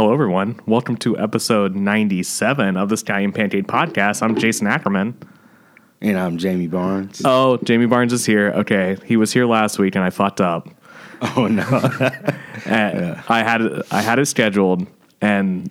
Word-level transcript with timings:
Hello, 0.00 0.14
everyone. 0.14 0.58
Welcome 0.64 0.96
to 0.96 1.18
episode 1.18 1.74
97 1.74 2.78
of 2.78 2.88
the 2.88 2.96
Stallion 2.96 3.32
Pancake 3.32 3.66
Podcast. 3.66 4.22
I'm 4.22 4.34
Jason 4.34 4.66
Ackerman. 4.66 5.14
And 6.00 6.18
I'm 6.18 6.38
Jamie 6.38 6.68
Barnes. 6.68 7.20
Oh, 7.22 7.58
Jamie 7.64 7.84
Barnes 7.84 8.14
is 8.14 8.24
here. 8.24 8.48
Okay. 8.48 8.96
He 9.04 9.18
was 9.18 9.30
here 9.30 9.44
last 9.44 9.78
week 9.78 9.96
and 9.96 10.02
I 10.02 10.08
fucked 10.08 10.40
up. 10.40 10.70
Oh 11.36 11.46
no. 11.48 11.64
And 12.64 13.22
I 13.28 13.42
had 13.42 13.60
it, 13.60 13.86
I 13.90 14.00
had 14.00 14.18
it 14.18 14.24
scheduled 14.24 14.86
and 15.20 15.70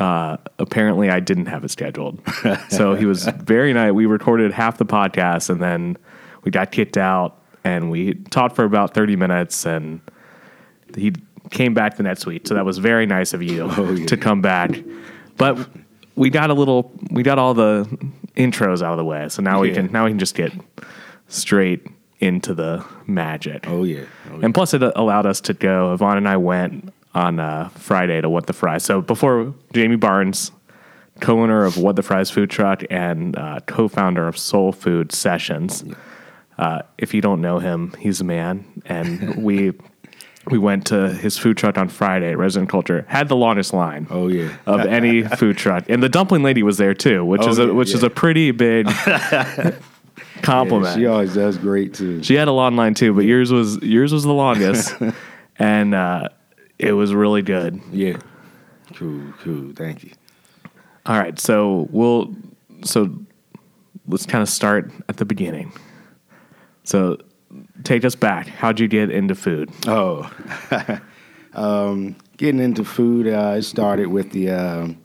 uh, 0.00 0.38
apparently 0.58 1.08
I 1.08 1.20
didn't 1.20 1.46
have 1.46 1.62
it 1.62 1.70
scheduled. 1.70 2.20
so 2.70 2.96
he 2.96 3.06
was 3.06 3.28
very 3.28 3.72
nice. 3.72 3.92
We 3.92 4.06
recorded 4.06 4.50
half 4.50 4.78
the 4.78 4.84
podcast 4.84 5.48
and 5.48 5.62
then 5.62 5.96
we 6.42 6.50
got 6.50 6.72
kicked 6.72 6.98
out 6.98 7.40
and 7.62 7.88
we 7.88 8.14
talked 8.14 8.56
for 8.56 8.64
about 8.64 8.94
30 8.94 9.14
minutes 9.14 9.64
and 9.64 10.00
he 10.96 11.12
came 11.50 11.74
back 11.74 11.96
the 11.96 12.02
next 12.02 12.26
week. 12.26 12.46
So 12.46 12.54
that 12.54 12.64
was 12.64 12.78
very 12.78 13.06
nice 13.06 13.32
of 13.32 13.42
you 13.42 13.68
Oh, 13.76 13.92
yeah. 13.92 14.06
to 14.06 14.16
come 14.16 14.40
back. 14.42 14.70
But 15.36 15.68
we 16.16 16.30
got 16.30 16.50
a 16.50 16.54
little 16.54 16.92
we 17.10 17.22
got 17.22 17.38
all 17.38 17.54
the 17.54 17.84
intros 18.36 18.82
out 18.82 18.92
of 18.92 18.98
the 18.98 19.04
way. 19.04 19.28
So 19.28 19.42
now 19.42 19.60
we 19.60 19.72
can 19.72 19.90
now 19.92 20.04
we 20.04 20.10
can 20.10 20.18
just 20.18 20.34
get 20.34 20.52
straight 21.28 21.86
into 22.18 22.54
the 22.54 22.84
magic. 23.06 23.64
oh 23.66 23.84
yeah. 23.84 24.04
Oh, 24.30 24.38
yeah. 24.38 24.44
And 24.44 24.54
plus, 24.54 24.74
it 24.74 24.82
allowed 24.82 25.26
us 25.26 25.40
to 25.42 25.54
go. 25.54 25.92
Yvonne 25.94 26.18
and 26.18 26.28
I 26.28 26.36
went 26.36 26.92
on 27.14 27.40
uh, 27.40 27.68
Friday 27.70 28.20
to 28.20 28.28
What 28.28 28.46
the 28.46 28.52
Fries. 28.52 28.84
So 28.84 29.00
before 29.00 29.54
Jamie 29.72 29.96
Barnes, 29.96 30.52
co-owner 31.20 31.64
of 31.64 31.76
What 31.78 31.96
the 31.96 32.02
Fries 32.02 32.30
food 32.30 32.50
truck 32.50 32.82
and 32.90 33.36
uh, 33.36 33.60
co-founder 33.66 34.28
of 34.28 34.36
Soul 34.38 34.72
Food 34.72 35.12
Sessions. 35.12 35.82
Uh, 36.58 36.82
if 36.98 37.14
you 37.14 37.22
don't 37.22 37.40
know 37.40 37.58
him, 37.58 37.94
he's 37.98 38.20
a 38.20 38.24
man, 38.24 38.64
and 38.84 39.34
we 39.42 39.72
we 40.50 40.58
went 40.58 40.86
to 40.86 41.12
his 41.12 41.38
food 41.38 41.56
truck 41.56 41.78
on 41.78 41.88
Friday 41.88 42.30
at 42.32 42.38
Resident 42.38 42.70
Culture. 42.70 43.04
Had 43.08 43.28
the 43.28 43.36
longest 43.36 43.72
line 43.72 44.06
Oh 44.10 44.28
yeah. 44.28 44.50
of 44.66 44.80
any 44.86 45.22
food 45.22 45.56
truck, 45.56 45.84
and 45.88 46.02
the 46.02 46.08
dumpling 46.08 46.42
lady 46.42 46.62
was 46.62 46.76
there 46.78 46.94
too, 46.94 47.24
which 47.24 47.42
Oh, 47.42 47.48
is 47.50 47.58
a, 47.58 47.66
yeah, 47.66 47.72
which 47.72 47.94
is 47.94 48.02
a 48.02 48.10
pretty 48.10 48.50
big 48.50 48.86
compliment. 50.42 50.96
She 50.96 51.06
always 51.06 51.34
does 51.34 51.58
great 51.58 51.94
too. 51.94 52.22
She 52.22 52.34
had 52.34 52.48
a 52.48 52.52
long 52.52 52.76
line 52.76 52.94
too, 52.94 53.12
but 53.14 53.24
yours 53.24 53.52
was 53.52 53.78
yours 53.82 54.12
was 54.12 54.24
the 54.24 54.32
longest, 54.34 54.94
and 55.58 55.94
uh, 55.94 56.28
it 56.78 56.92
was 56.92 57.14
really 57.14 57.42
good. 57.42 57.80
Yeah. 57.92 58.16
Cool, 58.94 59.32
cool. 59.42 59.72
Thank 59.74 60.04
you. 60.04 60.10
All 61.06 61.18
right, 61.18 61.38
so 61.38 61.88
we'll 61.90 62.34
so 62.84 63.14
let's 64.06 64.26
kind 64.26 64.42
of 64.42 64.48
start 64.48 64.90
at 65.08 65.16
the 65.18 65.24
beginning. 65.24 65.72
So 66.84 67.18
take 67.84 68.04
us 68.04 68.14
back. 68.14 68.46
How'd 68.46 68.80
you 68.80 68.88
get 68.88 69.10
into 69.10 69.34
food? 69.34 69.70
Oh. 69.86 70.30
um, 71.54 72.16
getting 72.36 72.60
into 72.60 72.84
food, 72.84 73.26
uh, 73.26 73.54
it 73.58 73.62
started 73.62 74.06
with 74.06 74.30
the 74.30 74.50
um, 74.50 74.98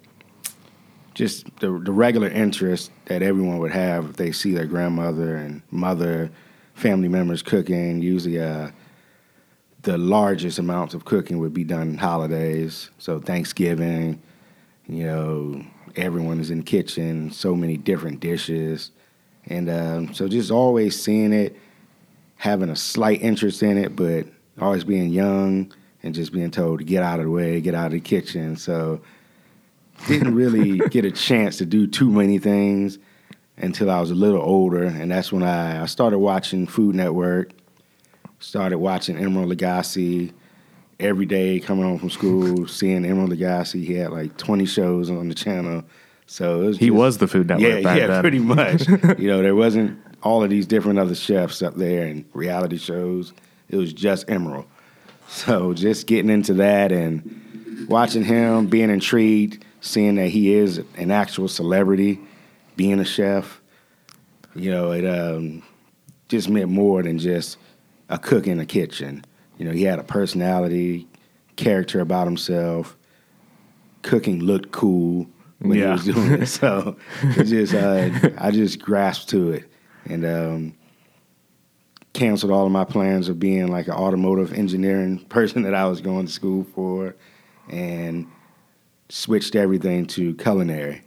just 1.14 1.46
the, 1.60 1.68
the 1.80 1.92
regular 1.92 2.28
interest 2.28 2.92
that 3.06 3.22
everyone 3.22 3.58
would 3.60 3.72
have 3.72 4.12
if 4.12 4.16
they 4.18 4.32
see 4.32 4.54
their 4.54 4.66
grandmother 4.66 5.36
and 5.36 5.62
mother, 5.72 6.30
family 6.74 7.08
members 7.08 7.42
cooking. 7.42 8.02
Usually, 8.02 8.40
uh, 8.40 8.70
the 9.82 9.98
largest 9.98 10.60
amounts 10.60 10.94
of 10.94 11.06
cooking 11.06 11.40
would 11.40 11.54
be 11.54 11.64
done 11.64 11.98
holidays. 11.98 12.90
So 12.98 13.20
Thanksgiving, 13.20 14.22
you 14.88 15.06
know, 15.06 15.64
everyone 15.96 16.40
is 16.40 16.52
in 16.52 16.60
the 16.60 16.64
kitchen, 16.64 17.32
so 17.32 17.56
many 17.56 17.78
different 17.78 18.20
dishes. 18.20 18.92
And 19.46 19.70
um, 19.70 20.14
so 20.14 20.28
just 20.28 20.52
always 20.52 21.00
seeing 21.00 21.32
it, 21.32 21.56
having 22.36 22.70
a 22.70 22.76
slight 22.76 23.22
interest 23.22 23.64
in 23.64 23.78
it, 23.78 23.96
but 23.96 24.28
always 24.60 24.84
being 24.84 25.10
young 25.10 25.72
and 26.04 26.14
just 26.14 26.32
being 26.32 26.52
told 26.52 26.80
to 26.80 26.86
get 26.86 27.02
out 27.04 27.20
of 27.20 27.26
the 27.26 27.32
way, 27.32 27.60
get 27.62 27.74
out 27.76 27.88
of 27.88 27.92
the 27.94 28.00
kitchen. 28.00 28.56
So 28.56 29.02
didn't 30.08 30.36
really 30.36 30.78
get 30.90 31.06
a 31.06 31.12
chance 31.12 31.58
to 31.58 31.66
do 31.66 31.88
too 31.88 32.10
many 32.10 32.38
things 32.38 33.00
until 33.58 33.90
I 33.90 34.00
was 34.00 34.12
a 34.12 34.16
little 34.16 34.42
older. 34.42 34.84
And 34.84 35.10
that's 35.12 35.32
when 35.32 35.44
I, 35.44 35.82
I 35.82 35.86
started 35.86 36.20
watching 36.20 36.68
Food 36.68 36.96
Network, 36.96 37.52
started 38.40 38.78
watching 38.80 39.16
Emeril 39.16 39.52
Lagasse 39.54 40.32
every 41.00 41.26
day 41.26 41.60
coming 41.60 41.84
home 41.86 42.00
from 42.00 42.10
school, 42.10 42.68
seeing 42.68 43.04
Emeril 43.04 43.30
Lagasse. 43.34 43.84
He 43.84 43.94
had 43.96 44.12
like 44.12 44.36
20 44.38 44.66
shows 44.66 45.10
on 45.10 45.30
the 45.30 45.36
channel. 45.36 45.84
So 46.28 46.62
it 46.62 46.66
was 46.66 46.78
He 46.78 46.88
just- 46.88 46.98
was 46.98 47.18
the 47.20 47.28
Food 47.28 47.48
Network 47.48 47.84
yeah, 47.84 47.96
yeah, 47.96 48.08
then. 48.08 48.22
pretty 48.22 48.40
much. 48.40 48.88
you 49.18 49.28
know, 49.28 49.42
there 49.42 49.56
wasn't 49.56 49.98
all 50.26 50.44
of 50.44 50.50
these 50.50 50.66
different 50.66 50.98
other 50.98 51.14
chefs 51.16 51.62
up 51.62 51.76
there 51.76 52.08
and 52.08 52.26
reality 52.34 52.78
shows. 52.78 53.32
It 53.70 53.78
was 53.78 53.94
just 53.94 54.28
Emeril. 54.28 54.66
So 55.28 55.74
just 55.74 56.08
getting 56.08 56.32
into 56.32 56.56
that 56.56 56.92
and 56.92 57.86
watching 57.88 58.24
him, 58.24 58.66
being 58.66 58.90
intrigued, 58.90 59.64
seeing 59.82 60.16
that 60.16 60.30
he 60.30 60.54
is 60.56 60.80
an 60.98 61.12
actual 61.12 61.48
celebrity, 61.48 62.20
being 62.76 63.00
a 63.00 63.06
chef. 63.06 63.62
You 64.56 64.72
know, 64.72 64.92
it 64.92 65.06
um, 65.06 65.62
just 66.28 66.50
meant 66.50 66.70
more 66.72 67.04
than 67.04 67.20
just 67.20 67.58
a 68.10 68.18
cook 68.18 68.48
in 68.48 68.58
the 68.58 68.66
kitchen. 68.66 69.24
You 69.60 69.66
know, 69.66 69.72
he 69.72 69.84
had 69.84 70.00
a 70.00 70.04
personality, 70.04 71.08
character 71.56 72.00
about 72.02 72.26
himself. 72.26 72.98
Cooking 74.02 74.40
looked 74.40 74.72
cool 74.72 75.28
when 75.60 75.78
Yeah. 75.78 75.86
he 75.86 75.92
was 75.92 76.06
doing 76.16 76.32
it. 76.42 76.46
So 76.48 76.98
it 77.22 77.44
just 77.44 77.74
uh, 77.76 78.10
I 78.40 78.50
just 78.52 78.80
grasped 78.82 79.30
to 79.30 79.52
it 79.52 79.70
and 80.06 80.26
um, 80.26 80.78
canceled 82.14 82.52
all 82.52 82.66
of 82.66 82.72
my 82.72 82.86
plans 82.86 83.30
of 83.30 83.40
being 83.40 83.68
like 83.68 83.88
an 83.88 83.94
automotive 83.94 84.54
engineering 84.54 85.20
person 85.30 85.64
that 85.64 85.76
I 85.76 85.86
was 85.86 86.02
going 86.02 86.26
to 86.26 86.32
school 86.32 86.64
for, 86.76 87.16
and 87.70 88.28
switched 89.10 89.56
everything 89.56 90.06
to 90.08 90.34
culinary. 90.36 91.02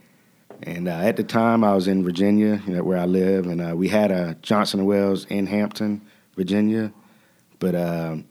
And 0.63 0.89
uh, 0.89 0.93
at 0.93 1.17
the 1.17 1.23
time, 1.23 1.63
I 1.63 1.75
was 1.75 1.87
in 1.87 2.03
Virginia, 2.03 2.61
you 2.67 2.75
know, 2.75 2.83
where 2.83 2.99
I 2.99 3.05
live, 3.05 3.47
and 3.47 3.61
uh, 3.61 3.77
we 3.77 3.89
had 3.89 4.11
a 4.11 4.37
Johnson 4.43 4.81
and 4.81 4.89
Wales 4.89 5.25
in 5.27 5.47
Hampton, 5.47 6.03
Virginia, 6.37 6.93
but 7.61 7.75
um, 7.77 8.25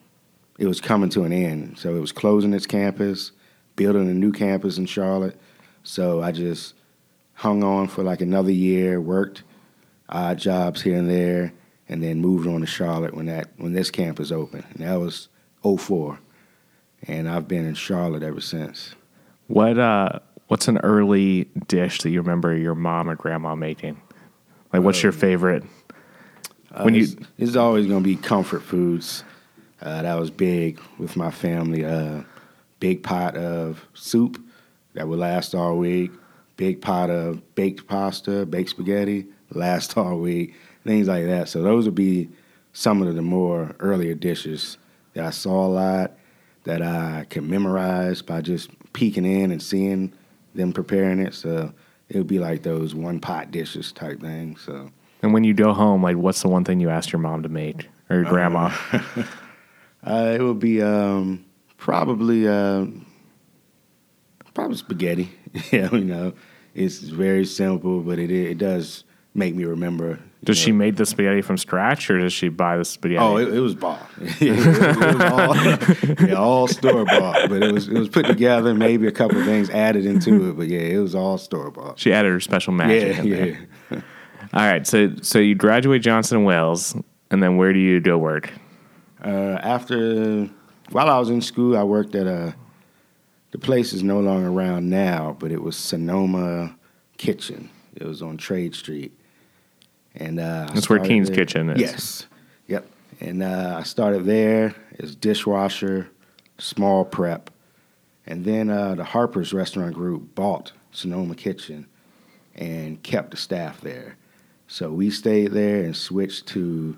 it 0.57 0.67
was 0.67 0.81
coming 0.81 1.09
to 1.11 1.23
an 1.23 1.31
end. 1.31 1.77
So 1.79 1.95
it 1.95 1.99
was 1.99 2.11
closing 2.11 2.53
its 2.53 2.65
campus, 2.65 3.31
building 3.75 4.09
a 4.09 4.13
new 4.13 4.31
campus 4.31 4.77
in 4.77 4.85
Charlotte. 4.85 5.39
So 5.83 6.21
I 6.21 6.31
just 6.31 6.73
hung 7.33 7.63
on 7.63 7.87
for 7.87 8.03
like 8.03 8.19
another 8.19 8.51
year, 8.51 8.99
worked 8.99 9.43
odd 10.09 10.37
jobs 10.37 10.81
here 10.81 10.97
and 10.97 11.09
there, 11.09 11.53
and 11.89 12.03
then 12.03 12.19
moved 12.19 12.47
on 12.47 12.61
to 12.61 12.67
Charlotte 12.67 13.13
when 13.13 13.25
that 13.27 13.49
when 13.57 13.73
this 13.73 13.91
campus 13.91 14.31
opened. 14.31 14.65
And 14.71 14.87
that 14.87 14.99
was 14.99 15.29
04. 15.63 16.19
And 17.03 17.29
I've 17.29 17.47
been 17.47 17.65
in 17.65 17.75
Charlotte 17.75 18.23
ever 18.23 18.41
since. 18.41 18.95
What 19.47 19.77
uh, 19.77 20.19
what's 20.47 20.67
an 20.67 20.77
early 20.79 21.45
dish 21.67 22.01
that 22.01 22.09
you 22.09 22.21
remember 22.21 22.55
your 22.55 22.75
mom 22.75 23.09
or 23.09 23.15
grandma 23.15 23.55
making? 23.55 24.01
Like, 24.73 24.81
what's 24.83 25.01
your 25.01 25.11
favorite? 25.13 25.63
When 26.81 26.93
Uh, 26.93 26.97
you 26.97 27.03
it's, 27.03 27.15
it's 27.37 27.55
always 27.55 27.87
going 27.87 28.03
to 28.03 28.07
be 28.07 28.15
comfort 28.17 28.61
foods. 28.61 29.23
Uh, 29.81 30.01
that 30.01 30.19
was 30.19 30.29
big 30.31 30.79
with 30.97 31.15
my 31.15 31.31
family. 31.31 31.85
Uh, 31.85 32.23
big 32.79 33.03
pot 33.03 33.37
of 33.37 33.85
soup 33.93 34.41
that 34.93 35.07
would 35.07 35.19
last 35.19 35.55
all 35.55 35.77
week. 35.77 36.11
Big 36.57 36.81
pot 36.81 37.09
of 37.09 37.55
baked 37.55 37.87
pasta, 37.87 38.45
baked 38.45 38.71
spaghetti, 38.71 39.27
last 39.51 39.97
all 39.97 40.17
week. 40.17 40.53
Things 40.83 41.07
like 41.07 41.25
that. 41.25 41.49
So 41.49 41.61
those 41.61 41.85
would 41.85 41.95
be 41.95 42.29
some 42.73 43.01
of 43.01 43.15
the 43.15 43.21
more 43.21 43.75
earlier 43.79 44.13
dishes 44.13 44.77
that 45.13 45.25
I 45.25 45.29
saw 45.31 45.65
a 45.65 45.67
lot, 45.67 46.11
that 46.63 46.81
I 46.81 47.25
could 47.29 47.43
memorize 47.43 48.21
by 48.21 48.41
just 48.41 48.69
peeking 48.93 49.25
in 49.25 49.51
and 49.51 49.61
seeing 49.61 50.13
them 50.53 50.73
preparing 50.73 51.19
it. 51.19 51.33
So 51.33 51.73
it 52.09 52.17
would 52.17 52.27
be 52.27 52.39
like 52.39 52.63
those 52.63 52.95
one 52.95 53.19
pot 53.19 53.51
dishes 53.51 53.91
type 53.91 54.21
things. 54.21 54.61
So. 54.61 54.91
and 55.21 55.33
when 55.33 55.43
you 55.43 55.53
go 55.53 55.73
home, 55.73 56.03
like, 56.03 56.17
what's 56.17 56.41
the 56.41 56.49
one 56.49 56.63
thing 56.63 56.79
you 56.79 56.89
asked 56.89 57.11
your 57.11 57.19
mom 57.19 57.43
to 57.43 57.49
make 57.49 57.89
or 58.09 58.17
your 58.17 58.25
grandma? 58.25 58.75
Uh, 60.07 60.37
it 60.39 60.41
would 60.41 60.59
be 60.59 60.81
um, 60.81 61.43
probably 61.75 62.47
uh, 62.47 62.85
probably 64.53 64.77
spaghetti. 64.77 65.29
yeah, 65.71 65.91
you 65.91 66.05
know, 66.05 66.33
it's 66.73 66.99
very 66.99 67.45
simple, 67.45 68.01
but 68.01 68.17
it 68.17 68.31
it 68.31 68.57
does 68.57 69.03
make 69.33 69.55
me 69.55 69.65
remember. 69.65 70.19
Does 70.43 70.57
know. 70.57 70.65
she 70.65 70.71
make 70.71 70.95
the 70.95 71.05
spaghetti 71.05 71.41
from 71.41 71.57
scratch, 71.57 72.09
or 72.09 72.19
does 72.19 72.31
she 72.31 72.49
buy 72.49 72.77
the 72.77 72.85
spaghetti? 72.85 73.17
Oh, 73.17 73.37
it, 73.37 73.53
it 73.53 73.59
was 73.59 73.75
bought. 73.75 74.07
it, 74.39 74.55
was, 74.55 74.67
it 74.67 74.97
was 74.97 75.21
all, 75.21 76.27
yeah, 76.27 76.33
all 76.35 76.67
store 76.67 77.05
bought, 77.05 77.49
but 77.49 77.63
it 77.63 77.73
was 77.73 77.87
it 77.87 77.97
was 77.97 78.09
put 78.09 78.25
together. 78.25 78.73
Maybe 78.73 79.07
a 79.07 79.11
couple 79.11 79.39
of 79.39 79.45
things 79.45 79.69
added 79.69 80.05
into 80.05 80.49
it, 80.49 80.57
but 80.57 80.67
yeah, 80.67 80.79
it 80.79 80.99
was 80.99 81.15
all 81.15 81.37
store 81.37 81.71
bought. 81.71 81.99
she 81.99 82.13
added 82.13 82.31
her 82.31 82.39
special 82.39 82.73
magic. 82.73 83.23
Yeah, 83.25 83.55
yeah. 83.91 84.01
All 84.53 84.65
right, 84.65 84.85
so 84.85 85.11
so 85.21 85.39
you 85.39 85.55
graduate 85.55 86.01
Johnson 86.01 86.37
and 86.37 86.45
Wales, 86.45 86.95
and 87.31 87.41
then 87.43 87.57
where 87.57 87.73
do 87.73 87.79
you 87.79 87.99
go 87.99 88.17
work? 88.17 88.51
Uh, 89.23 89.59
after 89.61 90.49
while 90.91 91.09
I 91.09 91.19
was 91.19 91.29
in 91.29 91.41
school, 91.41 91.77
I 91.77 91.83
worked 91.83 92.15
at 92.15 92.27
a. 92.27 92.55
The 93.51 93.57
place 93.57 93.93
is 93.93 94.03
no 94.03 94.19
longer 94.19 94.49
around 94.49 94.89
now, 94.89 95.35
but 95.39 95.51
it 95.51 95.61
was 95.61 95.75
Sonoma 95.77 96.75
Kitchen. 97.17 97.69
It 97.95 98.05
was 98.05 98.21
on 98.21 98.37
Trade 98.37 98.75
Street, 98.75 99.16
and 100.17 100.39
uh, 100.39 100.67
That's 100.73 100.89
where 100.89 100.99
Keen's 100.99 101.27
there- 101.29 101.37
Kitchen 101.37 101.69
is. 101.69 101.79
Yes, 101.81 102.27
yep. 102.67 102.85
And 103.19 103.41
uh, 103.41 103.77
I 103.79 103.83
started 103.83 104.25
there 104.25 104.75
as 104.99 105.15
dishwasher, 105.15 106.09
small 106.57 107.05
prep, 107.05 107.49
And 108.25 108.43
then 108.45 108.69
uh, 108.69 108.95
the 108.95 109.03
Harper's 109.05 109.53
Restaurant 109.53 109.93
Group 109.95 110.35
bought 110.35 110.71
Sonoma 110.91 111.35
Kitchen 111.35 111.87
and 112.55 113.01
kept 113.03 113.31
the 113.31 113.37
staff 113.37 113.81
there. 113.81 114.17
So 114.67 114.91
we 114.91 115.09
stayed 115.09 115.51
there 115.53 115.83
and 115.83 115.95
switched 115.95 116.47
to 116.47 116.97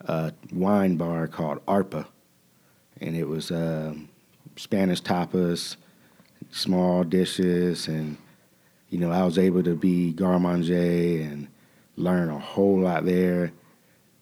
a 0.00 0.32
wine 0.52 0.96
bar 0.96 1.26
called 1.28 1.64
Arpa. 1.66 2.06
And 3.00 3.14
it 3.16 3.28
was 3.28 3.50
uh, 3.50 3.94
Spanish 4.56 5.02
tapas, 5.02 5.76
small 6.50 7.04
dishes, 7.04 7.86
and 7.88 8.16
you 8.90 8.98
know 8.98 9.10
I 9.12 9.22
was 9.24 9.38
able 9.38 9.62
to 9.62 9.74
be 9.76 10.12
garde 10.12 10.42
manger 10.42 10.74
and 10.74 11.46
learn 11.98 12.30
a 12.30 12.38
whole 12.38 12.80
lot 12.80 13.04
there. 13.04 13.52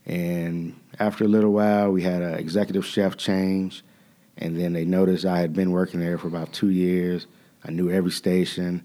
And 0.07 0.79
after 0.99 1.25
a 1.25 1.29
little 1.29 1.53
while, 1.53 1.91
we 1.91 2.03
had 2.03 2.23
an 2.23 2.35
executive 2.35 2.87
chef 2.87 3.17
change, 3.17 3.85
and 4.37 4.59
then 4.59 4.73
they 4.73 4.85
noticed 4.85 5.25
I 5.25 5.41
had 5.41 5.53
been 5.53 5.73
working 5.73 6.01
there 6.01 6.17
for 6.17 6.29
about 6.29 6.53
two 6.53 6.71
years. 6.71 7.27
I 7.65 7.71
knew 7.71 7.91
every 7.91 8.13
station, 8.13 8.85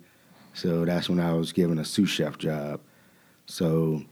so 0.53 0.83
that's 0.85 1.09
when 1.09 1.19
I 1.19 1.33
was 1.33 1.53
given 1.53 1.77
a 1.77 1.85
sous 1.85 2.09
chef 2.09 2.37
job. 2.37 2.81
So 3.45 4.03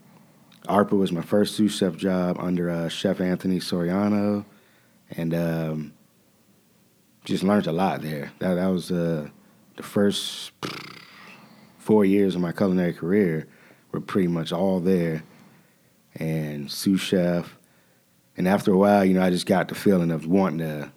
ARPA 0.66 0.92
was 0.92 1.12
my 1.12 1.22
first 1.22 1.56
sous 1.56 1.76
chef 1.76 1.96
job 1.96 2.36
under 2.38 2.70
uh, 2.70 2.88
Chef 2.88 3.20
Anthony 3.20 3.58
Soriano, 3.58 4.44
and 5.10 5.34
um, 5.34 5.92
just 7.24 7.42
learned 7.42 7.66
a 7.66 7.72
lot 7.72 8.02
there. 8.02 8.32
That, 8.38 8.54
that 8.54 8.68
was 8.68 8.92
uh, 8.92 9.28
the 9.76 9.82
first 9.82 10.52
four 11.78 12.04
years 12.04 12.36
of 12.36 12.40
my 12.40 12.52
culinary 12.52 12.92
career 12.92 13.48
were 13.92 14.00
pretty 14.00 14.28
much 14.28 14.52
all 14.52 14.80
there, 14.80 15.22
and 16.16 16.70
sous 16.70 17.00
chef. 17.00 17.56
And 18.36 18.48
after 18.48 18.72
a 18.72 18.76
while, 18.76 19.04
you 19.04 19.14
know, 19.14 19.22
I 19.22 19.30
just 19.30 19.46
got 19.46 19.68
the 19.68 19.74
feeling 19.74 20.10
of 20.10 20.26
wanting 20.26 20.58
to 20.60 20.92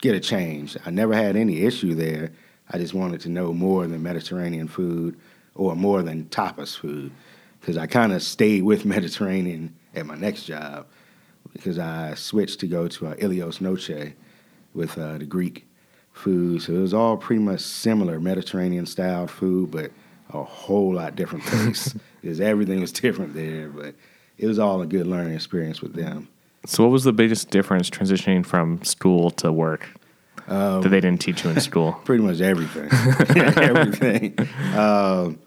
get 0.00 0.14
a 0.14 0.20
change. 0.20 0.76
I 0.84 0.90
never 0.90 1.14
had 1.14 1.36
any 1.36 1.62
issue 1.62 1.94
there. 1.94 2.32
I 2.70 2.78
just 2.78 2.94
wanted 2.94 3.20
to 3.22 3.28
know 3.28 3.52
more 3.52 3.86
than 3.86 4.02
Mediterranean 4.02 4.68
food 4.68 5.18
or 5.54 5.74
more 5.74 6.02
than 6.02 6.24
tapas 6.26 6.76
food 6.76 7.12
because 7.60 7.76
I 7.76 7.86
kind 7.86 8.12
of 8.12 8.22
stayed 8.22 8.62
with 8.62 8.84
Mediterranean 8.96 9.74
at 9.94 10.06
my 10.06 10.16
next 10.16 10.44
job 10.44 10.86
because 11.52 11.78
I 11.78 12.14
switched 12.14 12.60
to 12.60 12.66
go 12.66 12.88
to 12.88 13.08
uh, 13.08 13.14
Ilios 13.16 13.60
Noche 13.60 14.14
with 14.74 14.96
uh, 14.98 15.18
the 15.18 15.26
Greek 15.26 15.66
food. 16.12 16.62
So 16.62 16.74
it 16.74 16.78
was 16.78 16.94
all 16.94 17.16
pretty 17.16 17.42
much 17.42 17.60
similar 17.60 18.20
Mediterranean 18.20 18.86
style 18.86 19.26
food, 19.26 19.70
but 19.70 19.90
a 20.34 20.42
whole 20.42 20.94
lot 20.94 21.16
different 21.16 21.44
taste 21.44 21.96
because 22.20 22.40
everything 22.52 22.80
was 22.80 22.92
different 22.92 23.34
there. 23.34 23.68
But 23.68 23.94
it 24.38 24.46
was 24.46 24.58
all 24.58 24.80
a 24.80 24.86
good 24.86 25.06
learning 25.06 25.34
experience 25.34 25.80
with 25.80 25.94
them. 25.94 26.28
So, 26.66 26.84
what 26.84 26.92
was 26.92 27.04
the 27.04 27.12
biggest 27.12 27.50
difference 27.50 27.90
transitioning 27.90 28.46
from 28.46 28.82
school 28.84 29.30
to 29.32 29.52
work 29.52 29.88
that 30.46 30.88
they 30.88 31.00
didn't 31.00 31.20
teach 31.20 31.44
you 31.44 31.50
in 31.50 31.60
school? 31.60 31.92
Pretty 32.04 32.22
much 32.22 32.40
everything. 32.40 32.88
everything. 33.36 34.36
Um, 34.76 35.38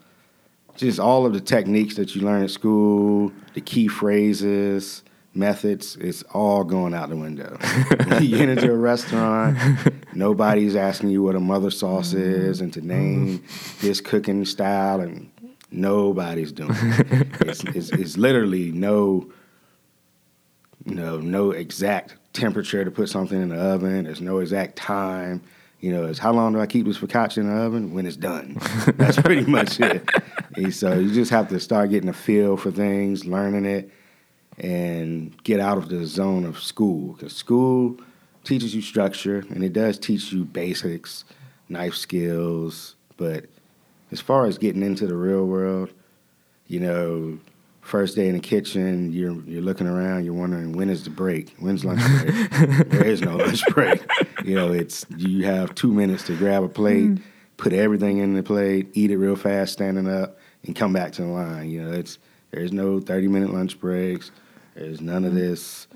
just 0.76 1.00
all 1.00 1.24
of 1.24 1.32
the 1.32 1.40
techniques 1.40 1.96
that 1.96 2.14
you 2.14 2.22
learn 2.22 2.42
at 2.42 2.50
school, 2.50 3.32
the 3.54 3.62
key 3.62 3.88
phrases, 3.88 5.02
methods, 5.36 5.96
it's 5.96 6.22
all 6.24 6.64
going 6.64 6.94
out 6.94 7.08
the 7.08 7.16
window. 7.16 7.58
you 8.20 8.38
get 8.38 8.48
into 8.48 8.70
a 8.70 8.76
restaurant, 8.76 9.58
nobody's 10.14 10.74
asking 10.76 11.10
you 11.10 11.22
what 11.22 11.36
a 11.36 11.40
mother 11.40 11.70
sauce 11.70 12.12
mm-hmm. 12.12 12.48
is 12.50 12.60
and 12.60 12.72
to 12.72 12.80
mm-hmm. 12.80 12.88
name 12.88 13.44
this 13.80 14.00
cooking 14.00 14.44
style, 14.44 15.00
and 15.00 15.30
nobody's 15.70 16.52
doing 16.52 16.70
it. 16.72 17.26
It's, 17.40 17.64
it's, 17.64 17.90
it's 17.90 18.16
literally 18.16 18.72
no, 18.72 19.30
you 20.84 20.94
know, 20.94 21.18
no 21.18 21.52
exact 21.52 22.16
temperature 22.32 22.84
to 22.84 22.90
put 22.90 23.08
something 23.08 23.40
in 23.40 23.50
the 23.50 23.56
oven. 23.56 24.04
There's 24.04 24.20
no 24.20 24.38
exact 24.38 24.76
time. 24.76 25.42
You 25.80 25.92
know, 25.92 26.06
it's 26.06 26.18
how 26.18 26.32
long 26.32 26.52
do 26.52 26.60
I 26.60 26.66
keep 26.66 26.86
this 26.86 26.98
focaccia 26.98 27.38
in 27.38 27.48
the 27.48 27.54
oven? 27.54 27.94
When 27.94 28.06
it's 28.06 28.16
done. 28.16 28.58
That's 28.96 29.20
pretty 29.20 29.44
much 29.44 29.80
it. 29.80 30.08
And 30.56 30.74
so 30.74 30.94
you 30.94 31.12
just 31.12 31.30
have 31.32 31.48
to 31.48 31.60
start 31.60 31.90
getting 31.90 32.08
a 32.08 32.14
feel 32.14 32.56
for 32.56 32.70
things, 32.70 33.26
learning 33.26 33.66
it, 33.66 33.90
and 34.58 35.42
get 35.44 35.60
out 35.60 35.78
of 35.78 35.88
the 35.88 36.06
zone 36.06 36.44
of 36.44 36.58
school. 36.58 37.14
Because 37.14 37.34
school 37.34 37.98
teaches 38.44 38.74
you 38.74 38.82
structure, 38.82 39.44
and 39.50 39.62
it 39.62 39.72
does 39.72 39.98
teach 39.98 40.32
you 40.32 40.44
basics, 40.44 41.24
knife 41.68 41.94
skills. 41.94 42.94
But 43.16 43.46
as 44.12 44.20
far 44.20 44.46
as 44.46 44.58
getting 44.58 44.82
into 44.82 45.06
the 45.06 45.16
real 45.16 45.44
world, 45.46 45.90
you 46.68 46.80
know, 46.80 47.38
first 47.86 48.16
day 48.16 48.28
in 48.28 48.34
the 48.34 48.40
kitchen, 48.40 49.12
you're 49.12 49.40
you're 49.44 49.62
looking 49.62 49.86
around, 49.86 50.24
you're 50.24 50.34
wondering 50.34 50.72
when 50.72 50.90
is 50.90 51.04
the 51.04 51.10
break? 51.10 51.54
When's 51.58 51.84
lunch 51.84 52.02
break? 52.22 52.50
there 52.88 53.06
is 53.06 53.22
no 53.22 53.36
lunch 53.36 53.64
break. 53.68 54.00
You 54.44 54.54
know, 54.54 54.72
it's 54.72 55.06
you 55.16 55.44
have 55.44 55.74
two 55.74 55.92
minutes 55.92 56.24
to 56.24 56.36
grab 56.36 56.62
a 56.62 56.68
plate, 56.68 57.04
mm. 57.04 57.22
put 57.56 57.72
everything 57.72 58.18
in 58.18 58.34
the 58.34 58.42
plate, 58.42 58.88
eat 58.94 59.10
it 59.10 59.18
real 59.18 59.36
fast, 59.36 59.72
standing 59.72 60.08
up, 60.08 60.38
and 60.64 60.74
come 60.74 60.92
back 60.92 61.12
to 61.12 61.22
the 61.22 61.28
line. 61.28 61.70
You 61.70 61.82
know, 61.82 61.92
it's 61.92 62.18
there's 62.50 62.72
no 62.72 63.00
thirty 63.00 63.28
minute 63.28 63.52
lunch 63.52 63.78
breaks. 63.78 64.30
There's 64.76 65.00
none 65.00 65.24
of 65.24 65.34
this 65.34 65.88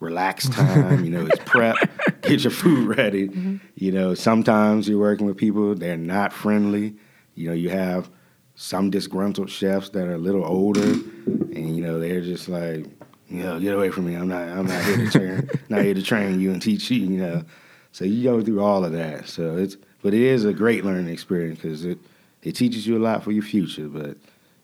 relax 0.00 0.48
time. 0.48 1.04
You 1.04 1.10
know, 1.10 1.26
it's 1.26 1.38
prep, 1.44 1.76
get 2.22 2.42
your 2.44 2.50
food 2.50 2.96
ready. 2.96 3.28
Mm-hmm. 3.28 3.56
You 3.76 3.92
know, 3.92 4.14
sometimes 4.14 4.88
you're 4.88 4.98
working 4.98 5.26
with 5.26 5.36
people 5.36 5.74
they're 5.74 5.96
not 5.96 6.32
friendly. 6.32 6.96
You 7.34 7.48
know, 7.48 7.54
you 7.54 7.70
have 7.70 8.10
some 8.54 8.90
disgruntled 8.90 9.50
chefs 9.50 9.90
that 9.90 10.06
are 10.06 10.14
a 10.14 10.18
little 10.18 10.44
older, 10.44 10.82
and 10.82 11.76
you 11.76 11.82
know 11.82 12.00
they're 12.00 12.20
just 12.20 12.48
like, 12.48 12.86
you 13.28 13.42
know, 13.42 13.60
get 13.60 13.74
away 13.74 13.90
from 13.90 14.06
me. 14.06 14.14
I'm 14.14 14.28
not. 14.28 14.48
I'm 14.48 14.66
not 14.66 14.82
here 14.84 14.96
to 14.96 15.10
train. 15.10 15.50
not 15.68 15.82
here 15.82 15.94
to 15.94 16.02
train 16.02 16.40
you 16.40 16.52
and 16.52 16.60
teach 16.60 16.90
you. 16.90 17.00
You 17.00 17.20
know, 17.20 17.44
so 17.92 18.04
you 18.04 18.22
go 18.22 18.42
through 18.42 18.62
all 18.62 18.84
of 18.84 18.92
that. 18.92 19.28
So 19.28 19.56
it's, 19.56 19.76
but 20.02 20.14
it 20.14 20.22
is 20.22 20.44
a 20.44 20.52
great 20.52 20.84
learning 20.84 21.12
experience 21.12 21.60
because 21.60 21.84
it 21.84 21.98
it 22.42 22.52
teaches 22.52 22.86
you 22.86 22.96
a 22.96 23.02
lot 23.02 23.22
for 23.22 23.30
your 23.30 23.44
future. 23.44 23.88
But 23.88 24.16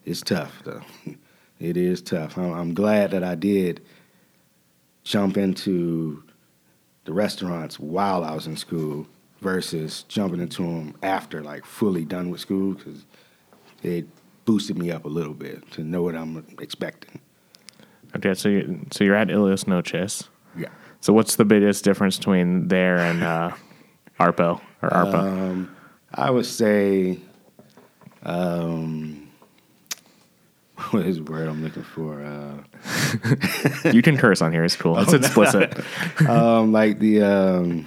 it's 0.04 0.22
tough 0.22 0.62
though. 0.64 0.82
It 1.60 1.76
is 1.76 2.00
tough. 2.00 2.38
I'm, 2.38 2.74
glad 2.74 3.10
that 3.10 3.24
I 3.24 3.34
did 3.34 3.82
jump 5.02 5.36
into 5.36 6.22
the 7.04 7.12
restaurants 7.12 7.80
while 7.80 8.22
I 8.22 8.34
was 8.34 8.46
in 8.46 8.56
school 8.56 9.06
versus 9.40 10.04
jumping 10.04 10.40
into 10.40 10.62
them 10.62 10.96
after 11.02 11.42
like 11.42 11.64
fully 11.64 12.04
done 12.04 12.30
with 12.30 12.40
school 12.40 12.74
because 12.74 13.04
it 13.82 14.06
boosted 14.44 14.78
me 14.78 14.90
up 14.90 15.04
a 15.04 15.08
little 15.08 15.34
bit 15.34 15.68
to 15.72 15.82
know 15.82 16.02
what 16.02 16.14
I'm 16.14 16.44
expecting. 16.60 17.20
Okay, 18.16 18.34
so 18.34 18.48
you, 18.48 18.86
so 18.90 19.04
you're 19.04 19.14
at 19.14 19.28
Ilios 19.28 19.66
Noches. 19.66 20.28
Yeah. 20.56 20.68
So 21.00 21.12
what's 21.12 21.36
the 21.36 21.44
biggest 21.44 21.84
difference 21.84 22.18
between 22.18 22.68
there 22.68 22.98
and 22.98 23.22
uh, 23.22 23.50
Arpo 24.18 24.60
or 24.82 24.90
ARPA? 24.90 25.14
Um, 25.14 25.76
I 26.14 26.30
would 26.30 26.46
say, 26.46 27.18
um, 28.22 29.27
what 30.90 31.06
is 31.06 31.16
the 31.16 31.24
word 31.24 31.48
I'm 31.48 31.62
looking 31.62 31.82
for? 31.82 32.22
Uh, 32.22 33.90
you 33.92 34.00
can 34.00 34.16
curse 34.16 34.40
on 34.40 34.52
here. 34.52 34.64
It's 34.64 34.76
cool. 34.76 34.98
It's 34.98 35.12
explicit. 35.12 35.76
um, 36.28 36.72
like 36.72 37.00
the 37.00 37.22
um, 37.22 37.86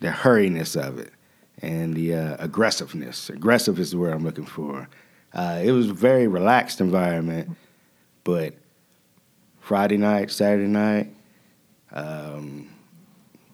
the 0.00 0.08
hurriness 0.08 0.74
of 0.74 0.98
it 0.98 1.12
and 1.60 1.94
the 1.94 2.14
uh, 2.14 2.36
aggressiveness. 2.38 3.28
Aggressive 3.28 3.78
is 3.78 3.90
the 3.90 3.98
word 3.98 4.14
I'm 4.14 4.24
looking 4.24 4.46
for. 4.46 4.88
Uh, 5.34 5.60
it 5.62 5.72
was 5.72 5.90
a 5.90 5.94
very 5.94 6.26
relaxed 6.26 6.80
environment, 6.80 7.50
but 8.24 8.54
Friday 9.60 9.98
night, 9.98 10.30
Saturday 10.30 10.66
night, 10.66 11.14
um, 11.92 12.70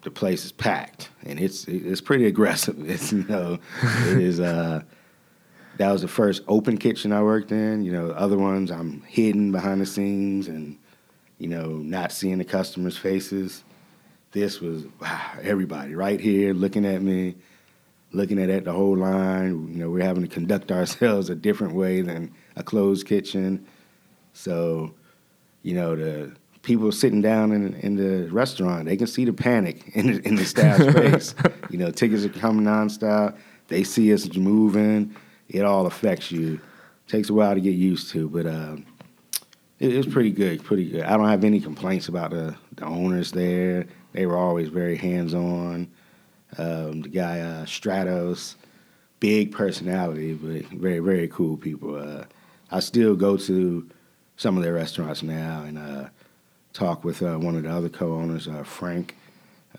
the 0.03 0.11
place 0.11 0.45
is 0.45 0.51
packed 0.53 1.09
and 1.23 1.39
it's 1.39 1.65
it's 1.67 1.99
pretty 1.99 2.25
aggressive. 2.25 2.89
It's 2.89 3.11
you 3.11 3.25
know, 3.25 3.59
it 4.07 4.17
is. 4.17 4.39
That 5.79 5.93
was 5.93 6.01
the 6.01 6.09
first 6.09 6.43
open 6.49 6.77
kitchen 6.77 7.13
I 7.13 7.23
worked 7.23 7.53
in. 7.53 7.85
You 7.85 7.93
know, 7.93 8.09
other 8.11 8.37
ones 8.37 8.69
I'm 8.69 9.01
hidden 9.03 9.53
behind 9.53 9.79
the 9.79 9.85
scenes 9.85 10.49
and 10.49 10.77
you 11.37 11.47
know 11.47 11.67
not 11.77 12.11
seeing 12.11 12.37
the 12.37 12.43
customers' 12.43 12.97
faces. 12.97 13.63
This 14.31 14.59
was 14.59 14.83
wow, 15.01 15.31
everybody 15.41 15.95
right 15.95 16.19
here 16.19 16.53
looking 16.53 16.85
at 16.85 17.01
me, 17.01 17.35
looking 18.11 18.39
at 18.39 18.49
it 18.49 18.65
the 18.65 18.73
whole 18.73 18.97
line. 18.97 19.69
You 19.69 19.79
know, 19.79 19.89
we're 19.89 20.03
having 20.03 20.23
to 20.23 20.27
conduct 20.27 20.69
ourselves 20.73 21.29
a 21.29 21.35
different 21.35 21.75
way 21.75 22.01
than 22.01 22.33
a 22.57 22.63
closed 22.63 23.07
kitchen. 23.07 23.65
So, 24.33 24.93
you 25.63 25.75
know, 25.75 25.95
the 25.95 26.33
people 26.61 26.91
sitting 26.91 27.21
down 27.21 27.53
in, 27.53 27.73
in 27.75 27.95
the 27.95 28.29
restaurant, 28.33 28.83
they 28.83 28.97
can 28.97 29.07
see 29.07 29.23
the 29.23 29.31
panic 29.31 29.87
in 29.93 30.07
the, 30.07 30.27
in 30.27 30.35
the 30.35 30.43
staff's 30.43 30.93
face. 30.93 31.35
You 31.69 31.77
know, 31.77 31.89
tickets 31.89 32.25
are 32.25 32.29
coming 32.29 32.65
nonstop. 32.65 33.37
They 33.69 33.85
see 33.85 34.13
us 34.13 34.35
moving. 34.35 35.15
It 35.49 35.65
all 35.65 35.87
affects 35.87 36.31
you. 36.31 36.59
Takes 37.07 37.29
a 37.29 37.33
while 37.33 37.55
to 37.55 37.61
get 37.61 37.73
used 37.73 38.11
to, 38.11 38.29
but 38.29 38.45
uh, 38.45 38.77
it, 39.79 39.93
it 39.93 39.97
was 39.97 40.05
pretty 40.05 40.31
good. 40.31 40.63
Pretty 40.63 40.89
good. 40.89 41.03
I 41.03 41.17
don't 41.17 41.27
have 41.27 41.43
any 41.43 41.59
complaints 41.59 42.07
about 42.07 42.31
the, 42.31 42.55
the 42.75 42.85
owners 42.85 43.31
there. 43.31 43.87
They 44.13 44.25
were 44.27 44.37
always 44.37 44.69
very 44.69 44.95
hands 44.95 45.33
on. 45.33 45.89
Um, 46.57 47.01
the 47.01 47.09
guy 47.09 47.39
uh, 47.39 47.65
Stratos, 47.65 48.55
big 49.19 49.51
personality, 49.51 50.33
but 50.33 50.65
very 50.79 50.99
very 50.99 51.27
cool 51.27 51.57
people. 51.57 51.95
Uh, 51.95 52.25
I 52.71 52.79
still 52.79 53.15
go 53.15 53.37
to 53.37 53.89
some 54.37 54.55
of 54.55 54.63
their 54.63 54.73
restaurants 54.73 55.23
now 55.23 55.63
and 55.63 55.77
uh, 55.77 56.09
talk 56.73 57.03
with 57.03 57.21
uh, 57.21 57.37
one 57.37 57.55
of 57.55 57.63
the 57.63 57.69
other 57.69 57.89
co-owners, 57.89 58.47
uh, 58.47 58.63
Frank. 58.63 59.15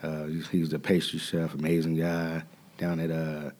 Uh, 0.03 0.25
he's, 0.51 0.69
the 0.69 0.79
pastry 0.79 1.19
chef, 1.19 1.53
amazing 1.53 1.95
guy. 1.95 2.43
down 2.77 2.99
at 2.99 3.53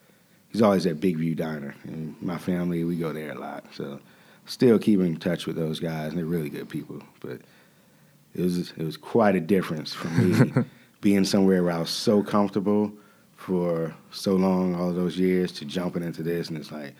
he's 0.52 0.62
always 0.62 0.86
at 0.86 1.00
Big 1.00 1.18
View 1.18 1.36
Diner, 1.36 1.76
and 1.84 2.16
my 2.22 2.38
family 2.38 2.84
we 2.84 2.96
go 2.96 3.14
there 3.14 3.32
a 3.32 3.40
lot. 3.40 3.66
So 3.74 4.00
still 4.46 4.80
keeping 4.80 5.08
in 5.08 5.18
touch 5.18 5.46
with 5.46 5.56
those 5.56 5.80
guys, 5.80 6.10
and 6.10 6.18
they're 6.18 6.26
really 6.26 6.50
good 6.50 6.70
people. 6.70 7.02
But 7.20 7.42
it 8.36 8.42
was 8.42 8.72
it 8.72 8.84
was 8.84 8.98
quite 8.98 9.36
a 9.36 9.42
difference 9.42 9.94
for 9.94 10.08
me 10.10 10.66
being 11.02 11.26
somewhere 11.26 11.64
where 11.64 11.74
I 11.74 11.80
was 11.80 11.90
so 11.90 12.22
comfortable 12.24 12.92
for 13.36 13.96
so 14.12 14.36
long, 14.36 14.76
all 14.76 14.94
those 14.94 15.18
years, 15.18 15.52
to 15.54 15.66
jumping 15.66 16.04
into 16.04 16.24
this, 16.24 16.50
and 16.50 16.58
it's 16.58 16.72
like 16.72 16.94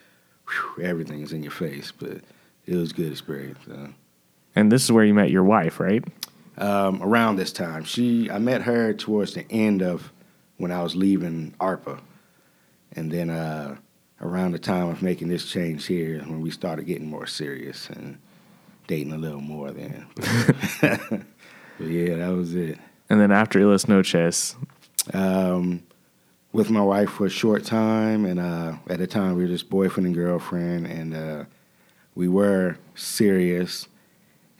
whew, 0.48 0.84
everything 0.84 1.22
is 1.22 1.34
in 1.34 1.44
your 1.44 1.52
face. 1.52 1.92
But 1.92 2.22
it 2.66 2.76
was 2.76 2.94
good 2.94 3.12
experience. 3.12 3.60
So. 3.66 3.90
And 4.56 4.72
this 4.72 4.84
is 4.84 4.92
where 4.92 5.06
you 5.06 5.14
met 5.14 5.32
your 5.32 5.44
wife, 5.44 5.80
right? 5.80 6.04
Um, 6.58 7.02
around 7.02 7.38
this 7.38 7.52
time, 7.52 7.84
she 7.84 8.30
I 8.30 8.38
met 8.38 8.64
her 8.64 8.94
towards 8.94 9.34
the 9.34 9.50
end 9.50 9.82
of 9.82 10.12
when 10.58 10.72
I 10.72 10.84
was 10.84 10.96
leaving 10.96 11.56
ARPA, 11.60 12.00
and 12.96 13.12
then 13.12 13.30
uh, 13.30 13.78
around 14.22 14.52
the 14.52 14.60
time 14.60 14.90
of 14.90 15.02
making 15.02 15.30
this 15.30 15.46
change 15.46 15.86
here, 15.86 16.20
when 16.20 16.42
we 16.42 16.52
started 16.52 16.86
getting 16.86 17.10
more 17.10 17.26
serious 17.26 17.90
and 17.90 18.18
dating 18.88 19.14
a 19.14 19.18
little 19.18 19.42
more. 19.42 19.72
Then, 19.72 20.06
but 20.82 21.88
yeah, 21.88 22.16
that 22.16 22.34
was 22.36 22.56
it. 22.56 22.78
And 23.10 23.20
then 23.20 23.32
after 23.32 23.60
Ilios 23.60 23.88
Noches, 23.88 24.56
um, 25.14 25.84
with 26.54 26.70
my 26.70 26.82
wife 26.82 27.10
for 27.12 27.26
a 27.26 27.30
short 27.30 27.64
time, 27.66 28.26
and 28.26 28.40
uh, 28.40 28.74
at 28.90 29.00
the 29.00 29.08
time 29.08 29.36
we 29.36 29.44
were 29.44 29.50
just 29.50 29.70
boyfriend 29.70 30.08
and 30.08 30.16
girlfriend, 30.16 30.86
and 30.86 31.16
uh, 31.16 31.46
we 32.16 32.28
were 32.28 32.78
serious. 32.96 33.88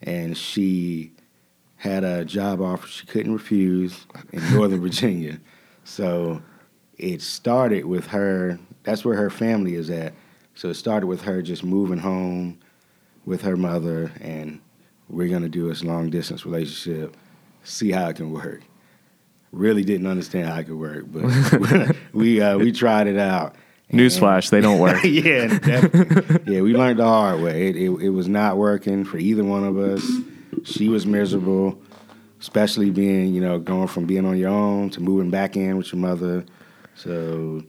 And 0.04 0.36
she 0.36 1.12
had 1.76 2.04
a 2.04 2.26
job 2.26 2.60
offer 2.62 2.88
she 2.88 3.06
couldn't 3.06 3.34
refuse 3.34 4.06
in 4.32 4.54
Northern 4.54 4.82
Virginia, 4.88 5.40
so 5.84 6.42
it 7.02 7.22
started 7.22 7.86
with 7.86 8.08
her. 8.08 8.60
That's 8.84 9.04
where 9.06 9.16
her 9.16 9.30
family 9.30 9.76
is 9.76 9.90
at. 9.90 10.14
So 10.56 10.70
it 10.70 10.76
started 10.76 11.08
with 11.08 11.22
her 11.24 11.42
just 11.42 11.64
moving 11.64 12.00
home 12.00 12.60
with 13.26 13.42
her 13.44 13.56
mother, 13.56 14.12
and 14.20 14.60
we're 15.10 15.30
gonna 15.30 15.50
do 15.50 15.68
this 15.68 15.84
long 15.84 16.10
distance 16.10 16.46
relationship, 16.46 17.16
see 17.64 17.92
how 17.92 18.10
it 18.10 18.16
can 18.16 18.32
work 18.32 18.62
really 19.52 19.84
didn't 19.84 20.08
understand 20.08 20.48
how 20.48 20.60
it 20.60 20.66
could 20.66 20.80
work, 20.80 21.06
but 21.08 21.96
we 22.14 22.42
uh, 22.42 22.58
we 22.58 22.72
tried 22.72 23.08
it 23.08 23.18
out. 23.18 23.56
Newsflash, 23.92 24.50
they 24.50 24.62
don't 24.62 24.80
work. 24.80 25.04
yeah, 25.04 25.60
yeah, 26.50 26.62
we 26.62 26.74
learned 26.74 27.00
the 27.00 27.04
hard 27.04 27.42
way. 27.42 27.68
It, 27.68 27.76
it, 27.76 27.90
it 27.90 28.10
was 28.10 28.30
not 28.30 28.58
working 28.58 29.04
for 29.04 29.18
either 29.18 29.44
one 29.44 29.66
of 29.66 29.78
us. 29.78 30.06
She 30.64 30.88
was 30.88 31.06
miserable, 31.06 31.78
especially 32.40 32.90
being 32.90 33.34
you 33.34 33.42
know 33.42 33.60
going 33.60 33.88
from 33.88 34.06
being 34.06 34.26
on 34.26 34.38
your 34.38 34.50
own 34.50 34.90
to 34.92 35.02
moving 35.02 35.30
back 35.30 35.58
in 35.58 35.78
with 35.78 35.92
your 35.92 36.00
mother. 36.00 36.46
So 36.96 37.64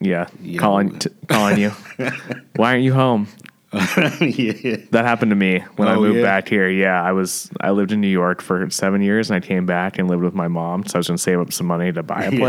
yeah, 0.00 0.28
calling 0.58 0.98
t- 0.98 1.10
calling 1.28 1.58
you. 1.58 1.70
Why 2.56 2.72
aren't 2.72 2.84
you 2.84 2.94
home? 2.94 3.28
yeah. 3.72 4.76
That 4.90 5.04
happened 5.04 5.30
to 5.30 5.36
me 5.36 5.60
when 5.76 5.86
I 5.88 5.94
Oh, 5.94 6.00
moved 6.00 6.16
yeah? 6.16 6.22
back 6.22 6.48
here. 6.48 6.68
Yeah, 6.68 7.00
I 7.02 7.12
was 7.12 7.50
I 7.60 7.70
lived 7.70 7.92
in 7.92 8.00
New 8.00 8.08
York 8.08 8.42
for 8.42 8.68
seven 8.70 9.00
years, 9.02 9.30
and 9.30 9.36
I 9.42 9.46
came 9.46 9.64
back 9.66 9.98
and 9.98 10.08
lived 10.08 10.22
with 10.22 10.34
my 10.34 10.48
mom. 10.48 10.84
So 10.86 10.96
I 10.96 10.98
was 10.98 11.06
going 11.08 11.18
to 11.18 11.22
save 11.22 11.38
up 11.38 11.52
some 11.52 11.66
money 11.68 11.92
to 11.92 12.02
buy 12.02 12.24
a 12.24 12.32
Yeah. 12.32 12.40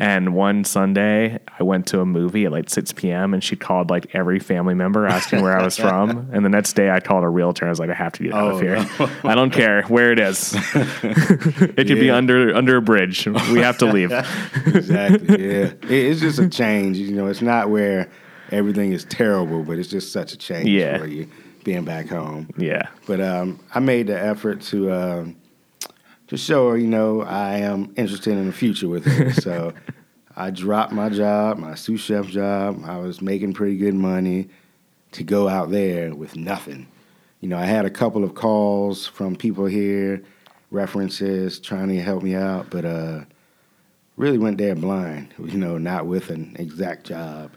And 0.00 0.32
one 0.32 0.62
Sunday, 0.62 1.40
I 1.58 1.62
went 1.64 1.88
to 1.88 2.00
a 2.00 2.06
movie 2.06 2.44
at 2.44 2.52
like 2.52 2.70
6 2.70 2.92
p.m. 2.92 3.34
and 3.34 3.42
she 3.42 3.56
called 3.56 3.90
like 3.90 4.14
every 4.14 4.38
family 4.38 4.74
member 4.74 5.06
asking 5.06 5.42
where 5.42 5.58
I 5.58 5.64
was 5.64 5.76
from. 5.76 6.30
And 6.32 6.44
the 6.44 6.48
next 6.48 6.74
day, 6.74 6.88
I 6.90 7.00
called 7.00 7.24
a 7.24 7.28
realtor. 7.28 7.66
I 7.66 7.68
was 7.70 7.80
like, 7.80 7.90
I 7.90 7.94
have 7.94 8.12
to 8.12 8.22
get 8.22 8.32
out 8.32 8.52
Oh, 8.52 8.56
of 8.56 8.60
here. 8.60 8.76
no. 9.00 9.10
I 9.28 9.34
don't 9.34 9.50
care 9.52 9.82
where 9.84 10.12
it 10.12 10.20
is. 10.20 10.54
it 10.74 11.74
could 11.76 11.86
be 11.88 12.10
under 12.10 12.54
under 12.54 12.76
a 12.76 12.82
bridge. 12.82 13.26
We 13.26 13.58
have 13.60 13.78
to 13.78 13.86
leave. 13.86 14.12
exactly. 14.66 15.28
Yeah, 15.46 15.54
it, 15.64 15.90
it's 15.90 16.20
just 16.20 16.38
a 16.38 16.48
change. 16.48 16.96
You 16.98 17.12
know, 17.16 17.26
it's 17.26 17.42
not 17.42 17.68
where 17.70 18.08
everything 18.52 18.92
is 18.92 19.04
terrible, 19.04 19.64
but 19.64 19.78
it's 19.78 19.88
just 19.88 20.12
such 20.12 20.32
a 20.32 20.36
change 20.36 20.68
Yeah. 20.68 20.98
for 20.98 21.06
you 21.06 21.26
being 21.64 21.84
back 21.84 22.08
home. 22.08 22.48
yeah. 22.56 22.88
But 23.06 23.20
um, 23.20 23.58
I 23.74 23.80
made 23.80 24.06
the 24.06 24.18
effort 24.18 24.60
to 24.70 24.92
um, 24.92 25.36
to 26.28 26.36
show 26.36 26.70
her, 26.70 26.76
you 26.76 26.86
know, 26.86 27.22
I 27.22 27.58
am 27.58 27.92
interested 27.96 28.32
in 28.32 28.46
the 28.46 28.52
future 28.52 28.88
with 28.88 29.04
her. 29.04 29.32
so 29.32 29.74
I 30.36 30.50
dropped 30.50 30.92
my 30.92 31.08
job, 31.08 31.58
my 31.58 31.74
sous 31.74 32.00
chef 32.00 32.26
job. 32.28 32.82
I 32.84 32.98
was 32.98 33.20
making 33.20 33.54
pretty 33.54 33.76
good 33.76 33.94
money 33.94 34.48
to 35.12 35.24
go 35.24 35.48
out 35.48 35.70
there 35.70 36.14
with 36.14 36.36
nothing. 36.36 36.86
You 37.40 37.48
know, 37.48 37.58
I 37.58 37.64
had 37.64 37.86
a 37.86 37.90
couple 37.90 38.24
of 38.24 38.34
calls 38.34 39.06
from 39.06 39.36
people 39.36 39.66
here, 39.66 40.22
references 40.70 41.58
trying 41.58 41.88
to 41.88 42.00
help 42.00 42.22
me 42.22 42.34
out, 42.34 42.68
but 42.70 42.84
uh, 42.84 43.24
really 44.16 44.38
went 44.38 44.58
there 44.58 44.74
blind. 44.74 45.34
You 45.38 45.58
know, 45.58 45.78
not 45.78 46.06
with 46.06 46.30
an 46.30 46.56
exact 46.58 47.06
job. 47.06 47.52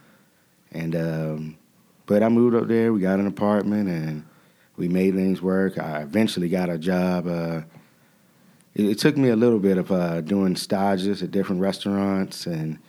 And 0.72 0.96
um, 0.96 1.58
but 2.06 2.24
I 2.24 2.30
moved 2.30 2.56
up 2.56 2.68
there. 2.68 2.94
We 2.94 3.02
got 3.02 3.20
an 3.20 3.28
apartment 3.28 3.90
and 3.90 4.26
we 4.78 4.88
made 4.88 5.14
things 5.14 5.42
work. 5.42 5.78
I 5.78 6.02
eventually 6.02 6.48
got 6.48 6.70
a 6.70 6.78
job. 6.78 7.28
Uh, 7.28 7.62
it, 8.76 8.86
it 8.86 9.00
took 9.00 9.18
me 9.18 9.30
a 9.30 9.36
little 9.36 9.60
bit 9.60 9.78
of 9.78 9.92
uh, 9.92 10.22
doing 10.22 10.56
stages 10.56 11.22
at 11.24 11.32
different 11.32 11.62
restaurants, 11.62 12.46
and 12.46 12.80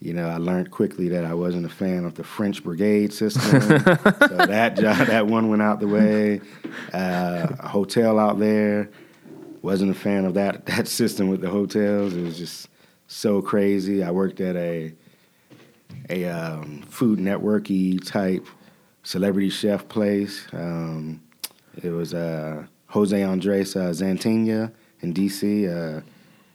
you 0.00 0.12
know, 0.12 0.28
I 0.28 0.38
learned 0.38 0.72
quickly 0.72 1.08
that 1.10 1.24
I 1.24 1.32
wasn't 1.34 1.64
a 1.64 1.68
fan 1.68 2.04
of 2.04 2.16
the 2.16 2.24
French 2.24 2.64
Brigade 2.64 3.12
system. 3.12 3.60
so 3.60 3.68
that 3.68 4.76
job, 4.76 5.06
that 5.06 5.28
one 5.28 5.48
went 5.48 5.62
out 5.62 5.78
the 5.78 5.86
way. 5.86 6.40
Uh, 6.92 7.46
a 7.60 7.68
hotel 7.68 8.18
out 8.18 8.40
there 8.40 8.90
wasn't 9.62 9.92
a 9.92 9.94
fan 9.94 10.24
of 10.24 10.34
that 10.34 10.66
that 10.66 10.88
system 10.88 11.28
with 11.28 11.40
the 11.40 11.48
hotels. 11.48 12.14
It 12.14 12.22
was 12.22 12.36
just 12.36 12.68
so 13.06 13.40
crazy. 13.40 14.02
I 14.02 14.10
worked 14.10 14.40
at 14.40 14.56
a 14.56 14.92
a 16.10 16.24
um, 16.24 16.82
Food 16.82 17.20
Networky 17.20 18.04
type 18.04 18.46
celebrity 19.04 19.50
chef 19.50 19.86
place. 19.88 20.46
Um, 20.52 21.22
it 21.80 21.90
was 21.90 22.12
uh, 22.12 22.66
Jose 22.88 23.22
Andres 23.22 23.76
uh, 23.76 23.90
Zaytinya 23.90 24.72
in 25.02 25.12
D.C. 25.12 25.68
Uh, 25.68 26.00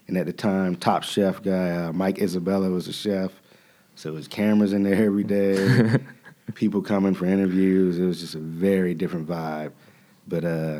and 0.07 0.17
at 0.17 0.25
the 0.25 0.33
time, 0.33 0.75
top 0.75 1.03
chef 1.03 1.43
guy 1.43 1.69
uh, 1.69 1.93
Mike 1.93 2.19
Isabella 2.19 2.69
was 2.69 2.87
a 2.87 2.93
chef. 2.93 3.31
So 3.95 4.09
it 4.09 4.13
was 4.13 4.27
cameras 4.27 4.73
in 4.73 4.83
there 4.83 5.05
every 5.05 5.23
day, 5.23 5.97
people 6.55 6.81
coming 6.81 7.13
for 7.13 7.25
interviews. 7.25 7.97
It 7.97 8.05
was 8.05 8.19
just 8.19 8.35
a 8.35 8.39
very 8.39 8.93
different 8.93 9.27
vibe. 9.27 9.71
But 10.27 10.45
uh, 10.45 10.79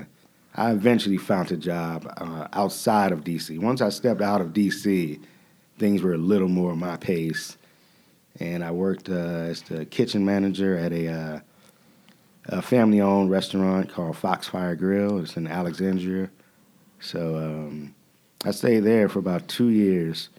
I 0.56 0.72
eventually 0.72 1.18
found 1.18 1.52
a 1.52 1.58
job 1.58 2.12
uh, 2.18 2.48
outside 2.54 3.12
of 3.12 3.24
D.C. 3.24 3.58
Once 3.58 3.82
I 3.82 3.90
stepped 3.90 4.22
out 4.22 4.42
of 4.42 4.54
D.C., 4.54 5.20
things 5.78 6.02
were 6.02 6.14
a 6.14 6.18
little 6.18 6.48
more 6.48 6.76
my 6.76 6.98
pace 6.98 7.58
and 8.40 8.64
I 8.64 8.72
worked 8.72 9.10
uh, 9.10 9.14
as 9.14 9.62
the 9.64 9.86
kitchen 9.86 10.24
manager 10.26 10.78
at 10.78 10.92
a, 10.92 11.08
uh, 11.08 11.40
a 12.46 12.62
family-owned 12.62 13.30
restaurant 13.30 13.92
called 13.92 14.16
Foxfire 14.16 14.78
Grill. 14.78 15.20
It's 15.20 15.38
in 15.38 15.48
Alexandria. 15.48 16.30
So 17.00 17.38
um, 17.38 17.96
I 18.46 18.52
stayed 18.52 18.82
there 18.82 19.10
for 19.10 19.20
about 19.20 19.48
two 19.48 19.70
years 19.70 20.30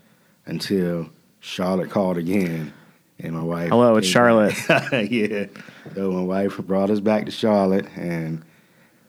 until 0.46 1.10
Charlotte 1.40 1.90
called 1.90 2.18
again, 2.18 2.72
and 3.18 3.34
my 3.34 3.42
wife. 3.42 3.70
Hello, 3.70 3.96
it's 3.96 4.06
Charlotte. 4.06 4.56
yeah. 5.10 5.46
So 5.94 6.10
my 6.12 6.22
wife 6.22 6.58
brought 6.58 6.90
us 6.90 7.00
back 7.00 7.26
to 7.26 7.30
Charlotte, 7.30 7.86
and 7.96 8.44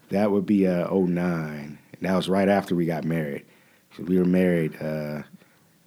that 0.10 0.32
would 0.32 0.46
be 0.46 0.68
uh, 0.68 0.94
09. 0.94 1.80
And 1.94 2.02
that 2.02 2.16
was 2.16 2.30
right 2.30 2.50
after 2.50 2.76
we 2.76 2.86
got 2.86 3.04
married. 3.04 3.46
So 3.96 4.04
we 4.04 4.18
were 4.18 4.26
married. 4.26 4.82
Uh, 4.82 5.24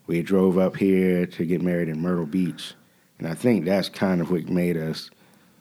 we 0.06 0.22
drove 0.22 0.58
up 0.58 0.76
here 0.76 1.26
to 1.26 1.44
get 1.44 1.62
married 1.62 1.88
in 1.88 2.00
Myrtle 2.00 2.26
Beach. 2.26 2.74
And 3.18 3.26
I 3.26 3.34
think 3.34 3.64
that's 3.64 3.88
kind 3.88 4.20
of 4.20 4.30
what 4.30 4.48
made 4.48 4.76
us 4.76 5.10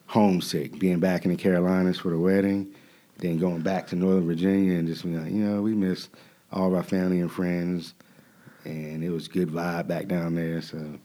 homesick, 0.08 0.78
being 0.80 1.00
back 1.00 1.26
in 1.26 1.32
the 1.32 1.38
Carolinas 1.38 2.00
for 2.00 2.10
the 2.10 2.20
wedding, 2.20 2.74
then 3.22 3.38
going 3.38 3.62
back 3.62 3.88
to 3.88 3.96
Northern 3.96 4.26
Virginia 4.26 4.78
and 4.78 4.88
just 4.88 5.04
being 5.04 5.24
like, 5.24 5.32
you 5.32 5.44
know, 5.44 5.62
we 5.62 5.74
miss 5.74 6.10
all 6.52 6.68
of 6.68 6.74
our 6.74 6.84
family 6.84 7.22
and 7.22 7.32
friends. 7.32 7.94
And 8.66 9.04
it 9.04 9.10
was 9.10 9.28
good 9.28 9.50
vibe 9.50 9.88
back 9.88 10.08
down 10.08 10.36
there. 10.36 10.62
So 10.62 11.00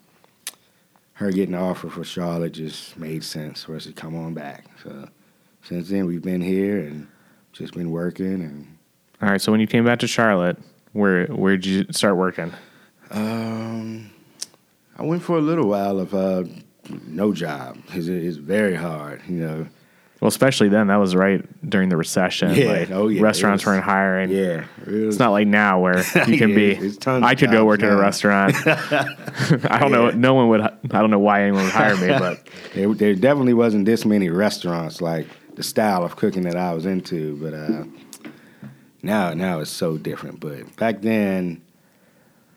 her 1.15 1.31
getting 1.31 1.53
the 1.53 1.59
offer 1.59 1.89
for 1.89 2.05
Charlotte 2.05 2.53
just 2.53 2.99
made 2.99 3.25
sense 3.25 3.65
for 3.65 3.77
us 3.77 3.85
to 3.85 3.93
come 3.93 4.15
on 4.15 4.35
back. 4.35 4.67
So 4.83 5.09
since 5.63 5.89
then, 5.89 6.07
we've 6.07 6.23
been 6.23 6.43
here 6.43 6.81
and 6.81 7.07
just 7.53 7.75
been 7.75 7.91
working 7.91 8.43
and 8.43 8.79
All 9.23 9.31
right. 9.31 9.41
So 9.41 9.53
when 9.53 9.61
you 9.61 9.67
came 9.67 9.85
back 9.85 10.01
to 10.01 10.07
Charlotte, 10.07 10.59
where 10.93 11.27
where 11.27 11.57
did 11.57 11.67
you 11.67 11.87
start 11.93 12.17
working? 12.17 12.53
Um, 13.11 14.11
I 14.99 15.03
went 15.03 15.23
for 15.23 15.39
a 15.39 15.41
little 15.41 15.69
while 15.69 15.99
of 15.99 16.15
uh, 16.15 16.45
no 17.07 17.33
job. 17.33 17.79
It's, 17.89 18.09
it's 18.09 18.37
very 18.37 18.75
hard, 18.75 19.23
you 19.29 19.41
know. 19.41 19.67
Well, 20.21 20.29
especially 20.29 20.71
then, 20.71 20.87
that 20.87 20.97
was 20.97 21.15
right 21.15 21.45
during 21.69 21.91
the 21.91 21.97
recession. 21.97 22.55
Yeah, 22.55 22.73
like, 22.73 22.91
oh, 22.91 23.09
yeah, 23.09 23.21
Restaurants 23.21 23.65
was- 23.65 23.75
weren't 23.75 23.85
hiring. 23.85 24.31
Yeah, 24.31 24.65
it 24.87 24.87
was- 24.87 25.15
It's 25.15 25.19
not 25.19 25.31
like 25.31 25.47
now 25.47 25.81
where 25.81 25.99
you 26.27 26.39
can 26.39 26.51
Yeah, 26.51 26.57
be. 26.57 26.97
I 27.07 27.35
could 27.35 27.51
go 27.51 27.67
work 27.67 27.83
at 27.83 27.93
a 27.93 27.97
restaurant. 27.97 28.55
I 28.67 29.79
don't 29.79 29.93
know. 29.93 30.11
No 30.11 30.33
one 30.35 30.49
would. 30.49 30.61
I 30.63 30.71
don't 30.91 31.11
know 31.11 31.19
why 31.19 31.43
anyone 31.43 31.65
would 31.65 31.73
hire 31.73 31.97
me, 31.97 32.09
but 32.09 32.49
there, 32.75 32.93
there 32.95 33.15
definitely 33.15 33.55
wasn't 33.55 33.85
this 33.85 34.05
many 34.07 34.31
restaurants 34.31 35.01
like 35.03 35.27
the 35.55 35.63
style 35.63 36.03
of 36.03 36.17
cooking 36.17 36.43
that 36.45 36.57
I 36.57 36.73
was 36.73 36.87
into. 36.87 37.37
But 37.37 37.53
uh, 37.53 37.85
now, 39.03 39.35
now 39.35 39.61
it's 39.61 39.71
so 39.71 39.99
different. 39.99 40.41
But 40.41 40.75
back 40.77 41.03
then, 41.03 41.61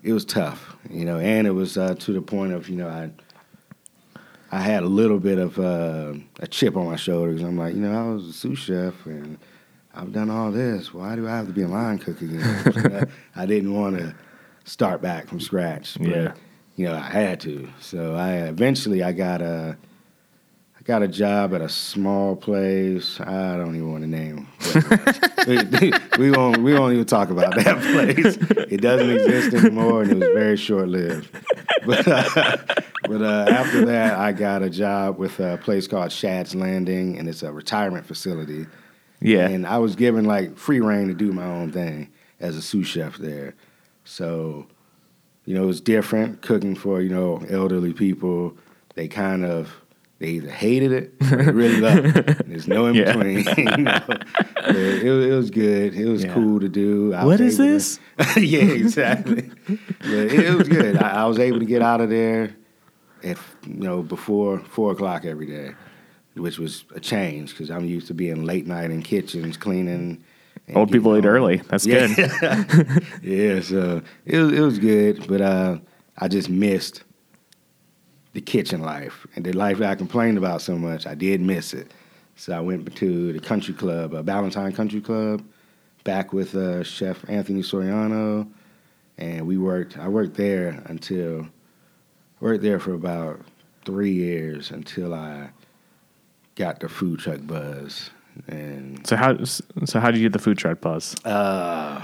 it 0.01 0.13
was 0.13 0.23
tough, 0.23 0.77
you 0.89 1.03
know, 1.03 1.19
and 1.19 1.45
it 1.45 1.51
was 1.51 1.77
uh, 1.77 1.95
to 1.95 2.13
the 2.13 2.21
point 2.21 2.53
of 2.53 2.69
you 2.69 2.77
know 2.77 2.87
I 2.87 3.11
I 4.51 4.61
had 4.61 4.83
a 4.83 4.87
little 4.87 5.19
bit 5.19 5.37
of 5.37 5.59
uh, 5.59 6.13
a 6.39 6.47
chip 6.47 6.75
on 6.75 6.87
my 6.87 6.95
shoulder 6.95 7.31
because 7.31 7.47
I'm 7.47 7.57
like, 7.57 7.75
you 7.75 7.81
know, 7.81 7.93
I 7.93 8.13
was 8.13 8.27
a 8.27 8.33
sous 8.33 8.57
chef 8.57 9.05
and 9.05 9.37
I've 9.93 10.11
done 10.11 10.29
all 10.29 10.51
this. 10.51 10.93
Why 10.93 11.15
do 11.15 11.27
I 11.27 11.31
have 11.31 11.47
to 11.47 11.53
be 11.53 11.61
a 11.61 11.67
line 11.67 11.99
cook 11.99 12.21
again? 12.21 13.09
I, 13.35 13.41
I, 13.43 13.45
didn't 13.45 13.73
want 13.73 13.97
to 13.97 14.15
start 14.63 15.01
back 15.01 15.27
from 15.27 15.39
scratch. 15.39 15.97
But, 15.99 16.07
yeah. 16.07 16.33
You 16.75 16.85
know, 16.85 16.95
I 16.95 17.09
had 17.09 17.41
to. 17.41 17.69
So 17.79 18.15
I 18.15 18.33
eventually 18.47 19.03
I 19.03 19.11
got 19.11 19.41
a 19.41 19.77
I 19.81 19.88
got 20.89 21.03
a 21.03 21.07
job 21.07 21.53
at 21.53 21.61
a 21.61 21.69
small 21.69 22.35
place. 22.35 23.19
I 23.19 23.57
don't 23.57 23.75
even 23.75 23.91
want 23.91 24.03
to 24.03 24.09
name. 24.09 24.47
we, 25.47 25.93
we 26.17 26.31
won't 26.31 26.57
we 26.63 26.73
won't 26.73 26.93
even 26.93 27.05
talk 27.05 27.29
about 27.29 27.53
that 27.53 27.79
place. 27.93 28.37
It 28.71 28.81
doesn't 28.81 29.07
exist 29.07 29.53
anymore, 29.53 30.01
and 30.01 30.11
it 30.13 30.15
was 30.15 30.29
very 30.29 30.57
short 30.57 30.87
lived. 30.87 31.29
But 31.85 32.07
uh, 32.07 32.57
but 33.03 33.21
uh, 33.21 33.45
after 33.51 33.85
that, 33.85 34.17
I 34.17 34.31
got 34.31 34.63
a 34.63 34.69
job 34.69 35.19
with 35.19 35.39
a 35.39 35.57
place 35.57 35.87
called 35.87 36.11
Shad's 36.11 36.55
Landing, 36.55 37.19
and 37.19 37.29
it's 37.29 37.43
a 37.43 37.53
retirement 37.53 38.07
facility. 38.07 38.65
Yeah. 39.21 39.47
And 39.47 39.67
I 39.67 39.77
was 39.77 39.95
given 39.95 40.25
like 40.25 40.57
free 40.57 40.79
reign 40.79 41.07
to 41.09 41.13
do 41.13 41.31
my 41.31 41.45
own 41.45 41.71
thing 41.71 42.09
as 42.39 42.55
a 42.55 42.63
sous 42.63 42.87
chef 42.87 43.17
there. 43.17 43.53
So, 44.05 44.65
you 45.45 45.53
know, 45.53 45.63
it 45.63 45.67
was 45.67 45.81
different 45.81 46.41
cooking 46.41 46.73
for, 46.73 46.99
you 46.99 47.09
know, 47.09 47.45
elderly 47.47 47.93
people. 47.93 48.57
They 48.95 49.07
kind 49.07 49.45
of 49.45 49.71
they 50.19 50.27
either 50.31 50.49
hated 50.51 50.91
it 50.91 51.13
or 51.31 51.43
they 51.43 51.51
really 51.51 51.79
loved 51.81 52.05
it. 52.17 52.45
There's 52.47 52.67
no 52.67 52.87
in 52.87 52.95
Yeah. 52.95 53.13
between. 53.15 53.37
you 53.77 53.83
know? 53.83 53.99
It, 54.67 55.03
it 55.05 55.35
was 55.35 55.49
good. 55.49 55.95
It 55.95 56.05
was 56.09 56.23
Yeah. 56.25 56.33
cool 56.33 56.59
to 56.59 56.69
do. 56.69 57.13
I 57.13 57.23
What 57.25 57.39
is 57.39 57.59
able 57.59 57.67
to- 57.69 57.73
this? 57.73 57.99
yeah, 58.37 58.59
exactly. 58.73 59.49
but 59.65 60.09
it, 60.09 60.33
it 60.33 60.53
was 60.55 60.67
good. 60.67 60.97
I, 60.97 61.23
I 61.23 61.25
was 61.25 61.39
able 61.39 61.59
to 61.59 61.65
get 61.65 61.81
out 61.81 62.01
of 62.01 62.09
there 62.09 62.55
at 63.23 63.37
you 63.65 63.73
know 63.75 64.01
before 64.03 64.59
four 64.59 64.91
o'clock 64.91 65.25
every 65.25 65.45
day, 65.45 65.71
which 66.35 66.59
was 66.59 66.83
a 66.95 66.99
change 66.99 67.51
because 67.51 67.71
I'm 67.71 67.85
used 67.85 68.07
to 68.07 68.13
being 68.13 68.43
late 68.45 68.67
night 68.67 68.91
in 68.91 69.01
kitchens 69.01 69.57
cleaning. 69.57 70.23
Old 70.75 70.91
people 70.91 71.17
eat 71.17 71.25
early. 71.25 71.57
That's 71.69 71.85
yeah. 71.87 72.13
good. 72.13 73.03
yeah, 73.23 73.59
so 73.61 74.01
it 74.25 74.37
was 74.37 74.51
it 74.51 74.59
was 74.61 74.77
good, 74.79 75.27
but 75.27 75.41
uh, 75.41 75.77
I 76.17 76.27
just 76.27 76.49
missed 76.49 77.03
the 78.33 78.41
kitchen 78.41 78.81
life 78.81 79.25
and 79.35 79.45
the 79.45 79.53
life 79.53 79.79
that 79.79 79.89
I 79.89 79.95
complained 79.95 80.37
about 80.37 80.61
so 80.61 80.77
much. 80.77 81.07
I 81.07 81.15
did 81.15 81.41
miss 81.41 81.73
it, 81.73 81.91
so 82.35 82.53
I 82.53 82.59
went 82.59 82.95
to 82.95 83.33
the 83.33 83.39
country 83.39 83.73
club, 83.73 84.13
uh, 84.13 84.21
Ballantyne 84.21 84.73
Country 84.73 85.01
Club, 85.01 85.43
back 86.03 86.31
with 86.33 86.55
uh, 86.55 86.83
Chef 86.83 87.27
Anthony 87.29 87.61
Soriano, 87.61 88.47
and 89.17 89.47
we 89.47 89.57
worked. 89.57 89.97
I 89.97 90.07
worked 90.07 90.35
there 90.35 90.81
until 90.85 91.47
worked 92.39 92.63
there 92.63 92.79
for 92.79 92.93
about 92.93 93.41
three 93.85 94.11
years 94.11 94.71
until 94.71 95.13
I 95.13 95.49
got 96.55 96.79
the 96.79 96.89
food 96.89 97.19
truck 97.19 97.39
buzz 97.43 98.11
and 98.47 99.05
So 99.07 99.15
how 99.15 99.43
so 99.43 99.99
how 99.99 100.11
did 100.11 100.17
you 100.19 100.25
get 100.25 100.33
the 100.33 100.39
food 100.39 100.57
truck 100.57 100.81
buzz? 100.81 101.15
uh, 101.25 102.01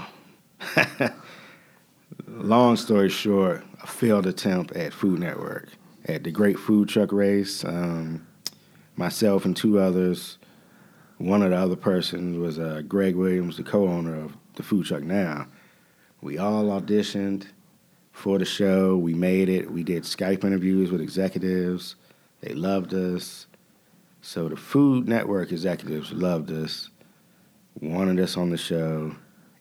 long 2.26 2.76
story 2.76 3.08
short, 3.08 3.64
a 3.82 3.86
failed 3.86 4.26
attempt 4.26 4.72
at 4.72 4.92
Food 4.92 5.20
Network 5.20 5.68
at 6.06 6.24
the 6.24 6.30
Great 6.30 6.58
Food 6.58 6.88
Truck 6.88 7.12
Race. 7.12 7.64
Um, 7.64 8.26
myself 8.96 9.44
and 9.44 9.56
two 9.56 9.78
others. 9.78 10.38
One 11.18 11.42
of 11.42 11.50
the 11.50 11.56
other 11.56 11.76
persons 11.76 12.36
was 12.38 12.58
uh, 12.58 12.82
Greg 12.86 13.14
Williams, 13.14 13.56
the 13.56 13.62
co-owner 13.62 14.18
of 14.18 14.36
the 14.54 14.62
food 14.62 14.86
truck 14.86 15.02
now. 15.02 15.48
We 16.20 16.38
all 16.38 16.64
auditioned 16.64 17.46
for 18.12 18.38
the 18.38 18.44
show. 18.44 18.96
We 18.96 19.14
made 19.14 19.48
it. 19.48 19.70
We 19.70 19.82
did 19.82 20.02
Skype 20.02 20.44
interviews 20.44 20.90
with 20.90 21.00
executives. 21.00 21.96
They 22.40 22.54
loved 22.54 22.92
us. 22.92 23.46
So 24.20 24.48
the 24.48 24.56
Food 24.56 25.08
Network 25.08 25.52
executives 25.52 26.12
loved 26.12 26.50
us, 26.50 26.90
wanted 27.80 28.18
us 28.18 28.36
on 28.36 28.50
the 28.50 28.56
show, 28.56 29.14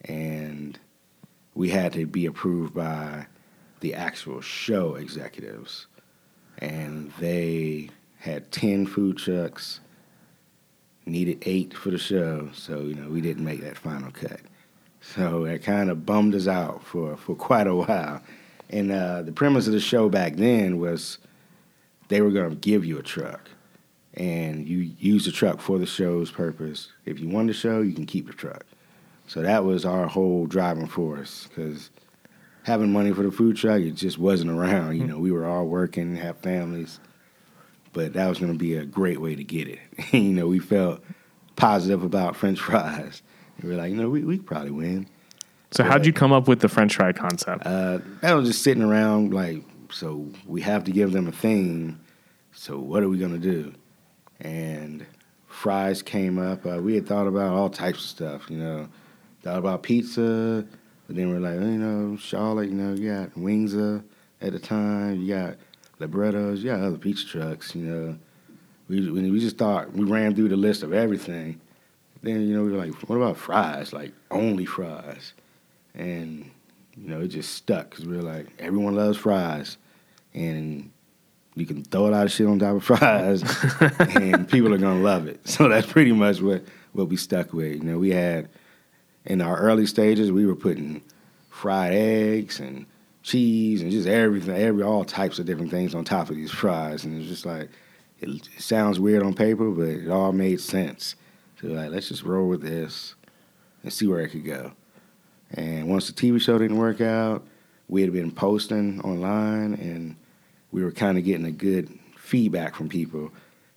and 0.05 0.79
we 1.53 1.69
had 1.69 1.93
to 1.93 2.07
be 2.07 2.25
approved 2.25 2.73
by 2.73 3.27
the 3.81 3.93
actual 3.93 4.41
show 4.41 4.95
executives. 4.95 5.87
And 6.59 7.11
they 7.19 7.89
had 8.19 8.51
10 8.51 8.87
food 8.87 9.17
trucks, 9.17 9.79
needed 11.05 11.43
eight 11.45 11.73
for 11.73 11.91
the 11.91 11.97
show, 11.97 12.49
so, 12.53 12.81
you 12.81 12.95
know, 12.95 13.09
we 13.09 13.21
didn't 13.21 13.45
make 13.45 13.61
that 13.61 13.77
final 13.77 14.11
cut. 14.11 14.39
So 15.01 15.45
it 15.45 15.63
kind 15.63 15.89
of 15.89 16.05
bummed 16.05 16.33
us 16.33 16.47
out 16.47 16.83
for, 16.83 17.15
for 17.17 17.35
quite 17.35 17.67
a 17.67 17.75
while. 17.75 18.21
And 18.69 18.91
uh, 18.91 19.21
the 19.21 19.31
premise 19.31 19.67
of 19.67 19.73
the 19.73 19.79
show 19.79 20.09
back 20.09 20.35
then 20.37 20.79
was 20.79 21.19
they 22.07 22.21
were 22.21 22.31
going 22.31 22.49
to 22.49 22.55
give 22.55 22.85
you 22.85 22.97
a 22.97 23.03
truck 23.03 23.49
and 24.15 24.67
you 24.67 24.77
use 24.99 25.25
the 25.25 25.31
truck 25.31 25.59
for 25.59 25.77
the 25.77 25.85
show's 25.85 26.31
purpose. 26.31 26.89
If 27.05 27.19
you 27.19 27.27
won 27.27 27.47
the 27.47 27.53
show, 27.53 27.81
you 27.81 27.93
can 27.93 28.05
keep 28.05 28.27
the 28.27 28.33
truck. 28.33 28.65
So 29.27 29.41
that 29.41 29.65
was 29.65 29.85
our 29.85 30.07
whole 30.07 30.45
driving 30.45 30.87
force 30.87 31.47
because 31.47 31.89
having 32.65 32.91
money 32.91 33.13
for 33.13 33.21
the 33.21 33.31
food 33.31 33.55
truck, 33.55 33.79
it 33.79 33.91
just 33.91 34.17
wasn't 34.17 34.49
around. 34.49 34.97
You 34.97 35.05
know, 35.05 35.19
we 35.19 35.31
were 35.31 35.45
all 35.45 35.65
working, 35.65 36.15
have 36.15 36.37
families, 36.39 36.99
but 37.93 38.13
that 38.13 38.27
was 38.27 38.39
going 38.39 38.51
to 38.51 38.57
be 38.57 38.75
a 38.75 38.85
great 38.85 39.21
way 39.21 39.35
to 39.35 39.43
get 39.43 39.67
it. 39.67 39.79
you 40.11 40.33
know, 40.33 40.47
we 40.47 40.57
felt 40.57 41.01
positive 41.55 42.03
about 42.03 42.35
French 42.35 42.59
fries. 42.59 43.21
We 43.61 43.69
were 43.69 43.75
like, 43.75 43.91
you 43.91 43.97
know, 43.97 44.09
we 44.09 44.23
we 44.23 44.39
probably 44.39 44.71
win. 44.71 45.07
So 45.71 45.83
how'd 45.83 46.05
you 46.05 46.13
come 46.13 46.33
up 46.33 46.47
with 46.47 46.59
the 46.59 46.69
French 46.69 46.95
fry 46.95 47.11
concept? 47.11 47.65
Uh, 47.65 47.99
that 48.21 48.33
was 48.33 48.47
just 48.47 48.63
sitting 48.63 48.83
around 48.83 49.33
like, 49.33 49.63
so 49.91 50.27
we 50.47 50.61
have 50.61 50.83
to 50.85 50.91
give 50.91 51.11
them 51.11 51.27
a 51.27 51.31
theme. 51.31 51.99
So 52.51 52.79
what 52.79 53.03
are 53.03 53.09
we 53.09 53.17
gonna 53.17 53.37
do? 53.37 53.73
And 54.39 55.05
fries 55.47 56.01
came 56.01 56.39
up. 56.39 56.65
Uh, 56.65 56.79
we 56.81 56.95
had 56.95 57.05
thought 57.07 57.27
about 57.27 57.53
all 57.53 57.69
types 57.69 57.99
of 57.99 58.09
stuff, 58.09 58.49
you 58.49 58.57
know, 58.57 58.89
thought 59.43 59.59
about 59.59 59.83
pizza, 59.83 60.65
but 61.07 61.15
then 61.15 61.29
we're 61.29 61.39
like, 61.39 61.55
you 61.55 61.77
know, 61.77 62.17
Charlotte, 62.17 62.69
you 62.69 62.75
know, 62.75 62.93
you 62.93 63.11
got 63.11 63.37
Wings 63.37 63.75
uh, 63.75 64.01
at 64.41 64.53
the 64.53 64.59
time, 64.59 65.21
you 65.21 65.33
got 65.33 65.55
Librettos, 65.99 66.59
you 66.63 66.71
got 66.71 66.81
other 66.81 66.97
pizza 66.97 67.25
trucks, 67.25 67.75
you 67.75 67.83
know. 67.83 68.17
We 68.87 69.09
we 69.09 69.39
just 69.39 69.57
thought 69.57 69.93
we 69.93 70.03
ran 70.03 70.35
through 70.35 70.49
the 70.49 70.55
list 70.55 70.83
of 70.83 70.93
everything. 70.93 71.59
Then 72.21 72.47
you 72.47 72.55
know 72.55 72.63
we 72.63 72.71
were 72.71 72.85
like, 72.85 72.93
what 73.09 73.15
about 73.15 73.37
fries? 73.37 73.93
Like 73.93 74.11
only 74.29 74.65
fries, 74.65 75.33
and 75.95 76.49
you 76.95 77.09
know 77.09 77.21
it 77.21 77.29
just 77.29 77.53
stuck 77.53 77.89
because 77.89 78.05
we 78.05 78.15
were 78.15 78.23
like, 78.23 78.47
everyone 78.59 78.95
loves 78.95 79.17
fries, 79.17 79.77
and 80.35 80.91
you 81.55 81.65
can 81.65 81.83
throw 81.83 82.07
a 82.07 82.09
lot 82.09 82.25
of 82.25 82.31
shit 82.31 82.45
on 82.45 82.59
top 82.59 82.75
of 82.75 82.83
fries, 82.83 83.41
and 83.99 84.47
people 84.47 84.73
are 84.73 84.77
gonna 84.77 85.01
love 85.01 85.27
it. 85.27 85.39
So 85.47 85.67
that's 85.67 85.87
pretty 85.87 86.11
much 86.11 86.41
what 86.41 86.63
what 86.93 87.07
we 87.09 87.17
stuck 87.17 87.53
with. 87.53 87.73
You 87.73 87.83
know, 87.83 87.97
we 87.97 88.11
had 88.11 88.49
in 89.25 89.41
our 89.41 89.57
early 89.57 89.85
stages 89.85 90.31
we 90.31 90.45
were 90.45 90.55
putting 90.55 91.01
fried 91.49 91.93
eggs 91.93 92.59
and 92.59 92.85
cheese 93.23 93.81
and 93.81 93.91
just 93.91 94.07
everything, 94.07 94.55
every 94.55 94.83
all 94.83 95.03
types 95.03 95.39
of 95.39 95.45
different 95.45 95.71
things 95.71 95.95
on 95.95 96.03
top 96.03 96.29
of 96.29 96.35
these 96.35 96.51
fries, 96.51 97.05
and 97.05 97.19
it's 97.19 97.29
just 97.29 97.45
like 97.45 97.69
it, 98.19 98.47
sounds 98.57 98.99
weird 98.99 99.23
on 99.23 99.33
paper, 99.33 99.69
but 99.71 99.87
it 99.87 100.09
all 100.09 100.31
made 100.31 100.61
sense. 100.61 101.15
So 101.59 101.67
like, 101.67 101.89
let's 101.91 102.09
just 102.09 102.23
roll 102.23 102.47
with 102.47 102.61
this 102.61 103.15
and 103.83 103.91
see 103.91 104.07
where 104.07 104.21
it 104.21 104.29
could 104.29 104.45
go. 104.45 104.73
And 105.51 105.87
once 105.89 106.07
the 106.07 106.13
TV 106.13 106.41
show 106.41 106.57
didn't 106.57 106.77
work 106.77 107.01
out, 107.01 107.43
we 107.87 108.01
had 108.01 108.13
been 108.13 108.31
posting 108.31 109.01
online, 109.01 109.73
and 109.73 110.15
we 110.71 110.83
were 110.83 110.91
kind 110.91 111.17
of 111.17 111.23
getting 111.23 111.45
a 111.45 111.51
good 111.51 111.97
feedback 112.17 112.75
from 112.75 112.89
people. 112.89 113.31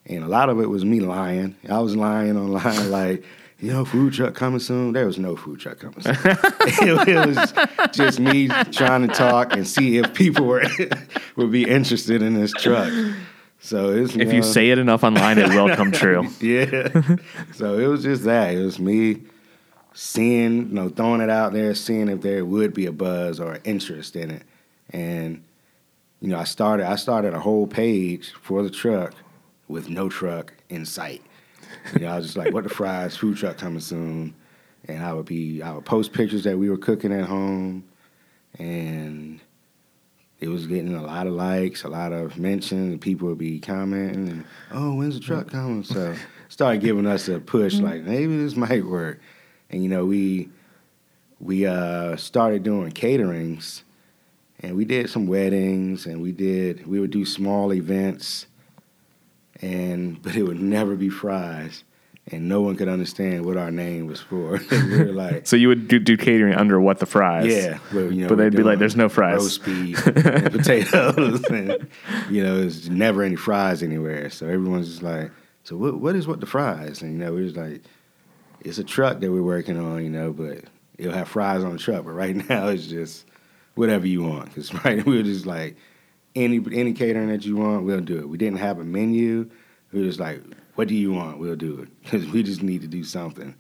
And 0.07 0.25
a 0.25 0.29
lot 0.29 0.49
of 0.49 0.61
it 0.61 0.69
was 0.69 0.85
me 0.85 1.01
lying. 1.01 1.57
I 1.69 1.79
was 1.81 1.95
lying 1.95 2.37
online, 2.37 2.91
like, 2.91 3.25
you 3.61 3.73
know, 3.73 3.85
food 3.85 4.13
truck 4.13 4.35
coming 4.35 4.61
soon. 4.61 4.93
There 4.93 5.07
was 5.07 5.19
no 5.19 5.37
food 5.37 5.61
truck 5.61 5.81
coming 5.81 6.01
soon. 6.01 6.17
it, 6.25 7.09
it 7.09 7.27
was 7.27 7.93
just 7.93 8.21
me 8.21 8.49
trying 8.71 9.07
to 9.07 9.13
talk 9.13 9.53
and 9.53 9.67
see 9.67 9.99
if 9.99 10.15
people 10.15 10.47
were 10.47 10.63
would 11.37 11.51
be 11.51 11.69
interested 11.69 12.23
in 12.23 12.35
this 12.35 12.53
truck. 12.53 12.93
So 13.61 13.91
it's 13.91 14.15
if 14.15 14.33
you 14.33 14.41
know, 14.41 14.47
say 14.47 14.71
it 14.71 14.79
enough 14.79 15.03
online, 15.03 15.39
it 15.39 15.49
will 15.49 15.75
come 15.75 15.91
true. 15.91 16.29
yeah. 16.41 16.89
so 17.55 17.79
it 17.79 17.89
was 17.89 18.05
just 18.05 18.23
that. 18.25 18.55
It 18.55 18.65
was 18.65 18.79
me 18.79 19.23
seeing, 19.93 20.69
you 20.69 20.75
know, 20.75 20.89
throwing 20.89 21.21
it 21.21 21.31
out 21.31 21.53
there, 21.53 21.75
seeing 21.75 22.09
if 22.09 22.21
there 22.21 22.45
would 22.45 22.73
be 22.73 22.87
a 22.87 22.93
buzz 22.93 23.41
or 23.41 23.59
interest 23.65 24.15
in 24.15 24.31
it. 24.31 24.45
And, 24.91 25.43
you 26.21 26.29
know, 26.29 26.39
I 26.39 26.45
started 26.45 26.87
I 26.87 26.95
started 26.95 27.35
a 27.35 27.41
whole 27.41 27.67
page 27.67 28.33
for 28.41 28.63
the 28.63 28.71
truck 28.71 29.15
with 29.67 29.89
no 29.89 30.09
truck 30.09 30.55
in 30.69 30.87
sight. 30.87 31.23
Know, 31.99 32.07
I 32.07 32.17
was 32.17 32.27
just 32.27 32.37
like, 32.37 32.53
what 32.53 32.65
the 32.65 32.71
fries, 32.71 33.17
food 33.17 33.37
truck 33.37 33.59
coming 33.59 33.81
soon. 33.81 34.35
And 34.87 35.03
I 35.03 35.13
would 35.13 35.27
be 35.27 35.63
I 35.63 35.73
would 35.73 35.85
post 35.85 36.13
pictures 36.13 36.45
that 36.45 36.57
we 36.57 36.71
were 36.71 36.79
cooking 36.79 37.13
at 37.13 37.27
home 37.27 37.85
and 38.59 39.41
it 40.41 40.49
was 40.49 40.67
getting 40.67 40.95
a 40.95 41.03
lot 41.03 41.27
of 41.27 41.33
likes, 41.33 41.83
a 41.83 41.89
lot 41.89 42.13
of 42.13 42.39
mentions, 42.39 42.93
and 42.93 43.01
people 43.01 43.29
would 43.29 43.39
be 43.39 43.59
commenting 43.59 44.29
and, 44.29 44.45
oh, 44.71 44.95
when's 44.95 45.15
the 45.15 45.21
truck 45.21 45.51
coming? 45.51 45.83
So 45.83 46.15
started 46.49 46.81
giving 46.81 47.07
us 47.07 47.29
a 47.29 47.41
push, 47.41 47.75
like 47.75 48.03
maybe 48.03 48.37
this 48.37 48.57
might 48.57 48.85
work. 48.85 49.21
And 49.71 49.83
you 49.83 49.89
know, 49.89 50.05
we 50.05 50.49
we 51.41 51.67
uh, 51.67 52.17
started 52.17 52.63
doing 52.63 52.91
caterings, 52.93 53.83
and 54.61 54.77
we 54.77 54.85
did 54.85 55.11
some 55.11 55.27
weddings, 55.27 56.07
and 56.07 56.23
we 56.23 56.33
did 56.33 56.87
we 56.87 57.01
would 57.01 57.11
do 57.11 57.25
small 57.25 57.73
events, 57.73 58.47
and 59.61 60.21
but 60.23 60.37
it 60.37 60.43
would 60.43 60.61
never 60.61 60.95
be 60.97 61.09
fries, 61.09 61.85
and 62.31 62.49
no 62.49 62.61
one 62.61 62.77
could 62.77 62.89
understand 62.89 63.45
what 63.45 63.57
our 63.57 63.71
name 63.71 64.07
was 64.07 64.21
for. 64.21 64.61
we 64.71 64.99
were 64.99 65.13
like, 65.13 65.47
So 65.47 65.57
you 65.57 65.69
would 65.69 65.89
do, 65.89 65.99
do 65.99 66.17
catering 66.17 66.55
under 66.55 66.81
what 66.81 66.99
the 66.99 67.07
fries? 67.07 67.47
yeah, 67.47 67.79
but, 67.93 68.09
you 68.11 68.23
know, 68.23 68.29
But 68.29 68.39
they'd 68.39 68.55
be 68.57 68.63
like, 68.63 68.79
"There's 68.79 68.97
no 68.97 69.09
fries." 69.09 69.39
roast 69.39 69.65
beef, 69.65 70.07
and 70.07 70.53
potatoes, 70.53 71.45
and 71.45 71.89
you 72.31 72.43
know, 72.43 72.59
there's 72.61 72.89
never 72.91 73.23
any 73.23 73.37
fries 73.37 73.83
anywhere. 73.83 74.31
So 74.31 74.47
everyone's 74.47 74.89
just 74.89 75.03
like, 75.03 75.31
so 75.65 75.77
what? 75.77 76.01
What 76.01 76.15
is 76.17 76.27
what 76.27 76.41
the 76.41 76.47
fries? 76.47 77.03
And 77.03 77.13
you 77.13 77.19
know, 77.19 77.33
we 77.33 77.43
was 77.43 77.57
like, 77.57 77.83
it's 78.61 78.79
a 78.79 78.85
truck 78.85 79.21
that 79.21 79.31
we're 79.31 79.43
working 79.43 79.79
on, 79.79 80.03
you 80.05 80.11
know, 80.11 80.33
but 80.33 80.65
it'll 80.97 81.13
have 81.13 81.29
fries 81.29 81.63
on 81.65 81.73
the 81.73 81.79
truck. 81.79 82.05
But 82.05 82.13
right 82.13 82.35
now, 82.49 82.69
it's 82.69 82.87
just 82.87 83.27
whatever 83.75 84.07
you 84.07 84.23
want. 84.23 84.47
Because 84.47 84.73
right, 84.85 85.05
we 85.05 85.17
were 85.17 85.23
just 85.23 85.47
like, 85.47 85.77
any 86.35 86.61
any 86.73 86.93
catering 86.93 87.29
that 87.29 87.45
you 87.45 87.57
want, 87.57 87.85
we'll 87.85 88.01
do 88.01 88.19
it. 88.19 88.29
We 88.29 88.39
didn't 88.39 88.59
have 88.59 88.79
a 88.79 88.85
menu. 88.85 89.51
We 89.93 90.01
were 90.01 90.07
just 90.07 90.21
like, 90.21 90.43
what 90.75 90.89
do 90.89 90.95
you 90.95 91.13
want? 91.13 91.39
We'll 91.39 91.57
do 91.57 91.81
it 91.81 91.89
because 92.03 92.27
we 92.27 92.43
just 92.43 92.63
need 92.63 92.83
to 92.83 92.89
do 92.89 93.05
something. 93.05 93.55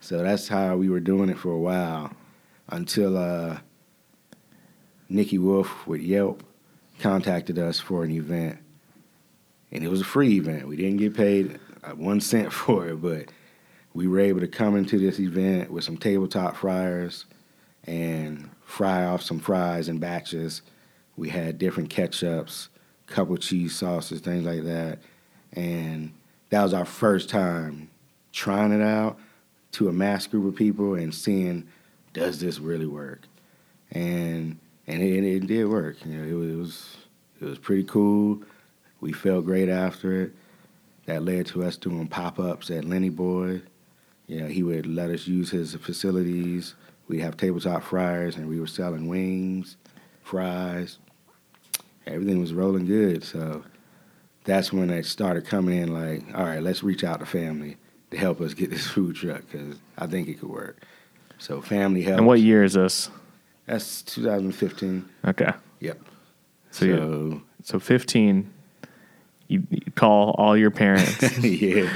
So 0.00 0.22
that's 0.22 0.48
how 0.48 0.76
we 0.76 0.88
were 0.88 1.00
doing 1.00 1.28
it 1.28 1.38
for 1.38 1.52
a 1.52 1.58
while 1.58 2.12
until 2.68 3.16
uh, 3.16 3.58
Nikki 5.08 5.38
Wolf 5.38 5.86
with 5.86 6.00
Yelp 6.00 6.42
contacted 6.98 7.58
us 7.58 7.80
for 7.80 8.04
an 8.04 8.10
event, 8.10 8.58
and 9.70 9.84
it 9.84 9.88
was 9.88 10.00
a 10.00 10.04
free 10.04 10.36
event. 10.36 10.68
We 10.68 10.76
didn't 10.76 10.98
get 10.98 11.16
paid 11.16 11.58
uh, 11.84 11.90
one 11.90 12.20
cent 12.20 12.52
for 12.52 12.88
it, 12.88 13.02
but 13.02 13.26
we 13.94 14.08
were 14.08 14.20
able 14.20 14.40
to 14.40 14.48
come 14.48 14.76
into 14.76 14.98
this 14.98 15.20
event 15.20 15.70
with 15.70 15.84
some 15.84 15.96
tabletop 15.96 16.56
fryers 16.56 17.26
and 17.84 18.50
fry 18.64 19.04
off 19.04 19.22
some 19.22 19.38
fries 19.38 19.88
in 19.88 19.98
batches. 19.98 20.62
We 21.16 21.28
had 21.28 21.58
different 21.58 21.90
ketchups, 21.90 22.68
couple 23.06 23.36
cheese 23.36 23.74
sauces, 23.76 24.20
things 24.20 24.44
like 24.44 24.64
that, 24.64 24.98
and 25.52 26.12
that 26.50 26.62
was 26.62 26.74
our 26.74 26.84
first 26.84 27.28
time 27.28 27.90
trying 28.32 28.72
it 28.72 28.82
out 28.82 29.18
to 29.72 29.88
a 29.88 29.92
mass 29.92 30.26
group 30.26 30.46
of 30.46 30.56
people 30.56 30.94
and 30.94 31.14
seeing 31.14 31.68
does 32.12 32.40
this 32.40 32.58
really 32.58 32.86
work, 32.86 33.22
and 33.90 34.58
and 34.86 35.02
it, 35.02 35.24
it 35.24 35.46
did 35.46 35.66
work. 35.66 36.04
You 36.04 36.18
know, 36.18 36.52
it 36.52 36.56
was, 36.56 36.96
it 37.40 37.44
was 37.44 37.58
pretty 37.58 37.84
cool. 37.84 38.42
We 39.00 39.12
felt 39.12 39.44
great 39.44 39.68
after 39.68 40.22
it. 40.22 40.32
That 41.06 41.24
led 41.24 41.46
to 41.46 41.64
us 41.64 41.76
doing 41.76 42.06
pop 42.06 42.38
ups 42.38 42.70
at 42.70 42.84
Lenny 42.84 43.08
Boy. 43.08 43.62
You 44.28 44.40
know, 44.40 44.46
he 44.46 44.62
would 44.62 44.86
let 44.86 45.10
us 45.10 45.26
use 45.26 45.50
his 45.50 45.74
facilities. 45.74 46.74
We'd 47.08 47.20
have 47.20 47.36
tabletop 47.36 47.82
fryers, 47.82 48.36
and 48.36 48.48
we 48.48 48.60
were 48.60 48.66
selling 48.66 49.08
wings, 49.08 49.76
fries. 50.22 50.98
Everything 52.06 52.40
was 52.40 52.52
rolling 52.52 52.86
good. 52.86 53.22
So 53.24 53.64
that's 54.44 54.72
when 54.72 54.90
it 54.90 55.06
started 55.06 55.46
coming 55.46 55.78
in 55.78 55.92
like, 55.92 56.24
all 56.34 56.44
right, 56.44 56.62
let's 56.62 56.82
reach 56.82 57.04
out 57.04 57.20
to 57.20 57.26
family 57.26 57.76
to 58.10 58.16
help 58.16 58.40
us 58.40 58.54
get 58.54 58.70
this 58.70 58.86
food 58.88 59.16
truck 59.16 59.42
because 59.50 59.76
I 59.98 60.06
think 60.06 60.28
it 60.28 60.40
could 60.40 60.48
work. 60.50 60.82
So 61.38 61.60
family 61.60 62.02
helped. 62.02 62.18
And 62.18 62.26
what 62.26 62.40
year 62.40 62.64
is 62.64 62.74
this? 62.74 63.10
That's 63.66 64.02
2015. 64.02 65.08
Okay. 65.26 65.52
Yep. 65.80 66.00
So, 66.70 66.86
So, 66.86 67.42
so 67.62 67.78
15, 67.78 68.52
you, 69.52 69.66
you 69.70 69.92
call 69.94 70.34
all 70.38 70.56
your 70.56 70.70
parents. 70.70 71.38
yeah. 71.44 71.88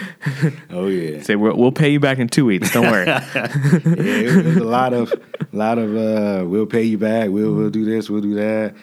Oh 0.71 0.87
yeah. 0.87 1.23
Say, 1.23 1.37
we'll, 1.37 1.57
we'll 1.57 1.73
pay 1.73 1.89
you 1.91 2.01
back 2.01 2.19
in 2.19 2.29
two 2.29 2.45
weeks. 2.45 2.73
Don't 2.73 2.91
worry. 2.91 3.07
yeah, 3.07 3.25
it 3.35 4.45
was 4.45 4.57
a 4.57 4.65
lot 4.65 4.93
of, 4.93 5.13
lot 5.53 5.79
of. 5.79 5.97
Uh, 5.97 6.45
we'll 6.47 6.67
pay 6.67 6.83
you 6.83 6.99
back. 6.99 7.31
We'll 7.31 7.55
we'll 7.55 7.71
do 7.71 7.85
this. 7.85 8.11
We'll 8.11 8.21
do 8.21 8.35
that. 8.35 8.75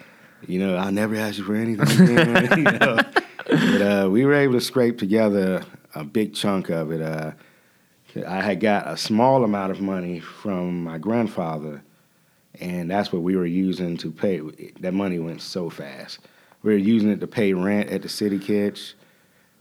You 0.48 0.60
know, 0.60 0.76
I'll 0.76 0.92
never 0.92 1.16
ask 1.16 1.38
you 1.38 1.44
for 1.44 1.56
anything. 1.56 1.84
You 2.58 2.64
know? 2.64 3.00
But 3.46 3.82
uh, 3.82 4.10
we 4.10 4.26
were 4.26 4.34
able 4.34 4.54
to 4.54 4.62
scrape 4.62 4.98
together 4.98 5.64
a 5.96 6.04
big 6.04 6.34
chunk 6.34 6.70
of 6.70 6.92
it. 6.92 7.02
Uh, 7.02 7.32
I 8.28 8.42
had 8.42 8.60
got 8.60 8.88
a 8.88 8.98
small 8.98 9.44
amount 9.44 9.72
of 9.72 9.82
money 9.82 10.20
from 10.20 10.84
my 10.84 10.98
grandfather, 10.98 11.84
and 12.60 12.90
that's 12.90 13.12
what 13.12 13.22
we 13.22 13.36
were 13.36 13.46
using 13.46 13.98
to 13.98 14.12
pay. 14.12 14.40
That 14.80 14.94
money 14.94 15.20
went 15.20 15.42
so 15.42 15.70
fast. 15.70 16.20
We 16.64 16.72
were 16.72 16.78
using 16.78 17.10
it 17.10 17.20
to 17.20 17.28
pay 17.28 17.54
rent 17.54 17.90
at 17.90 18.02
the 18.02 18.10
city 18.10 18.40
kitch, 18.40 18.96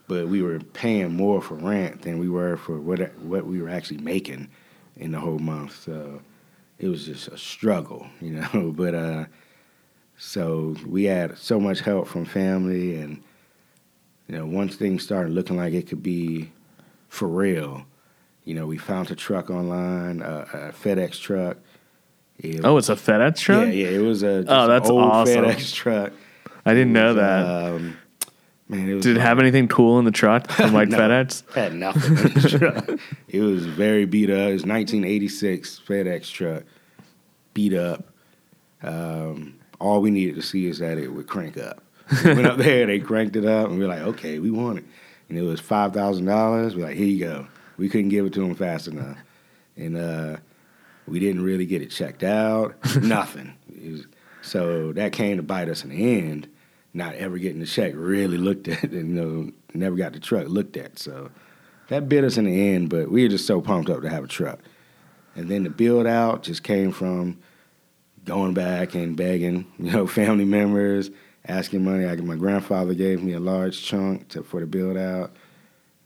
but 0.09 0.29
we 0.29 0.41
were 0.43 0.61
paying 0.61 1.15
more 1.15 1.43
for 1.43 1.55
rent 1.55 2.03
than 2.03 2.19
we 2.19 2.29
were 2.29 2.57
for 2.57 2.81
what 2.81 3.17
what 3.19 3.47
we 3.47 3.61
were 3.61 3.69
actually 3.69 3.99
making 3.99 4.49
in 4.97 5.13
the 5.13 5.21
whole 5.21 5.39
month. 5.39 5.83
So 5.85 6.23
it 6.79 6.89
was 6.89 7.07
just 7.07 7.29
a 7.29 7.37
struggle, 7.39 8.07
you 8.21 8.31
know. 8.31 8.73
But 8.77 8.95
uh, 8.95 9.25
so 10.17 10.77
we 10.87 11.05
had 11.05 11.37
so 11.39 11.59
much 11.59 11.81
help 11.81 12.07
from 12.07 12.25
family, 12.25 12.97
and 12.97 13.23
you 14.29 14.37
know, 14.37 14.47
once 14.47 14.77
things 14.77 15.03
started 15.03 15.33
looking 15.33 15.57
like 15.57 15.73
it 15.73 15.89
could 15.89 16.03
be 16.03 16.53
for 17.09 17.27
real, 17.29 17.85
you 18.45 18.55
know, 18.55 18.67
we 18.67 18.79
found 18.79 19.11
a 19.11 19.17
truck 19.17 19.51
online, 19.51 20.23
uh, 20.23 20.47
a 20.53 20.57
FedEx 20.73 21.21
truck. 21.21 21.59
It 22.39 22.61
oh, 22.65 22.77
it's 22.77 22.89
a 22.89 22.95
FedEx 22.97 23.39
truck? 23.39 23.67
yeah, 23.67 23.73
yeah, 23.73 23.89
it 23.89 24.03
was 24.03 24.23
a 24.23 24.45
Oh, 24.49 24.67
that's 24.67 24.89
old 24.89 25.03
awesome. 25.03 25.45
FedEx 25.45 25.75
truck. 25.75 26.13
I 26.65 26.75
didn't 26.75 26.93
know 26.93 27.15
that. 27.15 27.47
Um, 27.47 27.97
man, 28.69 28.89
it 28.89 28.95
was 28.95 29.03
Did 29.05 29.17
it 29.17 29.21
have 29.21 29.39
anything 29.39 29.69
cool 29.69 29.99
in 29.99 30.05
the 30.05 30.11
truck 30.11 30.51
from 30.51 30.73
like 30.73 30.89
No. 30.91 30.99
FedEx? 30.99 31.53
Had 31.55 31.75
nothing. 31.75 32.17
in 32.17 32.35
the 32.35 32.59
truck. 32.59 33.01
it 33.29 33.41
was 33.41 33.67
very 33.67 34.05
beat 34.05 34.31
up. 34.31 34.37
It 34.51 34.53
was 34.53 34.65
1986 34.67 35.81
FedEx 35.87 36.31
truck, 36.31 36.63
beat 37.55 37.75
up. 37.75 38.05
Um, 38.83 39.59
all 39.81 40.01
we 40.01 40.11
needed 40.11 40.37
to 40.37 40.43
see 40.43 40.67
is 40.67 40.79
that 40.79 40.99
it 40.99 41.09
would 41.09 41.27
crank 41.27 41.57
up. 41.59 41.83
We 42.25 42.35
went 42.35 42.47
up 42.47 42.59
there, 42.59 42.87
they 42.87 42.99
cranked 42.99 43.37
it 43.37 43.45
up, 43.47 43.69
and 43.69 43.79
we 43.79 43.85
were 43.85 43.91
like, 43.91 44.03
okay, 44.03 44.39
we 44.39 44.51
want 44.51 44.79
it. 44.79 44.85
And 45.29 45.39
it 45.39 45.43
was 45.43 45.61
five 45.61 45.95
thousand 45.95 46.27
dollars. 46.27 46.77
We're 46.77 46.85
like, 46.87 46.97
here 46.97 47.07
you 47.07 47.25
go. 47.25 47.47
We 47.79 47.89
couldn't 47.89 48.11
give 48.11 48.27
it 48.27 48.33
to 48.35 48.41
them 48.41 48.55
fast 48.55 48.87
enough, 48.87 49.17
and 49.77 49.97
uh, 49.97 50.37
we 51.07 51.19
didn't 51.21 51.43
really 51.43 51.65
get 51.65 51.81
it 51.81 51.91
checked 51.91 52.23
out. 52.23 52.75
Nothing. 53.03 53.55
Was, 53.83 54.07
so 54.43 54.93
that 54.93 55.13
came 55.13 55.39
to 55.39 55.43
bite 55.43 55.69
us 55.71 55.85
in 55.85 55.91
the 55.91 56.19
end. 56.19 56.49
Not 56.95 57.15
ever 57.15 57.39
getting 57.39 57.61
the 57.61 57.67
check 57.67 57.93
really 57.97 58.37
looked 58.37 58.69
at, 58.69 58.85
and 58.85 59.17
you 59.17 59.23
know, 59.23 59.53
never 59.75 59.97
got 59.97 60.13
the 60.13 60.21
truck 60.21 60.49
looked 60.49 60.77
at. 60.77 60.99
So 60.99 61.31
that 61.89 62.09
bit 62.09 62.25
us 62.25 62.37
in 62.37 62.45
the 62.45 62.75
end. 62.75 62.91
But 62.91 63.11
we 63.11 63.23
were 63.23 63.29
just 63.29 63.47
so 63.47 63.61
pumped 63.61 63.91
up 63.91 64.03
to 64.03 64.11
have 64.11 64.25
a 64.25 64.29
truck. 64.29 64.61
And 65.35 65.49
then 65.49 65.65
the 65.65 65.71
build 65.71 66.07
out 66.07 66.43
just 66.43 66.63
came 66.63 66.93
from 66.93 67.39
going 68.25 68.55
back 68.55 68.95
and 68.95 69.17
begging, 69.17 69.67
you 69.79 69.91
know, 69.91 70.07
family 70.19 70.45
members, 70.45 71.11
asking 71.47 71.85
money. 71.85 72.07
I, 72.07 72.17
my 72.17 72.37
grandfather 72.37 72.95
gave 72.95 73.23
me 73.23 73.33
a 73.33 73.41
large 73.41 73.83
chunk 73.83 74.29
to, 74.29 74.43
for 74.43 74.61
the 74.61 74.67
build 74.67 74.97
out, 74.97 75.33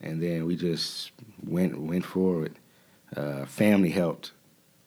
and 0.00 0.22
then 0.22 0.46
we 0.46 0.56
just 0.56 1.12
went 1.44 1.78
went 1.80 2.04
forward. 2.04 2.58
Uh, 3.16 3.46
family 3.46 3.90
helped 3.90 4.32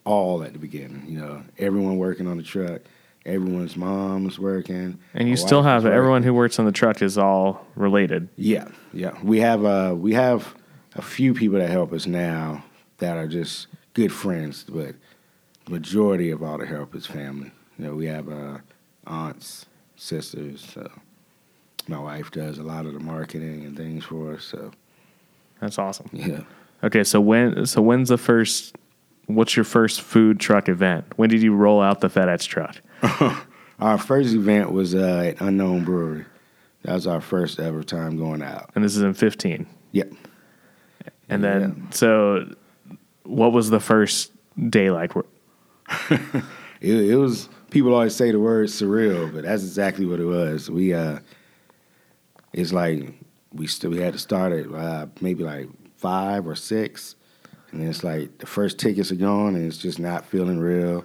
all 0.04 0.42
at 0.42 0.52
the 0.52 0.58
beginning. 0.58 1.04
You 1.08 1.20
know, 1.20 1.42
everyone 1.58 1.98
working 1.98 2.26
on 2.26 2.36
the 2.36 2.42
truck, 2.42 2.82
everyone's 3.26 3.76
mom 3.76 4.24
was 4.24 4.38
working, 4.38 4.98
And 5.14 5.28
you 5.28 5.36
still 5.36 5.62
have 5.62 5.86
everyone 5.86 6.22
who 6.22 6.34
works 6.34 6.58
on 6.58 6.66
the 6.66 6.72
truck 6.72 7.02
is 7.02 7.18
all 7.18 7.66
related. 7.74 8.28
Yeah, 8.36 8.68
yeah. 8.92 9.18
We 9.22 9.40
have 9.40 9.64
uh, 9.64 9.94
we 9.96 10.14
have 10.14 10.54
a 10.96 11.02
few 11.02 11.34
people 11.34 11.58
that 11.58 11.70
help 11.70 11.92
us 11.92 12.06
now 12.06 12.64
that 12.98 13.16
are 13.16 13.28
just 13.28 13.66
good 13.94 14.12
friends, 14.12 14.64
but 14.68 14.94
majority 15.68 16.30
of 16.30 16.42
all 16.42 16.58
the 16.58 16.66
help 16.66 16.94
is 16.94 17.06
family. 17.06 17.50
You 17.78 17.86
know, 17.86 17.94
we 17.94 18.06
have 18.06 18.28
uh, 18.28 18.58
aunts, 19.06 19.66
sisters. 19.96 20.66
So 20.74 20.90
my 21.88 21.98
wife 21.98 22.30
does 22.30 22.58
a 22.58 22.62
lot 22.62 22.86
of 22.86 22.94
the 22.94 23.00
marketing 23.00 23.64
and 23.64 23.76
things 23.76 24.04
for 24.04 24.34
us. 24.34 24.44
So 24.44 24.72
That's 25.60 25.78
awesome. 25.78 26.08
yeah. 26.12 26.42
Okay, 26.82 27.04
so 27.04 27.20
when 27.20 27.66
so 27.66 27.82
when's 27.82 28.08
the 28.08 28.18
first 28.18 28.74
what's 29.26 29.56
your 29.56 29.64
first 29.64 30.00
food 30.00 30.40
truck 30.40 30.68
event? 30.68 31.04
When 31.16 31.28
did 31.28 31.42
you 31.42 31.54
roll 31.54 31.80
out 31.80 32.00
the 32.00 32.08
FedEx 32.08 32.46
truck? 32.46 32.76
our 33.80 33.98
first 33.98 34.34
event 34.34 34.72
was 34.72 34.94
uh, 34.94 35.32
at 35.34 35.40
Unknown 35.40 35.84
Brewery. 35.84 36.26
That 36.82 36.94
was 36.94 37.06
our 37.06 37.20
first 37.20 37.60
ever 37.60 37.82
time 37.82 38.16
going 38.16 38.42
out. 38.42 38.70
And 38.74 38.84
this 38.84 38.96
is 38.96 39.02
in 39.02 39.14
15. 39.14 39.66
Yep. 39.92 40.12
And 41.28 41.44
then 41.44 41.88
so 41.92 42.54
what 43.24 43.52
was 43.52 43.70
the 43.70 43.80
first 43.80 44.32
day 44.70 44.90
like? 44.90 45.12
It, 46.80 47.10
it 47.10 47.16
was 47.16 47.48
people 47.70 47.92
always 47.92 48.16
say 48.16 48.30
the 48.30 48.40
word 48.40 48.68
surreal, 48.68 49.32
but 49.32 49.42
that's 49.42 49.62
exactly 49.62 50.06
what 50.06 50.18
it 50.18 50.24
was. 50.24 50.70
We 50.70 50.94
uh, 50.94 51.18
it's 52.52 52.72
like 52.72 53.12
we 53.52 53.66
still 53.66 53.90
we 53.90 53.98
had 53.98 54.14
to 54.14 54.18
start 54.18 54.52
at 54.52 54.72
uh, 54.72 55.06
maybe 55.20 55.44
like 55.44 55.68
five 55.96 56.46
or 56.46 56.56
six, 56.56 57.16
and 57.70 57.82
then 57.82 57.90
it's 57.90 58.02
like 58.02 58.38
the 58.38 58.46
first 58.46 58.78
tickets 58.78 59.12
are 59.12 59.16
gone, 59.16 59.56
and 59.56 59.66
it's 59.66 59.76
just 59.76 59.98
not 59.98 60.24
feeling 60.24 60.58
real. 60.58 61.04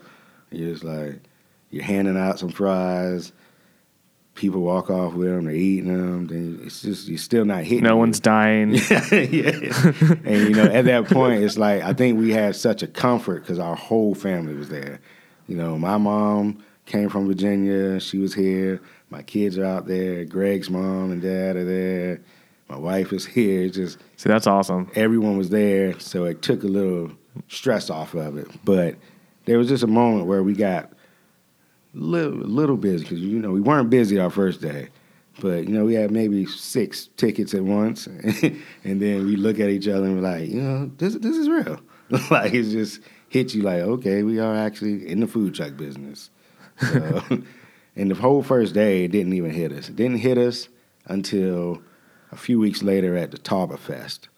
You're 0.49 0.71
just 0.71 0.86
like 0.86 1.21
you're 1.75 1.83
handing 1.83 2.17
out 2.17 2.39
some 2.39 2.47
fries. 2.47 3.33
People 4.33 4.61
walk 4.61 4.89
off 4.89 5.13
with 5.13 5.27
them, 5.27 5.43
they're 5.43 5.53
eating 5.53 5.93
them. 5.93 6.27
Then 6.27 6.61
it's 6.63 6.81
just 6.81 7.09
you're 7.09 7.17
still 7.17 7.43
not 7.43 7.63
hitting. 7.65 7.83
No 7.83 7.97
it. 7.97 7.99
one's 7.99 8.21
dying. 8.21 8.73
yeah. 9.11 9.91
And 10.23 10.41
you 10.41 10.51
know, 10.51 10.65
at 10.71 10.85
that 10.85 11.07
point, 11.09 11.43
it's 11.43 11.57
like 11.57 11.83
I 11.83 11.91
think 11.91 12.17
we 12.17 12.31
had 12.31 12.55
such 12.55 12.81
a 12.81 12.88
comfort 12.88 13.41
because 13.41 13.59
our 13.59 13.75
whole 13.75 14.15
family 14.15 14.55
was 14.55 14.69
there. 14.69 15.01
You 15.47 15.57
know, 15.57 15.77
my 15.77 15.97
mom 15.97 16.63
came 16.85 17.09
from 17.09 17.27
Virginia. 17.27 17.99
She 17.99 18.19
was 18.19 18.33
here. 18.33 18.81
My 19.09 19.21
kids 19.21 19.57
are 19.57 19.65
out 19.65 19.85
there. 19.85 20.23
Greg's 20.23 20.69
mom 20.69 21.11
and 21.11 21.21
dad 21.21 21.57
are 21.57 21.65
there. 21.65 22.21
My 22.69 22.77
wife 22.77 23.11
is 23.11 23.25
here. 23.25 23.63
It's 23.63 23.75
just 23.75 23.99
See, 24.15 24.29
that's 24.29 24.47
awesome. 24.47 24.89
everyone 24.95 25.38
was 25.38 25.49
there, 25.49 25.99
so 25.99 26.23
it 26.23 26.41
took 26.41 26.63
a 26.63 26.67
little 26.67 27.11
stress 27.49 27.89
off 27.89 28.13
of 28.13 28.38
it. 28.38 28.47
But 28.63 28.95
there 29.43 29.57
was 29.57 29.67
just 29.67 29.83
a 29.83 29.88
moment 29.88 30.25
where 30.25 30.41
we 30.41 30.53
got 30.53 30.89
little, 31.95 32.34
little 32.34 32.77
busy 32.77 33.03
because 33.03 33.19
you 33.19 33.39
know 33.39 33.51
we 33.51 33.62
weren't 33.62 33.89
busy 33.89 34.19
our 34.19 34.29
first 34.29 34.62
day, 34.62 34.89
but 35.39 35.67
you 35.67 35.69
know 35.69 35.86
we 35.86 35.95
had 35.95 36.12
maybe 36.12 36.45
six 36.45 37.10
tickets 37.17 37.53
at 37.53 37.63
once, 37.63 38.08
and 38.84 39.01
then 39.01 39.25
we 39.25 39.36
look 39.36 39.60
at 39.60 39.69
each 39.69 39.88
other 39.88 40.05
and 40.05 40.15
we're 40.15 40.29
like, 40.29 40.49
you 40.49 40.62
know, 40.62 40.91
this 40.97 41.15
this 41.15 41.36
is 41.36 41.49
real. 41.49 41.79
like 42.29 42.53
it 42.53 42.63
just 42.63 43.01
hits 43.29 43.55
you 43.55 43.63
like, 43.63 43.81
okay, 43.81 44.23
we 44.23 44.39
are 44.39 44.55
actually 44.55 45.08
in 45.08 45.19
the 45.19 45.27
food 45.27 45.55
truck 45.55 45.75
business. 45.75 46.29
So, 46.79 47.23
and 47.95 48.12
the 48.12 48.15
whole 48.15 48.43
first 48.43 48.73
day, 48.73 49.05
it 49.05 49.12
didn't 49.12 49.34
even 49.34 49.51
hit 49.51 49.71
us. 49.71 49.89
It 49.89 49.95
didn't 49.95 50.17
hit 50.17 50.38
us 50.38 50.69
until 51.05 51.81
a 52.31 52.38
few 52.38 52.60
weeks 52.60 52.84
later 52.84 53.15
at 53.15 53.31
the 53.31 53.38
Tauber 53.38 53.79
Fest. 53.79 54.29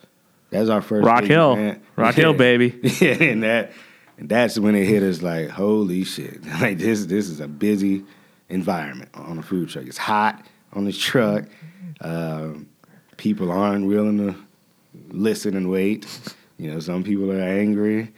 That's 0.49 0.69
our 0.69 0.81
first 0.81 1.05
Rock 1.05 1.25
Hill. 1.25 1.75
Rock 1.97 2.15
Hill, 2.15 2.33
baby. 2.33 2.79
Yeah, 3.01 3.21
and 3.21 3.43
that 3.43 3.71
and 4.17 4.29
that's 4.29 4.57
when 4.57 4.75
it 4.75 4.85
hit 4.85 5.03
us 5.03 5.21
like, 5.21 5.49
holy 5.49 6.03
shit. 6.03 6.43
Like 6.59 6.77
this 6.77 7.05
this 7.05 7.29
is 7.29 7.39
a 7.39 7.47
busy 7.47 8.03
environment 8.49 9.09
on 9.13 9.37
a 9.37 9.43
food 9.43 9.69
truck. 9.69 9.85
It's 9.85 9.97
hot 9.97 10.45
on 10.73 10.85
the 10.85 10.93
truck. 10.93 11.45
Um, 12.01 12.69
people 13.17 13.51
aren't 13.51 13.85
willing 13.87 14.17
to 14.17 14.35
listen 15.09 15.55
and 15.55 15.69
wait. 15.69 16.07
You 16.57 16.71
know, 16.71 16.79
some 16.79 17.03
people 17.03 17.31
are 17.31 17.41
angry, 17.41 18.11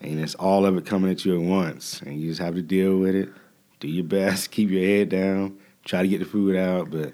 and 0.00 0.20
it's 0.20 0.34
all 0.34 0.66
of 0.66 0.76
it 0.76 0.86
coming 0.86 1.10
at 1.10 1.24
you 1.24 1.34
at 1.34 1.40
once, 1.40 2.00
and 2.02 2.20
you 2.20 2.28
just 2.28 2.40
have 2.40 2.54
to 2.54 2.62
deal 2.62 2.98
with 2.98 3.14
it. 3.14 3.28
Do 3.80 3.88
your 3.88 4.04
best, 4.04 4.50
keep 4.50 4.70
your 4.70 4.84
head 4.84 5.08
down, 5.08 5.58
try 5.84 6.02
to 6.02 6.08
get 6.08 6.18
the 6.18 6.24
food 6.24 6.56
out. 6.56 6.90
But 6.90 7.12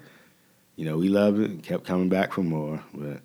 you 0.75 0.85
know, 0.85 0.97
we 0.97 1.09
loved 1.09 1.39
it 1.39 1.51
and 1.51 1.61
kept 1.61 1.85
coming 1.85 2.09
back 2.09 2.33
for 2.33 2.41
more. 2.41 2.83
But 2.93 3.21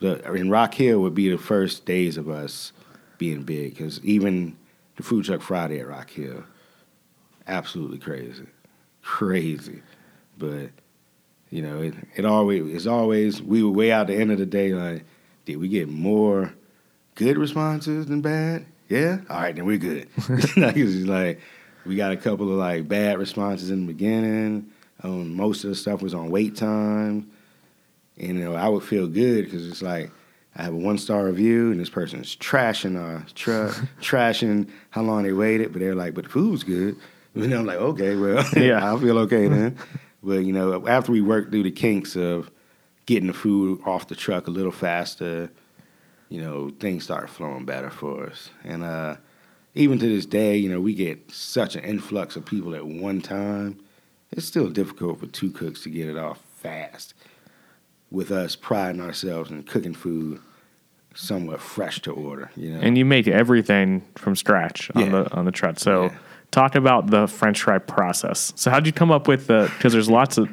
the, 0.00 0.26
I 0.26 0.30
mean, 0.30 0.48
Rock 0.48 0.74
Hill 0.74 1.00
would 1.00 1.14
be 1.14 1.28
the 1.28 1.36
first 1.36 1.84
days 1.84 2.16
of 2.16 2.30
us 2.30 2.72
being 3.20 3.42
big 3.42 3.76
because 3.76 4.02
even 4.02 4.56
the 4.96 5.02
Food 5.04 5.26
Truck 5.26 5.42
Friday 5.42 5.78
at 5.78 5.86
Rock 5.86 6.10
Hill, 6.10 6.42
absolutely 7.46 7.98
crazy, 7.98 8.46
crazy. 9.02 9.82
But 10.38 10.70
you 11.50 11.62
know, 11.62 11.82
it, 11.82 11.94
it 12.16 12.24
always 12.24 12.74
it's 12.74 12.86
always 12.86 13.42
we 13.42 13.62
were 13.62 13.70
way 13.70 13.92
out 13.92 14.08
the 14.08 14.16
end 14.16 14.32
of 14.32 14.38
the 14.38 14.46
day 14.46 14.72
like, 14.72 15.04
did 15.44 15.58
we 15.58 15.68
get 15.68 15.88
more 15.88 16.52
good 17.14 17.36
responses 17.36 18.06
than 18.06 18.22
bad? 18.22 18.64
Yeah, 18.88 19.18
all 19.28 19.40
right, 19.40 19.54
then 19.54 19.66
we're 19.66 19.76
good. 19.76 20.08
like, 20.56 20.76
it's 20.76 21.06
like 21.06 21.40
we 21.84 21.96
got 21.96 22.12
a 22.12 22.16
couple 22.16 22.50
of 22.50 22.58
like 22.58 22.88
bad 22.88 23.18
responses 23.18 23.70
in 23.70 23.86
the 23.86 23.92
beginning. 23.92 24.70
Um, 25.02 25.36
most 25.36 25.62
of 25.64 25.70
the 25.70 25.76
stuff 25.76 26.00
was 26.02 26.14
on 26.14 26.30
wait 26.30 26.56
time. 26.56 27.30
And 28.18 28.38
you 28.38 28.44
know, 28.44 28.54
I 28.54 28.68
would 28.68 28.82
feel 28.82 29.06
good 29.06 29.44
because 29.44 29.66
it's 29.66 29.82
like 29.82 30.10
I 30.56 30.62
have 30.64 30.72
a 30.74 30.76
one 30.76 30.98
star 30.98 31.24
review 31.26 31.70
and 31.70 31.80
this 31.80 31.90
person 31.90 32.20
is 32.20 32.36
trashing 32.36 33.00
our 33.00 33.24
truck, 33.34 33.74
trashing 34.00 34.68
how 34.90 35.02
long 35.02 35.22
they 35.22 35.32
waited, 35.32 35.72
but 35.72 35.80
they're 35.80 35.94
like, 35.94 36.14
but 36.14 36.24
the 36.24 36.30
food's 36.30 36.64
good. 36.64 36.96
And 37.32 37.52
I'm 37.54 37.64
like, 37.64 37.78
okay, 37.78 38.16
well, 38.16 38.44
Yeah. 38.56 38.92
I 38.92 38.98
feel 38.98 39.16
okay 39.20 39.46
then. 39.46 39.76
but 40.20 40.40
you 40.44 40.52
know, 40.52 40.84
after 40.88 41.12
we 41.12 41.20
worked 41.20 41.52
through 41.52 41.62
the 41.62 41.70
kinks 41.70 42.16
of 42.16 42.50
getting 43.06 43.28
the 43.28 43.32
food 43.32 43.80
off 43.86 44.08
the 44.08 44.16
truck 44.16 44.48
a 44.48 44.50
little 44.50 44.72
faster, 44.72 45.48
you 46.28 46.40
know, 46.40 46.70
things 46.80 47.04
start 47.04 47.30
flowing 47.30 47.64
better 47.64 47.88
for 47.88 48.26
us. 48.26 48.50
And 48.64 48.82
uh, 48.82 49.16
even 49.76 50.00
to 50.00 50.08
this 50.08 50.26
day, 50.26 50.56
you 50.56 50.68
know, 50.68 50.80
we 50.80 50.92
get 50.92 51.30
such 51.30 51.76
an 51.76 51.84
influx 51.84 52.34
of 52.34 52.44
people 52.44 52.74
at 52.74 52.84
one 52.84 53.20
time. 53.20 53.78
It's 54.32 54.46
still 54.46 54.68
difficult 54.68 55.20
for 55.20 55.26
two 55.26 55.52
cooks 55.52 55.84
to 55.84 55.88
get 55.88 56.08
it 56.08 56.16
off 56.18 56.40
fast 56.56 57.14
with 58.10 58.30
us 58.30 58.56
priding 58.56 59.00
ourselves 59.00 59.50
in 59.50 59.62
cooking 59.62 59.94
food 59.94 60.40
somewhat 61.14 61.60
fresh 61.60 62.00
to 62.02 62.12
order, 62.12 62.50
you 62.56 62.70
know. 62.72 62.80
And 62.80 62.96
you 62.96 63.04
make 63.04 63.26
everything 63.28 64.02
from 64.16 64.36
scratch 64.36 64.90
on 64.94 65.04
Yeah. 65.06 65.10
the 65.10 65.32
on 65.34 65.44
the 65.44 65.50
truck. 65.52 65.78
So 65.78 66.04
Yeah. 66.04 66.14
talk 66.50 66.74
about 66.74 67.10
the 67.10 67.26
French 67.26 67.62
fry 67.62 67.78
process. 67.78 68.52
So 68.56 68.70
how'd 68.70 68.86
you 68.86 68.92
come 68.92 69.10
up 69.10 69.26
with 69.28 69.46
the? 69.48 69.70
Because 69.76 69.92
there's 69.92 70.08
lots 70.10 70.38
of 70.38 70.48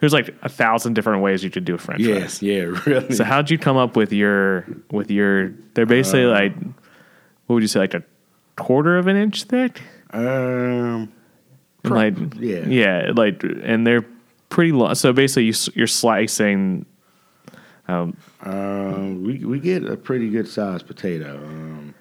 there's 0.00 0.12
like 0.12 0.34
a 0.42 0.48
thousand 0.48 0.94
different 0.94 1.22
ways 1.22 1.42
you 1.44 1.50
could 1.50 1.64
do 1.64 1.74
a 1.74 1.78
French 1.78 2.00
yeah, 2.02 2.18
fries. 2.18 2.42
yeah, 2.50 2.62
really. 2.86 3.14
So 3.14 3.24
how'd 3.24 3.50
you 3.50 3.58
come 3.58 3.76
up 3.76 3.96
with 3.96 4.12
your 4.12 4.66
with 4.90 5.10
your? 5.10 5.52
They're 5.74 5.86
basically 5.86 6.24
Uh, 6.24 6.30
like, 6.30 6.54
what 7.46 7.54
would 7.54 7.62
you 7.62 7.68
say, 7.68 7.78
like 7.80 7.94
a 7.94 8.02
quarter 8.56 8.98
of 8.98 9.06
an 9.06 9.16
inch 9.16 9.44
thick? 9.44 9.80
um, 10.12 11.10
like 11.84 12.14
yeah. 12.38 12.66
yeah, 12.66 13.12
like 13.16 13.42
and 13.62 13.86
they're 13.86 14.04
pretty 14.50 14.72
long. 14.72 14.94
So 14.94 15.12
basically, 15.14 15.44
you, 15.44 15.54
you're 15.74 15.86
slicing. 15.86 16.84
Um, 17.88 18.16
Um, 18.42 19.24
we 19.24 19.44
we 19.44 19.58
get 19.58 19.84
a 19.84 19.96
pretty 19.96 20.30
good 20.30 20.48
sized 20.48 20.86
potato, 20.86 21.36
um, 21.38 21.94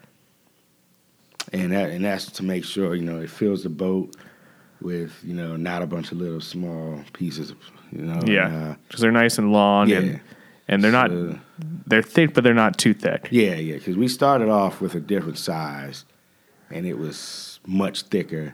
and 1.51 1.71
that 1.71 1.89
and 1.89 2.05
that's 2.05 2.25
to 2.33 2.43
make 2.43 2.63
sure 2.63 2.95
you 2.95 3.03
know 3.03 3.19
it 3.19 3.29
fills 3.29 3.63
the 3.63 3.69
boat 3.69 4.15
with 4.81 5.19
you 5.23 5.33
know 5.33 5.55
not 5.55 5.81
a 5.81 5.87
bunch 5.87 6.11
of 6.11 6.17
little 6.17 6.41
small 6.41 7.03
pieces, 7.13 7.51
of, 7.51 7.57
you 7.91 8.03
know. 8.03 8.21
yeah, 8.25 8.75
because 8.87 9.01
they're 9.01 9.11
nice 9.11 9.37
and 9.37 9.51
long 9.51 9.89
yeah. 9.89 9.97
and 9.97 10.19
and 10.67 10.83
they're 10.83 10.91
not 10.91 11.11
they're 11.87 12.01
thick, 12.01 12.33
but 12.33 12.43
they're 12.43 12.53
not 12.53 12.77
too 12.77 12.93
thick. 12.93 13.27
Yeah, 13.31 13.55
yeah, 13.55 13.75
because 13.75 13.97
we 13.97 14.07
started 14.07 14.49
off 14.49 14.81
with 14.81 14.95
a 14.95 14.99
different 14.99 15.37
size, 15.37 16.05
and 16.69 16.85
it 16.85 16.97
was 16.97 17.59
much 17.65 18.03
thicker 18.03 18.53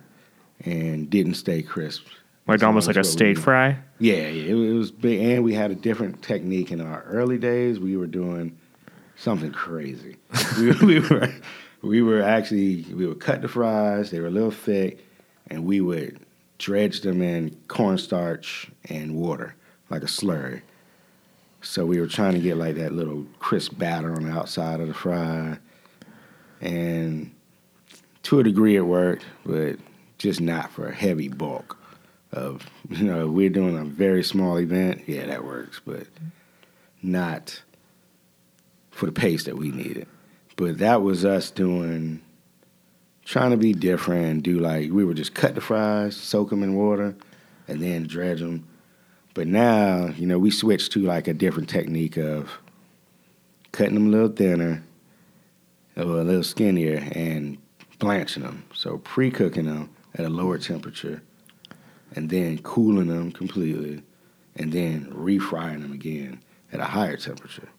and 0.66 1.10
didn't 1.10 1.36
stay 1.36 1.62
crisp. 1.62 2.06
Like 2.48 2.62
So 2.62 2.68
almost 2.68 2.88
like 2.88 2.96
a 2.96 3.04
steak 3.04 3.38
fry. 3.38 3.78
Yeah, 4.00 4.16
yeah, 4.28 4.52
it, 4.52 4.54
was- 4.54 4.70
it 4.70 4.74
was 4.74 4.92
big, 4.92 5.20
and 5.22 5.44
we 5.44 5.54
had 5.54 5.72
a 5.72 5.76
different 5.76 6.22
technique 6.22 6.72
in 6.72 6.80
our 6.82 7.04
early 7.04 7.38
days. 7.38 7.80
We 7.80 7.98
were 7.98 8.08
doing 8.08 8.58
something 9.16 9.52
crazy. 9.52 10.18
we, 10.58 10.72
we 10.72 11.00
were 11.00 11.30
we 11.82 12.02
were 12.02 12.22
actually 12.22 12.84
we 12.94 13.06
would 13.06 13.20
cut 13.20 13.42
the 13.42 13.48
fries. 13.48 14.12
They 14.12 14.20
were 14.20 14.28
a 14.28 14.32
little 14.32 14.52
thick, 14.52 15.06
and 15.48 15.66
we 15.66 15.82
would 15.82 16.20
dredge 16.58 17.02
them 17.02 17.22
in 17.22 17.56
cornstarch 17.68 18.70
and 18.90 19.16
water 19.16 19.56
like 19.90 20.02
a 20.04 20.08
slurry. 20.08 20.62
So 21.62 21.86
we 21.86 22.00
were 22.00 22.08
trying 22.08 22.34
to 22.34 22.40
get 22.40 22.56
like 22.58 22.76
that 22.76 22.94
little 22.94 23.26
crisp 23.40 23.78
batter 23.78 24.14
on 24.14 24.24
the 24.24 24.32
outside 24.32 24.80
of 24.80 24.88
the 24.88 24.94
fry, 24.94 25.58
and 26.62 27.32
to 28.24 28.40
a 28.40 28.44
degree 28.44 28.76
it 28.76 28.82
worked, 28.82 29.26
but 29.46 29.78
just 30.18 30.40
not 30.42 30.72
for 30.72 30.88
a 30.88 30.94
heavy 30.96 31.28
bulk 31.28 31.77
of 32.38 32.66
you 32.90 33.04
know 33.04 33.28
we're 33.28 33.50
doing 33.50 33.78
a 33.78 33.84
very 33.84 34.24
small 34.24 34.58
event. 34.58 35.04
Yeah, 35.08 35.26
that 35.26 35.44
works, 35.44 35.82
but 35.86 36.08
not 37.02 37.62
for 38.92 39.06
the 39.06 39.12
pace 39.12 39.44
that 39.46 39.58
we 39.58 39.72
needed. 39.72 40.08
But 40.56 40.80
that 40.80 41.02
was 41.04 41.24
us 41.24 41.52
doing, 41.52 42.22
trying 43.26 43.52
to 43.52 43.58
be 43.58 43.74
different 43.74 44.44
do 44.44 44.60
like 44.60 44.92
we 44.92 45.06
would 45.06 45.18
just 45.18 45.36
cut 45.36 45.56
the 45.56 45.62
fries, 45.62 46.16
soak 46.16 46.50
them 46.50 46.64
in 46.64 46.76
water, 46.76 47.16
and 47.68 47.82
then 47.82 48.08
dredge 48.08 48.40
them. 48.40 48.68
But 49.34 49.48
now, 49.48 50.08
you 50.18 50.26
know, 50.26 50.40
we 50.40 50.50
switched 50.50 50.94
to 50.94 51.02
like 51.02 51.28
a 51.28 51.34
different 51.34 51.70
technique 51.70 52.18
of 52.18 52.50
cutting 53.72 53.94
them 53.94 54.08
a 54.08 54.10
little 54.10 54.30
thinner, 54.30 54.84
or 55.96 56.04
a 56.04 56.24
little 56.24 56.44
skinnier, 56.44 57.08
and 57.12 57.60
blanching 58.00 58.42
them. 58.42 58.64
So 58.74 58.98
pre-cooking 58.98 59.66
them 59.66 59.90
at 60.16 60.26
a 60.26 60.30
lower 60.30 60.58
temperature, 60.58 61.22
and 62.16 62.30
then 62.30 62.58
cooling 62.60 63.08
them 63.08 63.32
completely, 63.32 64.02
and 64.56 64.72
then 64.72 65.06
refrying 65.14 65.82
them 65.82 65.94
again 65.94 66.42
at 66.72 66.80
a 66.80 66.86
higher 66.86 67.18
temperature. 67.18 67.70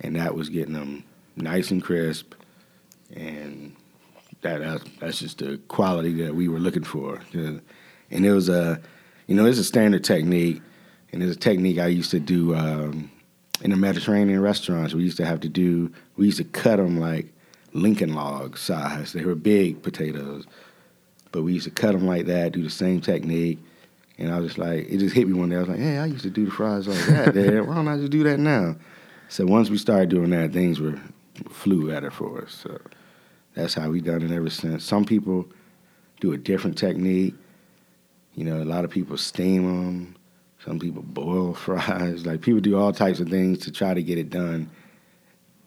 And 0.00 0.16
that 0.16 0.34
was 0.34 0.48
getting 0.48 0.74
them 0.74 1.04
nice 1.36 1.70
and 1.70 1.82
crisp, 1.82 2.34
and 3.14 3.74
that 4.42 4.82
that's, 5.00 5.18
just 5.18 5.38
the 5.38 5.58
quality 5.68 6.12
that 6.22 6.34
we 6.34 6.48
were 6.48 6.60
looking 6.60 6.84
for. 6.84 7.20
And 7.32 8.24
it 8.24 8.32
was 8.32 8.48
a, 8.48 8.80
you 9.26 9.34
know, 9.34 9.46
it's 9.46 9.58
a 9.58 9.64
standard 9.64 10.04
technique, 10.04 10.62
and 11.12 11.22
it's 11.22 11.34
a 11.36 11.38
technique 11.38 11.78
I 11.78 11.86
used 11.86 12.10
to 12.12 12.20
do 12.20 12.54
um, 12.54 13.10
in 13.62 13.70
the 13.70 13.76
Mediterranean 13.76 14.40
restaurants. 14.40 14.94
We 14.94 15.02
used 15.02 15.16
to 15.16 15.26
have 15.26 15.40
to 15.40 15.48
do, 15.48 15.92
we 16.16 16.26
used 16.26 16.38
to 16.38 16.44
cut 16.44 16.76
them 16.76 17.00
like 17.00 17.32
Lincoln 17.72 18.14
log 18.14 18.56
size. 18.56 19.12
They 19.12 19.24
were 19.24 19.34
big 19.34 19.82
potatoes, 19.82 20.46
but 21.32 21.42
we 21.42 21.54
used 21.54 21.64
to 21.64 21.70
cut 21.70 21.92
them 21.92 22.06
like 22.06 22.26
that, 22.26 22.52
do 22.52 22.62
the 22.62 22.70
same 22.70 23.00
technique. 23.00 23.58
And 24.18 24.32
I 24.32 24.40
was 24.40 24.48
just 24.48 24.58
like, 24.58 24.88
it 24.88 24.98
just 24.98 25.14
hit 25.14 25.28
me 25.28 25.34
one 25.34 25.48
day. 25.48 25.56
I 25.56 25.60
was 25.60 25.68
like, 25.68 25.78
hey, 25.78 25.98
I 25.98 26.06
used 26.06 26.24
to 26.24 26.30
do 26.30 26.44
the 26.44 26.50
fries 26.50 26.88
like 26.88 27.06
that. 27.06 27.34
Dad. 27.34 27.66
Why 27.66 27.76
don't 27.76 27.88
I 27.88 27.96
just 27.96 28.10
do 28.10 28.24
that 28.24 28.38
now? 28.38 28.76
So 29.28 29.46
once 29.46 29.70
we 29.70 29.78
started 29.78 30.08
doing 30.08 30.30
that, 30.30 30.52
things 30.52 30.80
were 30.80 31.00
flew 31.50 31.88
better 31.90 32.10
for 32.10 32.42
us. 32.42 32.52
So 32.52 32.80
that's 33.54 33.74
how 33.74 33.90
we've 33.90 34.04
done 34.04 34.22
it 34.22 34.32
ever 34.32 34.50
since. 34.50 34.84
Some 34.84 35.04
people 35.04 35.46
do 36.20 36.32
a 36.32 36.38
different 36.38 36.76
technique. 36.76 37.34
You 38.34 38.44
know, 38.44 38.62
a 38.62 38.64
lot 38.64 38.84
of 38.84 38.90
people 38.90 39.16
steam 39.16 39.64
them. 39.64 40.16
Some 40.64 40.80
people 40.80 41.02
boil 41.02 41.54
fries. 41.54 42.26
Like 42.26 42.40
people 42.40 42.60
do 42.60 42.76
all 42.76 42.92
types 42.92 43.20
of 43.20 43.28
things 43.28 43.58
to 43.60 43.72
try 43.72 43.94
to 43.94 44.02
get 44.02 44.18
it 44.18 44.30
done 44.30 44.70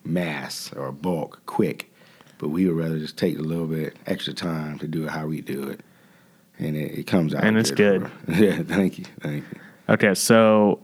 mass 0.04 0.74
or 0.76 0.92
bulk, 0.92 1.42
quick. 1.46 1.90
But 2.38 2.50
we 2.50 2.68
would 2.68 2.76
rather 2.76 2.98
just 2.98 3.18
take 3.18 3.38
a 3.38 3.42
little 3.42 3.68
bit 3.68 3.96
extra 4.08 4.34
time 4.34 4.80
to 4.80 4.88
do 4.88 5.06
it 5.06 5.10
how 5.12 5.28
we 5.28 5.42
do 5.42 5.70
it. 5.70 5.82
And 6.62 6.76
it, 6.78 7.00
it 7.00 7.08
comes 7.08 7.34
out. 7.36 7.43
And 7.43 7.58
it's 7.58 7.71
good. 7.71 8.10
yeah, 8.28 8.62
thank 8.63 8.97
you, 9.00 9.06
thank 9.19 9.43
you. 9.52 9.60
Okay, 9.89 10.13
so 10.13 10.80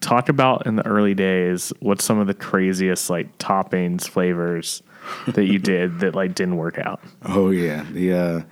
talk 0.00 0.28
about 0.28 0.66
in 0.66 0.76
the 0.76 0.86
early 0.86 1.14
days 1.14 1.72
what's 1.80 2.04
some 2.04 2.18
of 2.18 2.26
the 2.26 2.34
craziest 2.34 3.10
like 3.10 3.36
toppings, 3.38 4.08
flavors 4.08 4.82
that 5.28 5.44
you 5.44 5.58
did 5.58 6.00
that 6.00 6.14
like 6.14 6.34
didn't 6.34 6.56
work 6.56 6.78
out. 6.78 7.00
Oh 7.24 7.50
yeah, 7.50 7.84
the 7.92 8.12
uh, 8.12 8.42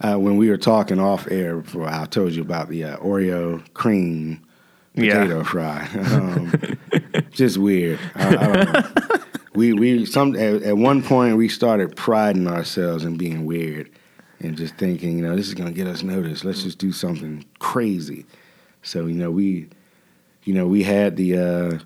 uh, 0.00 0.18
when 0.18 0.36
we 0.36 0.50
were 0.50 0.58
talking 0.58 0.98
off 1.00 1.30
air 1.30 1.58
before, 1.58 1.88
I 1.88 2.04
told 2.06 2.32
you 2.32 2.42
about 2.42 2.68
the 2.68 2.84
uh, 2.84 2.96
Oreo 2.98 3.62
cream 3.74 4.40
Yeah. 4.94 5.20
potato 5.22 5.44
fry. 5.44 5.88
Um, 5.94 6.52
just 7.30 7.58
weird. 7.58 7.98
I, 8.14 8.28
I 8.28 8.34
don't 8.34 8.72
know. 8.72 9.18
We 9.54 9.72
we 9.72 10.04
some 10.06 10.34
at, 10.34 10.62
at 10.62 10.76
one 10.76 11.02
point 11.02 11.36
we 11.36 11.48
started 11.48 11.94
priding 11.96 12.48
ourselves 12.48 13.04
in 13.04 13.16
being 13.16 13.44
weird 13.46 13.88
and 14.44 14.56
just 14.56 14.76
thinking, 14.76 15.18
you 15.18 15.24
know, 15.24 15.34
this 15.34 15.48
is 15.48 15.54
gonna 15.54 15.72
get 15.72 15.86
us 15.86 16.02
noticed. 16.02 16.44
Let's 16.44 16.62
just 16.62 16.78
do 16.78 16.92
something 16.92 17.44
crazy. 17.58 18.26
So 18.82 19.06
you 19.06 19.14
know 19.14 19.30
we, 19.30 19.68
you 20.44 20.52
know, 20.54 20.66
we 20.66 20.82
had 20.82 21.16
the 21.16 21.38
uh, 21.38 21.78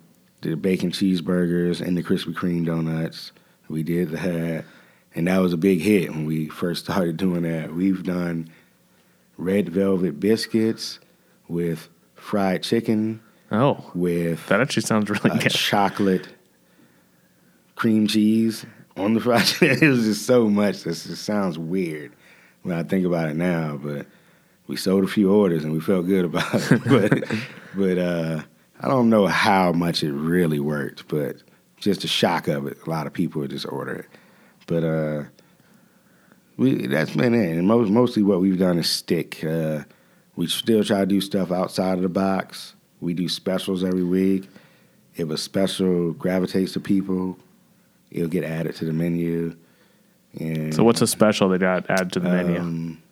the 0.42 0.57
bacon 0.57 0.90
cheeseburgers 0.90 1.81
and 1.81 1.97
the 1.97 2.03
Krispy 2.03 2.35
Kreme 2.35 2.66
donuts. 2.66 3.33
We 3.68 3.83
did 3.83 4.11
that, 4.11 4.64
and 5.14 5.27
that 5.29 5.38
was 5.38 5.53
a 5.53 5.57
big 5.59 5.81
hit 5.81 6.11
when 6.11 6.27
we 6.27 6.49
first 6.49 6.85
started 6.85 7.16
doing 7.16 7.42
that. 7.42 7.73
We've 7.75 8.03
done 8.03 8.51
red 9.37 9.68
velvet 9.68 10.18
biscuits 10.18 10.99
with 11.47 11.88
fried 12.16 12.62
chicken 12.64 13.21
Oh, 13.53 13.90
with 13.94 14.47
that 14.49 14.61
actually 14.61 14.83
sounds 14.83 15.09
really 15.09 15.31
uh, 15.31 15.38
good. 15.38 15.53
chocolate 15.53 16.29
cream 17.77 18.07
cheese 18.09 18.66
on 18.97 19.14
the 19.14 19.21
fried 19.21 19.47
chicken. 19.47 19.85
It 19.85 19.88
was 19.90 20.05
just 20.05 20.27
so 20.27 20.49
much. 20.49 20.83
This 20.83 21.05
just 21.05 21.25
sounds 21.25 21.57
weird 21.57 22.12
when 22.62 22.77
I 22.77 22.83
think 22.83 23.07
about 23.07 23.29
it 23.29 23.37
now, 23.37 23.79
but 23.83 24.07
we 24.66 24.77
sold 24.77 25.05
a 25.05 25.09
few 25.09 25.33
orders 25.33 25.64
and 25.64 25.73
we 25.73 25.81
felt 25.81 26.07
good 26.07 26.27
about 26.27 26.55
it. 26.55 26.85
but 26.87 27.38
but 27.75 27.99
uh, 27.99 28.42
I 28.81 28.88
don't 28.88 29.11
know 29.11 29.27
how 29.27 29.73
much 29.73 30.03
it 30.03 30.12
really 30.12 30.61
worked, 30.61 31.09
but 31.09 31.37
just 31.79 32.03
the 32.03 32.09
shock 32.09 32.49
of 32.49 32.66
it, 32.66 32.79
a 32.87 32.90
lot 32.90 33.07
of 33.07 33.12
people 33.12 33.40
would 33.40 33.51
just 33.51 33.71
order 33.71 33.94
it. 33.94 34.07
But 34.66 34.85
uh, 34.85 35.25
we 36.57 36.87
that's 36.87 37.14
been 37.14 37.35
it. 37.35 37.57
And 37.57 37.66
most 37.66 37.90
mostly 37.90 38.23
what 38.23 38.40
we've 38.40 38.59
done 38.59 38.79
is 38.79 38.88
stick. 38.88 39.42
Uh, 39.42 39.85
we 40.37 40.47
still 40.47 40.85
try 40.85 41.01
to 41.01 41.07
do 41.07 41.21
stuff 41.21 41.51
outside 41.51 41.94
of 41.94 42.03
the 42.03 42.09
box. 42.09 42.75
We 43.01 43.14
do 43.14 43.29
specials 43.29 43.83
every 43.83 44.05
week. 44.05 44.49
If 45.16 45.31
a 45.31 45.37
special 45.37 46.12
gravitates 46.12 46.75
to 46.75 46.81
people, 46.81 47.38
it'll 48.11 48.29
get 48.29 48.44
added 48.44 48.77
to 48.77 48.85
the 48.85 48.92
menu. 48.92 49.57
And 50.38 50.75
So 50.75 50.85
what's 50.85 51.01
a 51.03 51.07
special 51.07 51.49
they 51.49 51.59
got 51.59 51.88
added 51.91 52.12
to 52.12 52.21
the 52.21 52.29
menu? 52.29 52.59
um, 52.61 53.03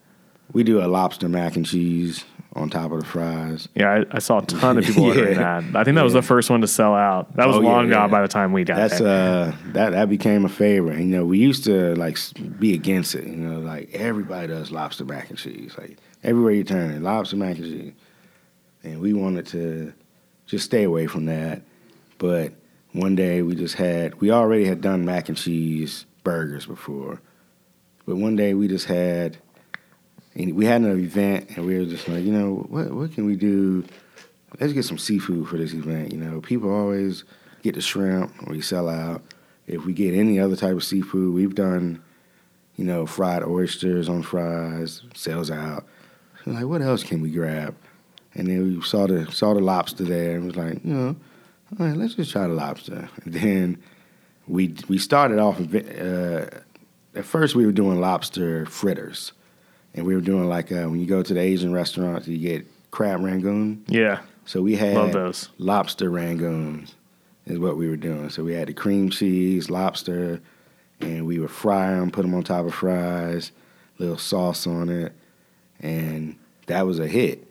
we 0.52 0.62
do 0.62 0.80
a 0.80 0.86
lobster 0.86 1.28
mac 1.28 1.56
and 1.56 1.66
cheese 1.66 2.24
on 2.54 2.70
top 2.70 2.90
of 2.92 3.00
the 3.00 3.04
fries. 3.04 3.68
Yeah, 3.74 4.02
I, 4.10 4.16
I 4.16 4.18
saw 4.20 4.38
a 4.38 4.46
ton 4.46 4.78
of 4.78 4.84
people 4.84 5.04
ordering 5.06 5.36
that. 5.36 5.64
I 5.76 5.84
think 5.84 5.96
that 5.96 6.04
was 6.04 6.14
Yeah. 6.14 6.20
the 6.20 6.26
first 6.26 6.48
one 6.48 6.60
to 6.62 6.66
sell 6.68 6.94
out. 6.94 7.34
That 7.36 7.46
was 7.48 7.56
Oh, 7.56 7.60
long 7.60 7.86
yeah. 7.88 7.94
gone 7.94 8.10
by 8.10 8.22
the 8.22 8.28
time 8.28 8.52
we 8.52 8.64
got 8.64 8.76
That's 8.76 8.98
there. 9.00 9.48
uh 9.48 9.52
that 9.72 9.90
that 9.90 10.08
became 10.08 10.44
a 10.44 10.48
favorite. 10.48 10.98
You 11.00 11.04
know, 11.06 11.24
we 11.26 11.38
used 11.38 11.64
to 11.64 11.94
like 11.96 12.16
be 12.58 12.72
against 12.74 13.14
it. 13.14 13.26
You 13.26 13.36
know, 13.36 13.60
like 13.60 13.90
everybody 13.92 14.46
does 14.48 14.70
lobster 14.70 15.04
mac 15.04 15.28
and 15.30 15.38
cheese. 15.38 15.74
Like 15.76 15.98
everywhere 16.22 16.52
you 16.52 16.64
turn, 16.64 17.02
lobster 17.02 17.36
mac 17.36 17.56
and 17.56 17.64
cheese. 17.66 17.92
And 18.84 19.00
we 19.00 19.12
wanted 19.12 19.46
to 19.48 19.92
just 20.46 20.64
stay 20.64 20.84
away 20.84 21.06
from 21.08 21.26
that. 21.26 21.62
But 22.18 22.52
one 22.92 23.16
day 23.16 23.42
we 23.42 23.54
just 23.56 23.74
had 23.74 24.20
we 24.20 24.30
already 24.30 24.64
had 24.64 24.80
done 24.80 25.04
mac 25.04 25.28
and 25.28 25.36
cheese 25.36 26.06
burgers 26.26 26.66
before. 26.66 27.20
But 28.04 28.16
one 28.16 28.34
day 28.34 28.52
we 28.52 28.66
just 28.66 28.86
had 28.86 29.38
we 30.34 30.66
had 30.66 30.82
an 30.82 31.00
event 31.00 31.50
and 31.56 31.64
we 31.64 31.78
were 31.78 31.86
just 31.86 32.08
like, 32.08 32.24
you 32.24 32.32
know, 32.32 32.66
what 32.68 32.90
what 32.90 33.12
can 33.12 33.26
we 33.26 33.36
do? 33.36 33.84
Let's 34.58 34.72
get 34.72 34.84
some 34.84 34.98
seafood 34.98 35.48
for 35.48 35.56
this 35.56 35.72
event. 35.72 36.12
You 36.12 36.18
know, 36.18 36.40
people 36.40 36.74
always 36.74 37.22
get 37.62 37.76
the 37.76 37.80
shrimp, 37.80 38.32
we 38.48 38.60
sell 38.60 38.88
out. 38.88 39.22
If 39.68 39.84
we 39.84 39.92
get 39.92 40.14
any 40.14 40.40
other 40.40 40.56
type 40.56 40.74
of 40.74 40.82
seafood, 40.82 41.32
we've 41.32 41.54
done, 41.54 42.02
you 42.74 42.84
know, 42.84 43.06
fried 43.06 43.44
oysters 43.44 44.08
on 44.08 44.22
fries, 44.22 45.02
sells 45.14 45.50
out. 45.50 45.86
So 46.44 46.50
like, 46.50 46.64
what 46.64 46.82
else 46.82 47.04
can 47.04 47.20
we 47.20 47.30
grab? 47.30 47.76
And 48.34 48.48
then 48.48 48.64
we 48.64 48.82
saw 48.82 49.06
the 49.06 49.30
saw 49.30 49.54
the 49.54 49.60
lobster 49.60 50.02
there 50.02 50.36
and 50.36 50.46
was 50.46 50.56
like, 50.56 50.84
you 50.84 50.92
know, 50.92 51.16
all 51.78 51.86
right, 51.86 51.96
let's 51.96 52.14
just 52.14 52.32
try 52.32 52.48
the 52.48 52.54
lobster. 52.54 53.08
And 53.24 53.32
then 53.40 53.82
we 54.46 54.74
we 54.88 54.98
started 54.98 55.38
off. 55.38 55.60
Uh, 55.60 56.46
at 57.14 57.24
first, 57.24 57.54
we 57.54 57.64
were 57.66 57.72
doing 57.72 58.00
lobster 58.00 58.66
fritters, 58.66 59.32
and 59.94 60.06
we 60.06 60.14
were 60.14 60.20
doing 60.20 60.48
like 60.48 60.70
uh, 60.70 60.84
when 60.88 61.00
you 61.00 61.06
go 61.06 61.22
to 61.22 61.34
the 61.34 61.40
Asian 61.40 61.72
restaurants, 61.72 62.28
you 62.28 62.38
get 62.38 62.66
crab 62.90 63.20
rangoon. 63.22 63.84
yeah, 63.88 64.20
So 64.44 64.62
we 64.62 64.76
had 64.76 64.94
lobster 65.58 66.10
rangoons 66.10 66.94
is 67.46 67.58
what 67.58 67.76
we 67.76 67.88
were 67.88 67.96
doing. 67.96 68.30
So 68.30 68.42
we 68.42 68.54
had 68.54 68.68
the 68.68 68.74
cream 68.74 69.10
cheese, 69.10 69.70
lobster, 69.70 70.40
and 71.00 71.26
we 71.26 71.38
would 71.38 71.50
fry 71.50 71.90
them, 71.90 72.10
put 72.10 72.22
them 72.22 72.34
on 72.34 72.42
top 72.42 72.66
of 72.66 72.74
fries, 72.74 73.52
little 73.98 74.18
sauce 74.18 74.66
on 74.66 74.88
it, 74.88 75.12
and 75.80 76.36
that 76.66 76.86
was 76.86 76.98
a 76.98 77.06
hit. 77.06 77.46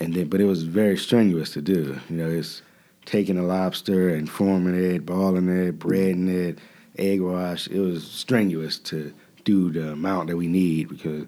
And 0.00 0.14
then, 0.14 0.28
but 0.28 0.40
it 0.40 0.46
was 0.46 0.62
very 0.62 0.96
strenuous 0.96 1.50
to 1.52 1.60
do. 1.60 2.00
You 2.08 2.16
know, 2.16 2.30
it's 2.30 2.62
taking 3.04 3.38
a 3.38 3.42
lobster 3.42 4.10
and 4.10 4.28
forming 4.28 4.74
it, 4.74 5.04
balling 5.04 5.48
it, 5.48 5.78
breading 5.78 6.28
it, 6.28 6.58
egg 6.98 7.20
wash. 7.20 7.68
It 7.68 7.80
was 7.80 8.08
strenuous 8.08 8.78
to 8.80 9.12
do 9.44 9.70
the 9.70 9.92
amount 9.92 10.28
that 10.28 10.36
we 10.36 10.46
need 10.46 10.88
because, 10.88 11.26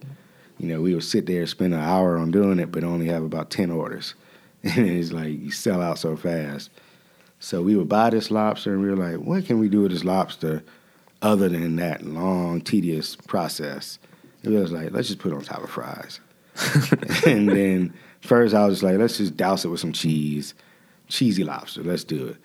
you 0.59 0.69
know, 0.69 0.81
we 0.81 0.95
would 0.95 1.05
sit 1.05 1.27
there, 1.27 1.47
spend 1.47 1.75
an 1.75 1.81
hour 1.81 2.17
on 2.17 2.31
doing 2.31 2.59
it, 2.59 2.71
but 2.71 2.85
only 2.85 3.07
have 3.07 3.23
about 3.23 3.51
ten 3.51 3.71
orders. 3.71 4.15
And 4.65 4.89
it's 4.89 5.13
like 5.13 5.29
you 5.29 5.51
sell 5.51 5.83
out 5.83 5.99
so 5.99 6.17
fast. 6.17 6.71
So 7.39 7.61
we 7.61 7.77
would 7.77 7.91
buy 7.91 8.09
this 8.09 8.31
lobster 8.31 8.73
and 8.73 8.83
we 8.83 8.89
were 8.89 8.97
like, 8.97 9.17
what 9.17 9.45
can 9.45 9.59
we 9.59 9.69
do 9.69 9.83
with 9.83 9.93
this 9.93 10.05
lobster 10.05 10.63
other 11.21 11.51
than 11.51 11.77
that 11.77 12.03
long, 12.03 12.63
tedious 12.63 13.15
process? 13.15 13.99
And 14.43 14.55
we 14.55 14.59
was 14.59 14.73
like, 14.73 14.93
let's 14.93 15.09
just 15.09 15.19
put 15.19 15.33
it 15.33 15.35
on 15.35 15.43
top 15.43 15.63
of 15.63 15.69
fries. 15.69 16.21
and 17.27 17.47
then 17.51 17.93
first 18.23 18.55
I 18.55 18.67
was 18.67 18.83
like, 18.83 18.97
let's 18.97 19.19
just 19.19 19.37
douse 19.37 19.67
it 19.67 19.69
with 19.69 19.81
some 19.81 19.93
cheese. 19.93 20.55
Cheesy 21.15 21.45
lobster, 21.45 21.85
let's 21.85 22.03
do 22.03 22.27
it. 22.27 22.37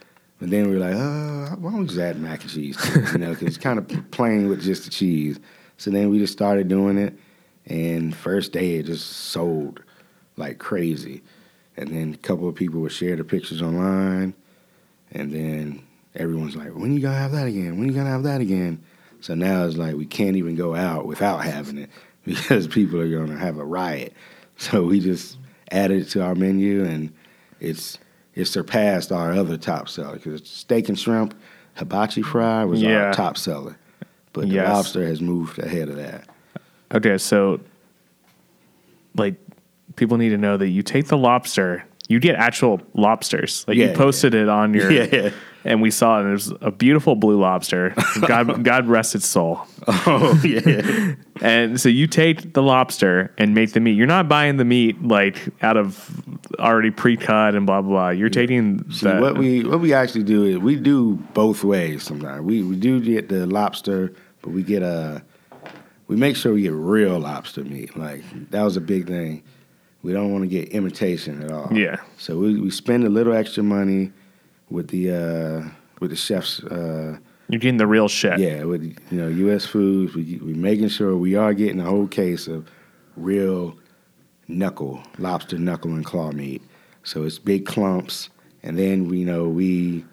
And 0.42 0.54
then 0.54 0.70
we 0.70 0.78
were 0.78 0.80
like, 0.80 0.94
uh, 0.94 1.56
why 1.56 1.72
don't 1.72 1.82
we 1.82 1.88
just 1.88 1.98
add 1.98 2.20
mac 2.20 2.44
and 2.44 2.52
cheese? 2.52 2.78
You 3.14 3.18
know, 3.18 3.30
because 3.30 3.48
it's 3.48 3.58
kind 3.58 3.80
of 3.80 4.12
plain 4.12 4.48
with 4.48 4.62
just 4.62 4.84
the 4.84 4.92
cheese. 4.92 5.40
So 5.78 5.90
then 5.90 6.12
we 6.12 6.20
just 6.20 6.34
started 6.34 6.68
doing 6.68 7.00
it. 7.00 7.18
And 7.66 8.16
first 8.16 8.52
day 8.52 8.76
it 8.76 8.86
just 8.86 9.08
sold 9.08 9.82
like 10.38 10.60
crazy. 10.60 11.24
And 11.78 11.90
then 11.90 12.14
a 12.14 12.18
couple 12.18 12.48
of 12.48 12.54
people 12.54 12.80
would 12.82 12.92
share 12.92 13.16
the 13.16 13.24
pictures 13.24 13.64
online. 13.64 14.36
And 15.14 15.34
then 15.34 15.82
everyone's 16.14 16.56
like, 16.56 16.76
when 16.76 16.94
you 16.94 17.00
gonna 17.00 17.18
have 17.18 17.32
that 17.32 17.48
again? 17.48 17.80
When 17.80 17.88
you 17.88 17.96
gonna 17.96 18.12
have 18.12 18.24
that 18.24 18.40
again? 18.40 18.84
So 19.20 19.34
now 19.34 19.66
it's 19.66 19.78
like 19.78 19.96
we 19.96 20.06
can't 20.06 20.36
even 20.36 20.56
go 20.56 20.76
out 20.76 21.08
without 21.08 21.40
having 21.40 21.80
it 21.80 21.90
because 22.24 22.68
people 22.68 23.02
are 23.02 23.10
gonna 23.10 23.40
have 23.40 23.58
a 23.58 23.66
riot. 23.66 24.14
So 24.58 24.84
we 24.84 25.00
just 25.00 25.40
added 25.72 26.04
it 26.04 26.10
to 26.12 26.22
our 26.22 26.36
menu 26.36 26.86
and 26.86 27.12
it's 27.60 27.98
it 28.40 28.46
surpassed 28.46 29.12
our 29.12 29.34
other 29.34 29.58
top 29.58 29.90
seller 29.90 30.14
because 30.16 30.48
steak 30.48 30.88
and 30.90 30.98
shrimp 30.98 31.34
hibachi 31.76 32.22
fry 32.22 32.64
was 32.66 32.82
Yeah. 32.82 33.06
our 33.08 33.14
top 33.14 33.38
seller. 33.38 33.78
But 34.34 34.42
the 34.48 34.56
Yes. 34.56 34.70
lobster 34.70 35.06
has 35.06 35.22
moved 35.22 35.60
ahead 35.60 35.90
of 35.90 35.98
that. 35.98 36.28
Okay, 36.94 37.18
so 37.18 37.60
like 39.18 39.36
people 39.96 40.18
need 40.18 40.30
to 40.30 40.38
know 40.38 40.56
that 40.58 40.70
you 40.70 40.82
take 40.84 41.08
the 41.08 41.18
lobster, 41.18 41.84
you 42.08 42.20
get 42.20 42.36
actual 42.36 42.82
lobsters. 42.94 43.66
Like 43.68 43.78
Yeah, 43.78 43.88
you 43.90 43.94
posted 43.96 44.34
it 44.34 44.48
on 44.50 44.74
your 44.74 44.92
Yeah. 44.92 45.32
And 45.64 45.82
we 45.82 45.92
saw 45.92 46.20
it. 46.20 46.24
And 46.24 46.32
was 46.32 46.54
a 46.62 46.72
beautiful 46.72 47.16
blue 47.16 47.40
lobster. 47.40 47.94
God 48.28 48.64
God 48.64 48.88
rest 48.88 49.16
its 49.16 49.28
soul. 49.28 49.62
Oh 49.88 50.40
yeah. 50.44 51.16
And 51.42 51.80
so 51.80 51.90
you 51.90 52.08
take 52.08 52.54
the 52.54 52.62
lobster 52.62 53.34
and 53.38 53.54
make 53.54 53.74
the 53.74 53.80
meat. 53.80 53.94
You're 53.94 54.08
not 54.08 54.28
buying 54.28 54.58
the 54.58 54.66
meat 54.66 55.02
like 55.02 55.38
out 55.62 55.78
of 55.78 56.22
already 56.60 56.92
pre-cut 56.92 57.56
and 57.56 57.66
blah 57.66 57.82
blah. 57.82 57.90
blah. 57.90 58.10
You're 58.10 58.30
taking 58.30 58.90
See, 58.92 59.08
the 59.08 59.20
what 59.20 59.38
we 59.38 59.64
what 59.64 59.80
we 59.80 59.94
actually 59.94 60.24
do 60.24 60.46
is 60.46 60.58
we 60.58 60.76
do 60.76 61.16
both 61.34 61.64
ways 61.64 62.04
sometimes. 62.04 62.42
We 62.42 62.64
we 62.64 62.76
do 62.76 63.02
get 63.02 63.30
the 63.30 63.46
lobster, 63.46 64.14
but 64.42 64.52
we 64.52 64.64
get 64.64 64.84
a 64.84 65.24
we 66.08 66.16
make 66.16 66.36
sure 66.36 66.54
we 66.54 66.64
get 66.64 66.74
real 66.74 67.20
lobster 67.20 67.64
meat. 67.64 67.96
Like 67.96 68.24
that 68.52 68.64
was 68.64 68.78
a 68.78 68.82
big 68.82 69.08
thing. 69.08 69.44
We 70.02 70.14
don't 70.14 70.32
want 70.32 70.44
to 70.44 70.48
get 70.48 70.70
imitation 70.70 71.44
at 71.44 71.52
all. 71.52 71.70
Yeah. 71.74 71.98
So 72.18 72.38
we, 72.38 72.60
we 72.60 72.72
spend 72.72 73.04
a 73.04 73.10
little 73.10 73.34
extra 73.34 73.64
money 73.64 74.14
with 74.70 74.90
the 74.90 75.12
uh, 75.12 75.70
with 76.00 76.12
the 76.12 76.16
chefs. 76.16 76.62
Uh, 76.64 77.18
you're 77.50 77.60
getting 77.60 77.78
the 77.78 77.88
real 77.88 78.08
shit. 78.08 78.40
yeah, 78.40 78.64
with 78.64 78.84
you 78.84 79.18
know 79.18 79.28
U.S. 79.28 79.66
Foods, 79.66 80.16
we 80.16 80.40
we 80.44 80.54
making 80.54 80.90
sure 80.90 81.18
we 81.18 81.36
are 81.36 81.54
getting 81.54 81.80
a 81.80 81.86
whole 81.86 82.08
case 82.08 82.48
of 82.48 82.70
real 83.16 83.76
knuckle 84.48 85.02
lobster 85.18 85.58
knuckle 85.58 85.92
and 85.92 86.06
claw 86.06 86.32
meat. 86.32 86.62
So 87.04 87.24
it's 87.24 87.40
big 87.40 87.66
clumps, 87.66 88.30
and 88.64 88.78
then 88.78 89.08
we 89.08 89.20
you 89.20 89.26
know 89.26 89.48
we 89.48 90.06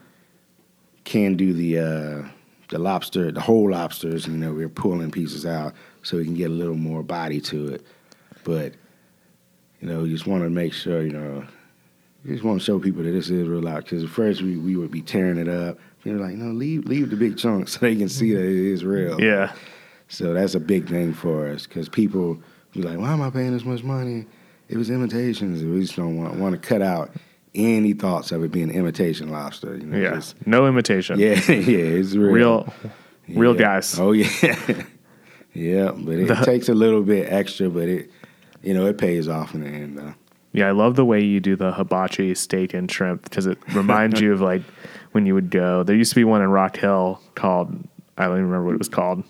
can 1.04 1.36
do 1.36 1.52
the 1.52 1.78
uh, 1.78 2.28
the 2.68 2.78
lobster, 2.78 3.30
the 3.30 3.40
whole 3.40 3.70
lobsters. 3.70 4.26
You 4.26 4.34
know, 4.34 4.52
we're 4.52 4.68
pulling 4.68 5.10
pieces 5.10 5.46
out 5.46 5.74
so 6.02 6.16
we 6.18 6.24
can 6.24 6.34
get 6.34 6.50
a 6.50 6.54
little 6.54 6.74
more 6.74 7.02
body 7.02 7.40
to 7.42 7.68
it. 7.68 7.86
but 8.44 8.74
you 9.80 9.88
know, 9.88 10.04
you 10.04 10.12
just 10.12 10.26
want 10.26 10.42
to 10.42 10.50
make 10.50 10.72
sure 10.72 11.02
you 11.02 11.12
know, 11.12 11.44
just 12.34 12.44
want 12.44 12.58
to 12.60 12.64
show 12.64 12.78
people 12.78 13.02
that 13.02 13.10
this 13.12 13.30
is 13.30 13.46
real 13.48 13.66
out. 13.68 13.84
Because 13.84 14.04
at 14.04 14.10
first 14.10 14.42
we, 14.42 14.56
we 14.56 14.76
would 14.76 14.90
be 14.90 15.02
tearing 15.02 15.38
it 15.38 15.48
up. 15.48 15.78
Were 16.04 16.12
like, 16.12 16.34
no, 16.36 16.52
leave 16.52 16.84
leave 16.84 17.10
the 17.10 17.16
big 17.16 17.36
chunks 17.36 17.72
so 17.74 17.78
they 17.80 17.96
can 17.96 18.08
see 18.08 18.32
that 18.32 18.42
it 18.44 18.72
is 18.72 18.84
real. 18.84 19.20
Yeah. 19.20 19.52
So 20.08 20.32
that's 20.34 20.54
a 20.54 20.60
big 20.60 20.88
thing 20.88 21.12
for 21.12 21.48
us 21.48 21.66
because 21.66 21.88
people 21.88 22.40
be 22.72 22.82
like, 22.82 22.96
why 22.98 23.12
am 23.12 23.20
I 23.22 23.30
paying 23.30 23.52
this 23.52 23.64
much 23.64 23.82
money? 23.82 24.24
It 24.68 24.76
was 24.76 24.88
imitations. 24.90 25.64
We 25.64 25.80
just 25.80 25.96
don't 25.96 26.16
want 26.16 26.36
want 26.36 26.54
to 26.54 26.60
cut 26.68 26.80
out 26.82 27.10
any 27.56 27.92
thoughts 27.92 28.30
of 28.32 28.44
it 28.44 28.52
being 28.52 28.70
imitation 28.70 29.30
lobster. 29.30 29.76
You 29.76 29.86
know, 29.86 29.98
Yeah. 29.98 30.14
just- 30.14 30.46
No 30.46 30.66
imitation. 30.68 31.18
yeah, 31.18 31.34
yeah, 31.50 31.98
it's 31.98 32.14
real. 32.14 32.32
Real, 32.32 32.72
real 33.28 33.54
guys. 33.54 33.98
Oh 33.98 34.12
yeah, 34.12 34.28
yeah. 35.54 35.90
But 35.92 36.14
it 36.20 36.28
The- 36.28 36.34
takes 36.44 36.68
a 36.68 36.74
little 36.74 37.02
bit 37.02 37.32
extra, 37.32 37.68
but 37.68 37.88
it, 37.88 38.10
you 38.62 38.74
know, 38.74 38.86
it 38.86 38.98
pays 38.98 39.26
off 39.28 39.54
in 39.54 39.62
the 39.62 39.68
end. 39.68 39.98
Though. 39.98 40.14
Yeah, 40.56 40.68
I 40.68 40.72
love 40.72 40.96
the 40.96 41.04
way 41.04 41.22
you 41.22 41.38
do 41.38 41.54
the 41.54 41.70
hibachi 41.72 42.34
steak 42.34 42.72
and 42.72 42.90
shrimp 42.90 43.24
because 43.24 43.46
it 43.46 43.58
reminds 43.74 44.20
you 44.20 44.32
of 44.32 44.40
like 44.40 44.62
when 45.12 45.26
you 45.26 45.34
would 45.34 45.50
go. 45.50 45.82
There 45.82 45.94
used 45.94 46.12
to 46.12 46.16
be 46.16 46.24
one 46.24 46.40
in 46.40 46.48
Rock 46.50 46.78
Hill 46.78 47.20
called 47.34 47.68
I 48.16 48.24
don't 48.24 48.32
even 48.32 48.46
remember 48.46 48.64
what 48.64 48.74
it 48.74 48.78
was 48.78 48.88
called, 48.88 49.22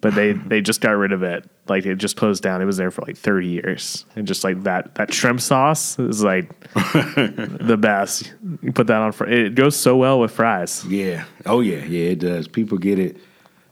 but 0.00 0.14
they 0.14 0.32
they 0.32 0.60
just 0.60 0.80
got 0.80 0.92
rid 0.92 1.10
of 1.10 1.24
it. 1.24 1.48
Like 1.68 1.84
it 1.84 1.96
just 1.96 2.16
closed 2.16 2.44
down. 2.44 2.62
It 2.62 2.64
was 2.66 2.76
there 2.76 2.92
for 2.92 3.02
like 3.02 3.16
thirty 3.16 3.48
years, 3.48 4.04
and 4.14 4.26
just 4.26 4.44
like 4.44 4.62
that 4.62 4.94
that 4.94 5.12
shrimp 5.12 5.40
sauce 5.40 5.98
is 5.98 6.22
like 6.22 6.48
the 6.74 7.76
best. 7.76 8.32
You 8.62 8.70
put 8.72 8.86
that 8.86 9.00
on 9.02 9.10
fr 9.12 9.24
It 9.24 9.56
goes 9.56 9.74
so 9.74 9.96
well 9.96 10.20
with 10.20 10.30
fries. 10.30 10.84
Yeah. 10.86 11.24
Oh 11.44 11.60
yeah, 11.60 11.84
yeah. 11.84 12.10
It 12.10 12.20
does. 12.20 12.46
People 12.46 12.78
get 12.78 13.00
it. 13.00 13.16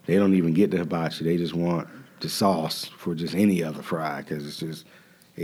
They 0.06 0.16
don't 0.16 0.34
even 0.34 0.54
get 0.54 0.72
the 0.72 0.78
hibachi. 0.78 1.24
They 1.24 1.36
just 1.36 1.54
want 1.54 1.86
the 2.20 2.28
sauce 2.28 2.84
for 2.84 3.14
just 3.14 3.34
any 3.34 3.62
other 3.62 3.82
fry 3.82 4.22
because 4.22 4.46
it's 4.46 4.58
just, 4.58 4.84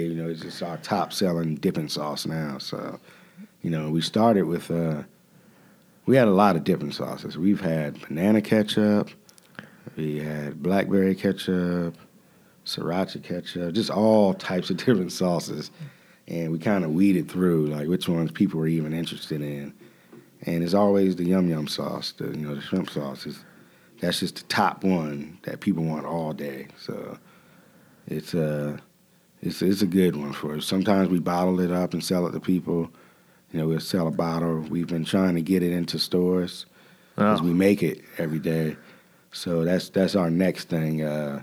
you 0.05 0.15
know, 0.15 0.29
it's 0.29 0.43
just 0.43 0.63
our 0.63 0.77
top 0.79 1.13
selling 1.13 1.57
dipping 1.57 1.89
sauce 1.89 2.27
now. 2.27 2.59
So, 2.59 3.01
you 3.63 3.71
know, 3.71 3.91
we 3.91 4.01
started 4.01 4.43
with. 4.45 4.71
uh 4.71 5.03
We 6.07 6.17
had 6.17 6.29
a 6.29 6.33
lot 6.33 6.57
of 6.57 6.65
dipping 6.65 6.93
sauces. 6.93 7.37
We've 7.37 7.61
had 7.61 8.01
banana 8.07 8.41
ketchup. 8.41 9.11
We 9.97 10.19
had 10.19 10.63
blackberry 10.63 11.15
ketchup, 11.15 11.97
sriracha 12.65 13.23
ketchup, 13.23 13.75
just 13.75 13.91
all 13.91 14.35
types 14.35 14.71
of 14.71 14.77
different 14.85 15.13
sauces. 15.13 15.71
And 16.29 16.53
we 16.53 16.59
kind 16.59 16.85
of 16.85 16.91
weeded 16.91 17.31
through 17.31 17.69
like 17.69 17.89
which 17.89 18.09
ones 18.09 18.31
people 18.33 18.61
were 18.61 18.67
even 18.67 18.93
interested 18.93 19.41
in. 19.41 19.73
And 20.43 20.63
it's 20.63 20.75
always 20.75 21.17
the 21.17 21.25
yum 21.25 21.49
yum 21.49 21.67
sauce, 21.69 22.13
the 22.13 22.27
you 22.27 22.47
know 22.47 22.55
the 22.55 22.61
shrimp 22.61 22.91
sauce. 22.91 23.27
Is, 23.27 23.39
that's 24.01 24.21
just 24.21 24.37
the 24.37 24.43
top 24.45 24.85
one 24.85 25.39
that 25.45 25.61
people 25.61 25.85
want 25.85 26.05
all 26.05 26.33
day. 26.33 26.69
So 26.79 27.19
it's 28.07 28.35
a 28.35 28.79
it's 29.43 29.62
it's 29.62 29.82
a 29.82 29.87
good 29.87 30.16
one 30.16 30.32
for 30.32 30.57
us. 30.57 30.66
Sometimes 30.66 31.09
we 31.09 31.18
bottle 31.20 31.61
it 31.61 31.70
up 31.70 31.93
and 31.93 32.03
sell 32.03 32.26
it 32.26 32.32
to 32.32 32.41
people. 32.41 32.91
You 33.53 33.61
know, 33.61 33.68
we'll 33.68 33.80
sell 33.80 34.09
a 34.09 34.11
bottle. 34.11 34.59
We've 34.61 34.87
been 34.89 35.05
trying 35.05 35.34
to 35.37 35.43
get 35.43 35.62
it 35.62 35.72
into 35.72 35.99
stores 35.99 36.66
because 37.14 37.41
Oh. 37.41 37.45
we 37.45 37.53
make 37.53 37.82
it 37.82 38.03
every 38.18 38.39
day. 38.39 38.76
So 39.32 39.64
that's 39.64 39.89
that's 39.91 40.14
our 40.16 40.30
next 40.30 40.68
thing. 40.68 41.03
Uh, 41.03 41.43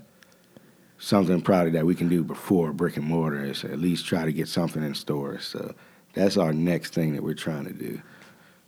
something 1.00 1.42
probably 1.42 1.72
that 1.72 1.86
we 1.86 1.96
can 1.96 2.08
do 2.10 2.24
before 2.24 2.72
brick 2.72 2.98
and 2.98 3.06
mortar 3.06 3.44
is 3.44 3.64
at 3.66 3.80
least 3.80 4.06
try 4.06 4.26
to 4.26 4.32
get 4.34 4.48
something 4.48 4.84
in 4.84 4.94
stores. 4.96 5.46
So 5.46 5.74
that's 6.14 6.38
our 6.38 6.54
next 6.54 6.94
thing 6.94 7.14
that 7.14 7.24
we're 7.24 7.34
trying 7.34 7.66
to 7.66 7.74
do. 7.74 8.02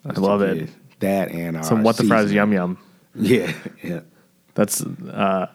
I 0.06 0.20
love 0.20 0.42
it. 0.42 0.70
That 1.00 1.32
and 1.32 1.58
our 1.58 1.64
So 1.64 1.76
what 1.76 1.98
the 1.98 2.04
fries 2.06 2.32
yum 2.32 2.54
yum. 2.54 2.78
Yeah, 3.18 3.54
yeah. 3.82 4.02
That's 4.56 4.82
uh, 4.84 5.48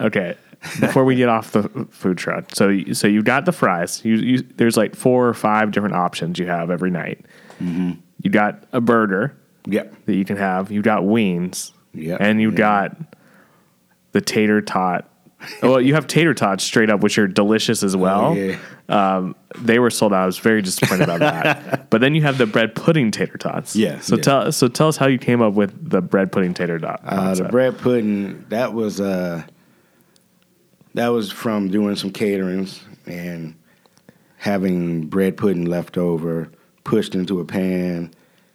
okay. 0.00 0.36
Before 0.80 1.04
we 1.04 1.14
get 1.14 1.28
off 1.28 1.52
the 1.52 1.86
food 1.90 2.18
truck, 2.18 2.54
so 2.54 2.68
you- 2.68 2.92
so 2.94 3.06
you've 3.06 3.24
got 3.24 3.44
the 3.44 3.52
fries. 3.52 4.04
You, 4.04 4.16
you 4.16 4.38
there's 4.56 4.76
like 4.76 4.96
four 4.96 5.28
or 5.28 5.34
five 5.34 5.70
different 5.70 5.94
options 5.94 6.38
you 6.38 6.46
have 6.46 6.70
every 6.70 6.90
night. 6.90 7.24
Mm-hmm. 7.62 7.92
You 8.22 8.30
got 8.30 8.64
a 8.72 8.80
burger 8.80 9.36
Yep. 9.66 9.94
that 10.06 10.14
you 10.16 10.24
can 10.24 10.36
have. 10.36 10.72
You 10.72 10.82
got 10.82 11.04
wings, 11.04 11.72
Yep. 11.94 12.18
and 12.20 12.40
you 12.40 12.50
Yeah. 12.50 12.56
got 12.56 12.96
the 14.12 14.20
tater 14.20 14.60
tot. 14.60 15.08
well, 15.62 15.80
you 15.80 15.94
have 15.94 16.08
tater 16.08 16.34
tots 16.34 16.64
straight 16.64 16.90
up, 16.90 17.00
which 17.00 17.16
are 17.18 17.28
delicious 17.28 17.84
as 17.84 17.94
well. 17.96 18.30
Oh, 18.30 18.32
yeah. 18.34 18.56
Um, 18.88 19.36
they 19.60 19.78
were 19.78 19.90
sold 19.90 20.12
out. 20.12 20.22
I 20.22 20.26
was 20.26 20.38
very 20.38 20.62
disappointed 20.62 21.04
about 21.08 21.20
that. 21.20 21.86
But 21.90 22.00
then 22.00 22.14
you 22.16 22.22
have 22.22 22.36
the 22.38 22.46
bread 22.46 22.74
pudding 22.74 23.10
tater 23.12 23.38
tots. 23.38 23.76
Yeah, 23.76 24.00
So 24.00 24.16
yeah. 24.16 24.22
tell 24.22 24.52
so 24.52 24.66
tell 24.66 24.88
us 24.88 24.96
how 24.96 25.06
you 25.06 25.18
came 25.18 25.40
up 25.40 25.54
with 25.54 25.90
the 25.90 26.00
bread 26.02 26.32
pudding 26.32 26.52
tater 26.54 26.78
tot. 26.80 27.00
Uh, 27.04 27.34
the 27.36 27.44
bread 27.44 27.78
pudding 27.78 28.44
that 28.48 28.74
was 28.74 29.00
uh, 29.00 29.44
that 30.98 31.08
was 31.08 31.30
from 31.30 31.68
doing 31.68 31.94
some 31.94 32.10
caterings 32.10 32.80
and 33.06 33.54
having 34.36 35.06
bread 35.06 35.36
pudding 35.36 35.64
left 35.64 35.96
over, 35.96 36.50
pushed 36.82 37.14
into 37.14 37.38
a 37.38 37.44
pan. 37.44 38.12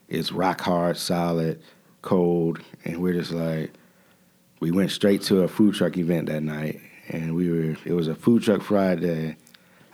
It's 0.10 0.34
rock 0.34 0.60
hard, 0.60 0.98
solid, 0.98 1.62
cold, 2.02 2.60
and 2.84 3.02
we're 3.02 3.14
just 3.14 3.32
like, 3.32 3.72
we 4.60 4.72
went 4.72 4.91
straight 4.91 5.22
to 5.24 5.44
a 5.44 5.48
food 5.48 5.76
truck 5.76 5.98
event 5.98 6.28
that 6.28 6.44
night, 6.44 6.82
and 7.08 7.34
we 7.34 7.50
were. 7.50 7.78
It 7.86 7.94
was 7.94 8.10
a 8.10 8.16
food 8.16 8.44
truck 8.44 8.62
Friday, 8.62 9.38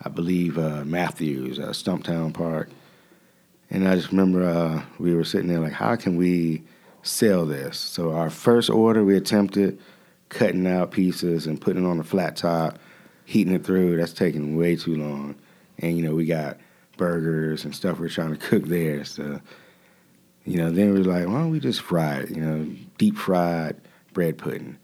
I 0.03 0.09
believe 0.09 0.57
uh, 0.57 0.83
Matthews, 0.85 1.59
uh, 1.59 1.69
Stumptown 1.69 2.33
Park, 2.33 2.69
and 3.69 3.87
I 3.87 3.95
just 3.95 4.09
remember 4.09 4.43
uh, 4.43 4.81
we 4.97 5.13
were 5.13 5.23
sitting 5.23 5.49
there 5.49 5.59
like, 5.59 5.73
how 5.73 5.95
can 5.95 6.17
we 6.17 6.63
sell 7.03 7.45
this? 7.45 7.77
So 7.77 8.11
our 8.11 8.31
first 8.31 8.71
order, 8.71 9.03
we 9.03 9.15
attempted 9.15 9.79
cutting 10.29 10.67
out 10.67 10.91
pieces 10.91 11.47
and 11.47 11.59
putting 11.59 11.83
it 11.83 11.87
on 11.87 11.99
a 11.99 12.03
flat 12.03 12.35
top, 12.35 12.79
heating 13.25 13.53
it 13.53 13.65
through. 13.65 13.97
That's 13.97 14.13
taking 14.13 14.55
way 14.55 14.75
too 14.75 14.95
long, 14.95 15.35
and 15.79 15.97
you 15.97 16.03
know 16.03 16.15
we 16.15 16.25
got 16.25 16.57
burgers 16.97 17.65
and 17.65 17.75
stuff 17.75 17.99
we're 17.99 18.09
trying 18.09 18.31
to 18.31 18.37
cook 18.37 18.65
there. 18.65 19.03
So 19.05 19.41
you 20.45 20.57
know, 20.57 20.71
then 20.71 20.93
we 20.93 20.99
were 20.99 21.05
like, 21.05 21.27
why 21.27 21.33
don't 21.33 21.51
we 21.51 21.59
just 21.59 21.81
fry 21.81 22.19
it? 22.19 22.31
You 22.31 22.41
know, 22.41 22.75
deep 22.97 23.17
fried 23.17 23.75
bread 24.13 24.37
pudding, 24.37 24.77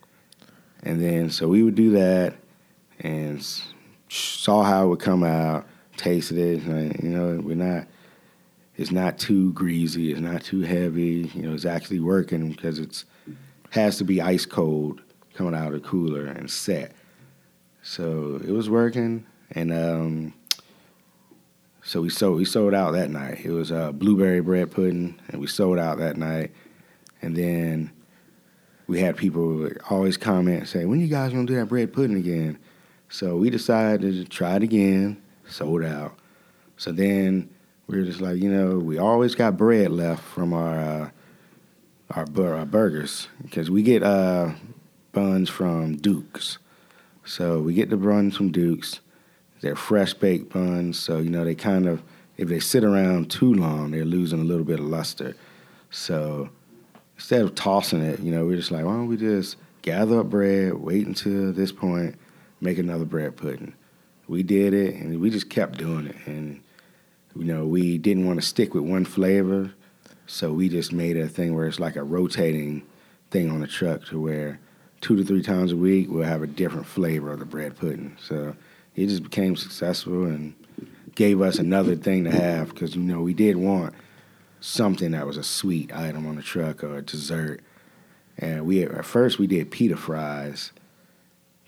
and 0.84 1.02
then 1.02 1.30
so 1.30 1.48
we 1.48 1.64
would 1.64 1.76
do 1.76 1.92
that 1.92 2.36
and 3.00 3.46
saw 4.10 4.64
how 4.64 4.86
it 4.86 4.90
would 4.90 5.00
come 5.00 5.24
out, 5.24 5.68
tasted 5.98 6.38
it. 6.38 6.64
And, 6.64 7.02
you 7.04 7.10
know, 7.10 7.40
we're 7.42 7.56
not. 7.56 7.88
It's 8.78 8.92
not 8.92 9.18
too 9.18 9.54
greasy. 9.54 10.12
It's 10.12 10.20
not 10.20 10.44
too 10.44 10.60
heavy. 10.62 11.32
You 11.34 11.44
know, 11.44 11.54
it's 11.54 11.66
actually 11.66 12.02
working 12.02 12.52
because 12.52 12.78
it's 12.78 13.06
has 13.72 13.98
to 13.98 14.04
be 14.04 14.22
ice 14.22 14.46
cold 14.46 15.02
coming 15.36 15.54
out 15.54 15.68
of 15.68 15.74
the 15.74 15.80
cooler 15.88 16.26
and 16.26 16.50
set. 16.50 16.94
So 17.82 18.42
it 18.44 18.52
was 18.52 18.70
working, 18.70 19.26
and 19.52 19.72
um, 19.72 20.34
so 21.84 22.02
we 22.02 22.10
sold 22.10 22.38
we 22.38 22.46
sold 22.46 22.74
out 22.74 22.92
that 22.94 23.12
night. 23.12 23.46
It 23.46 23.52
was 23.52 23.72
uh, 23.72 23.92
blueberry 23.92 24.42
bread 24.42 24.72
pudding, 24.72 25.20
and 25.28 25.40
we 25.40 25.48
sold 25.48 25.78
out 25.78 26.00
that 26.00 26.18
night. 26.18 26.52
And 27.22 27.36
then 27.36 27.92
we 28.88 29.00
had 29.00 29.18
people 29.18 29.70
always 29.90 30.18
comment 30.18 30.68
say, 30.68 30.86
"When 30.86 31.00
you 31.00 31.08
guys 31.08 31.32
gonna 31.32 31.46
do 31.46 31.56
that 31.56 31.68
bread 31.68 31.94
pudding 31.94 32.18
again?" 32.18 32.58
So 33.10 33.38
we 33.38 33.50
decided 33.50 34.02
to 34.02 34.26
try 34.26 34.56
it 34.56 34.64
again. 34.64 35.22
Sold 35.48 35.84
out. 35.84 36.18
So 36.78 36.92
then 36.92 37.50
we 37.88 38.00
were 38.00 38.04
just 38.04 38.20
like, 38.20 38.42
you 38.42 38.50
know, 38.52 38.80
we 38.80 38.98
always 38.98 39.36
got 39.36 39.58
bread 39.58 39.92
left 39.92 40.24
from 40.24 40.54
our 40.54 40.80
uh, 40.80 41.10
our, 42.12 42.26
bur- 42.26 42.56
our 42.56 42.66
burgers 42.66 43.28
because 43.42 43.70
we 43.70 43.84
get 43.84 44.04
uh, 44.04 44.52
buns 45.16 45.50
from 45.50 45.96
Duke's. 45.96 46.60
So 47.26 47.60
we 47.60 47.74
get 47.74 47.90
the 47.90 47.98
buns 47.98 48.38
from 48.38 48.52
Duke's. 48.52 49.00
They're 49.62 49.76
fresh 49.76 50.14
baked 50.14 50.54
buns, 50.54 51.00
so 51.00 51.18
you 51.18 51.32
know 51.32 51.44
they 51.44 51.56
kind 51.56 51.88
of 51.88 52.04
if 52.38 52.50
they 52.50 52.60
sit 52.60 52.84
around 52.84 53.32
too 53.32 53.54
long, 53.54 53.92
they're 53.92 54.06
losing 54.06 54.42
a 54.42 54.44
little 54.44 54.66
bit 54.66 54.80
of 54.80 54.86
luster. 54.86 55.36
So 55.90 56.50
instead 57.16 57.42
of 57.42 57.56
tossing 57.56 58.04
it, 58.04 58.20
you 58.20 58.32
know, 58.32 58.46
we're 58.46 58.58
just 58.58 58.72
like, 58.72 58.86
why 58.86 58.92
don't 58.92 59.08
we 59.08 59.18
just 59.18 59.56
gather 59.82 60.20
up 60.20 60.30
bread, 60.30 60.74
wait 60.74 61.08
until 61.08 61.54
this 61.54 61.72
point, 61.72 62.16
make 62.60 62.78
another 62.78 63.06
bread 63.06 63.38
pudding. 63.38 63.74
We 64.28 64.44
did 64.44 64.74
it, 64.74 64.96
and 64.96 65.20
we 65.22 65.30
just 65.30 65.50
kept 65.50 65.78
doing 65.78 66.08
it, 66.08 66.18
and 66.26 66.62
you 67.36 67.46
know, 67.46 67.66
we 67.66 67.98
didn't 67.98 68.26
want 68.26 68.40
to 68.40 68.46
stick 68.46 68.74
with 68.74 68.84
one 68.84 69.06
flavor, 69.06 69.72
so 70.28 70.52
we 70.52 70.70
just 70.70 70.92
made 70.92 71.18
a 71.18 71.28
thing 71.28 71.56
where 71.56 71.68
it's 71.68 71.80
like 71.80 71.96
a 71.96 72.04
rotating 72.04 72.84
thing 73.30 73.50
on 73.52 73.62
the 73.62 73.68
truck 73.68 74.06
to 74.06 74.20
where 74.20 74.60
two 75.02 75.16
to 75.16 75.24
three 75.24 75.42
times 75.42 75.72
a 75.72 75.78
week 75.78 76.08
we'll 76.10 76.24
have 76.24 76.42
a 76.42 76.48
different 76.48 76.86
flavor 76.86 77.32
of 77.32 77.40
the 77.40 77.46
bread 77.46 77.76
pudding. 77.78 78.18
So 78.22 78.56
it 78.96 79.08
just 79.08 79.24
became 79.24 79.56
successful 79.56 80.26
and 80.26 80.54
gave 81.16 81.42
us 81.42 81.60
another 81.60 81.96
thing 81.96 82.24
to 82.26 82.32
have 82.32 82.70
because 82.70 82.96
you 82.96 83.02
know 83.02 83.22
we 83.22 83.34
did 83.34 83.56
want 83.58 83.94
something 84.60 85.12
that 85.12 85.26
was 85.28 85.38
a 85.38 85.44
sweet 85.44 85.96
item 85.96 86.26
on 86.26 86.36
the 86.36 86.42
truck 86.42 86.84
or 86.84 86.98
a 86.98 87.02
dessert. 87.02 87.62
And 88.38 88.66
we 88.66 88.84
at 88.84 89.06
first 89.06 89.40
we 89.40 89.48
did 89.48 89.72
pita 89.72 89.96
fries 89.96 90.72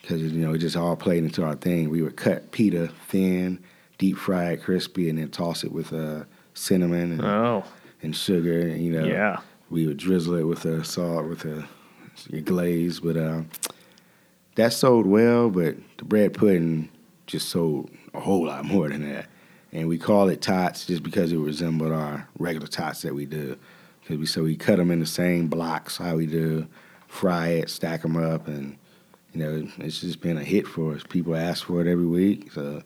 because 0.01 0.21
you 0.21 0.45
know 0.45 0.53
it 0.53 0.59
just 0.59 0.75
all 0.75 0.95
played 0.95 1.23
into 1.23 1.43
our 1.43 1.55
thing. 1.55 1.89
We 1.89 2.01
would 2.01 2.17
cut 2.17 2.51
pita 2.51 2.89
thin, 3.07 3.59
deep 3.97 4.17
fry 4.17 4.51
it 4.51 4.63
crispy, 4.63 5.09
and 5.09 5.17
then 5.19 5.29
toss 5.29 5.63
it 5.63 5.71
with 5.71 5.93
uh, 5.93 6.23
cinnamon 6.53 7.13
and, 7.13 7.21
Oh, 7.21 7.63
and 8.01 8.15
sugar. 8.15 8.59
And, 8.61 8.83
you 8.83 8.91
know, 8.91 9.05
yeah. 9.05 9.39
we 9.69 9.85
would 9.87 9.97
drizzle 9.97 10.35
it 10.35 10.43
with 10.43 10.65
a 10.65 10.83
salt 10.83 11.25
with 11.25 11.45
a, 11.45 11.67
a 12.31 12.41
glaze. 12.41 12.99
But 12.99 13.17
uh, 13.17 13.41
that 14.55 14.73
sold 14.73 15.05
well. 15.05 15.49
But 15.49 15.75
the 15.97 16.05
bread 16.05 16.33
pudding 16.33 16.89
just 17.25 17.49
sold 17.49 17.89
a 18.13 18.19
whole 18.19 18.45
lot 18.45 18.65
more 18.73 18.89
than 18.89 19.09
that. 19.09 19.27
And 19.71 19.87
we 19.87 19.97
call 19.97 20.29
it 20.29 20.41
tots 20.41 20.85
just 20.85 21.03
because 21.03 21.31
it 21.31 21.37
resembled 21.37 21.91
our 21.91 22.27
regular 22.39 22.67
tots 22.67 23.01
that 23.01 23.13
we 23.13 23.25
do. 23.25 23.57
Cause 24.07 24.17
we, 24.17 24.25
so 24.25 24.43
we 24.43 24.55
cut 24.55 24.77
them 24.77 24.89
in 24.89 25.01
the 25.01 25.05
same 25.05 25.49
blocks 25.49 25.97
how 25.97 26.15
we 26.15 26.27
do, 26.27 26.65
fry 27.07 27.49
it, 27.49 27.69
stack 27.69 28.03
them 28.03 28.15
up, 28.15 28.47
and 28.47 28.77
you 29.33 29.41
know 29.41 29.67
it's 29.79 29.99
just 29.99 30.21
been 30.21 30.37
a 30.37 30.43
hit 30.43 30.65
for 30.65 30.93
us. 30.93 31.03
People 31.03 31.35
ask 31.35 31.65
for 31.65 31.81
it 31.81 31.87
every 31.87 32.05
week, 32.05 32.53
so 32.53 32.81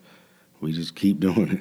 we 0.60 0.72
just 0.72 0.96
keep 0.96 1.20
doing 1.20 1.52
it. 1.52 1.60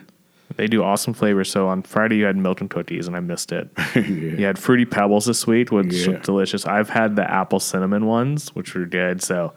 They 0.62 0.68
do 0.68 0.84
awesome 0.84 1.16
flavors. 1.16 1.50
So 1.50 1.68
on 1.70 1.82
Friday 1.82 2.18
you 2.18 2.26
had 2.26 2.38
Milton 2.38 2.70
cookies, 2.70 3.08
and 3.08 3.16
I 3.16 3.20
missed 3.20 3.52
it. 3.52 3.68
yeah. 3.96 4.02
You 4.04 4.46
had 4.46 4.60
fruity 4.60 4.86
pebbles 4.86 5.26
this 5.26 5.48
week, 5.48 5.72
which 5.72 5.92
Yeah. 5.92 6.10
were 6.10 6.18
delicious. 6.20 6.68
I've 6.68 6.88
had 6.92 7.16
the 7.16 7.28
apple 7.28 7.60
cinnamon 7.60 8.06
ones, 8.06 8.50
which 8.54 8.76
were 8.76 8.86
good. 8.86 9.24
So 9.24 9.54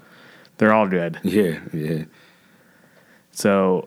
they're 0.57 0.72
all 0.72 0.88
good. 0.88 1.20
yeah, 1.22 1.59
yeah. 1.74 2.05
So 3.32 3.86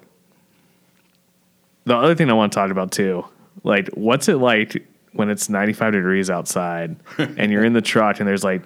the 1.86 1.95
other 1.95 2.13
thing 2.13 2.30
I 2.30 2.34
want 2.34 2.53
to 2.53 2.55
talk 2.55 2.70
about 2.70 2.91
too, 2.91 3.26
like 3.63 3.88
what's 3.95 4.30
it 4.30 4.36
like 4.36 4.88
when 5.13 5.32
it's 5.32 5.49
95 5.49 5.93
degrees 5.93 6.30
outside 6.30 6.97
and 7.18 7.51
you're 7.51 7.65
in 7.65 7.74
the 7.74 7.82
truck 7.82 8.20
and 8.20 8.28
there's 8.30 8.43
like 8.43 8.61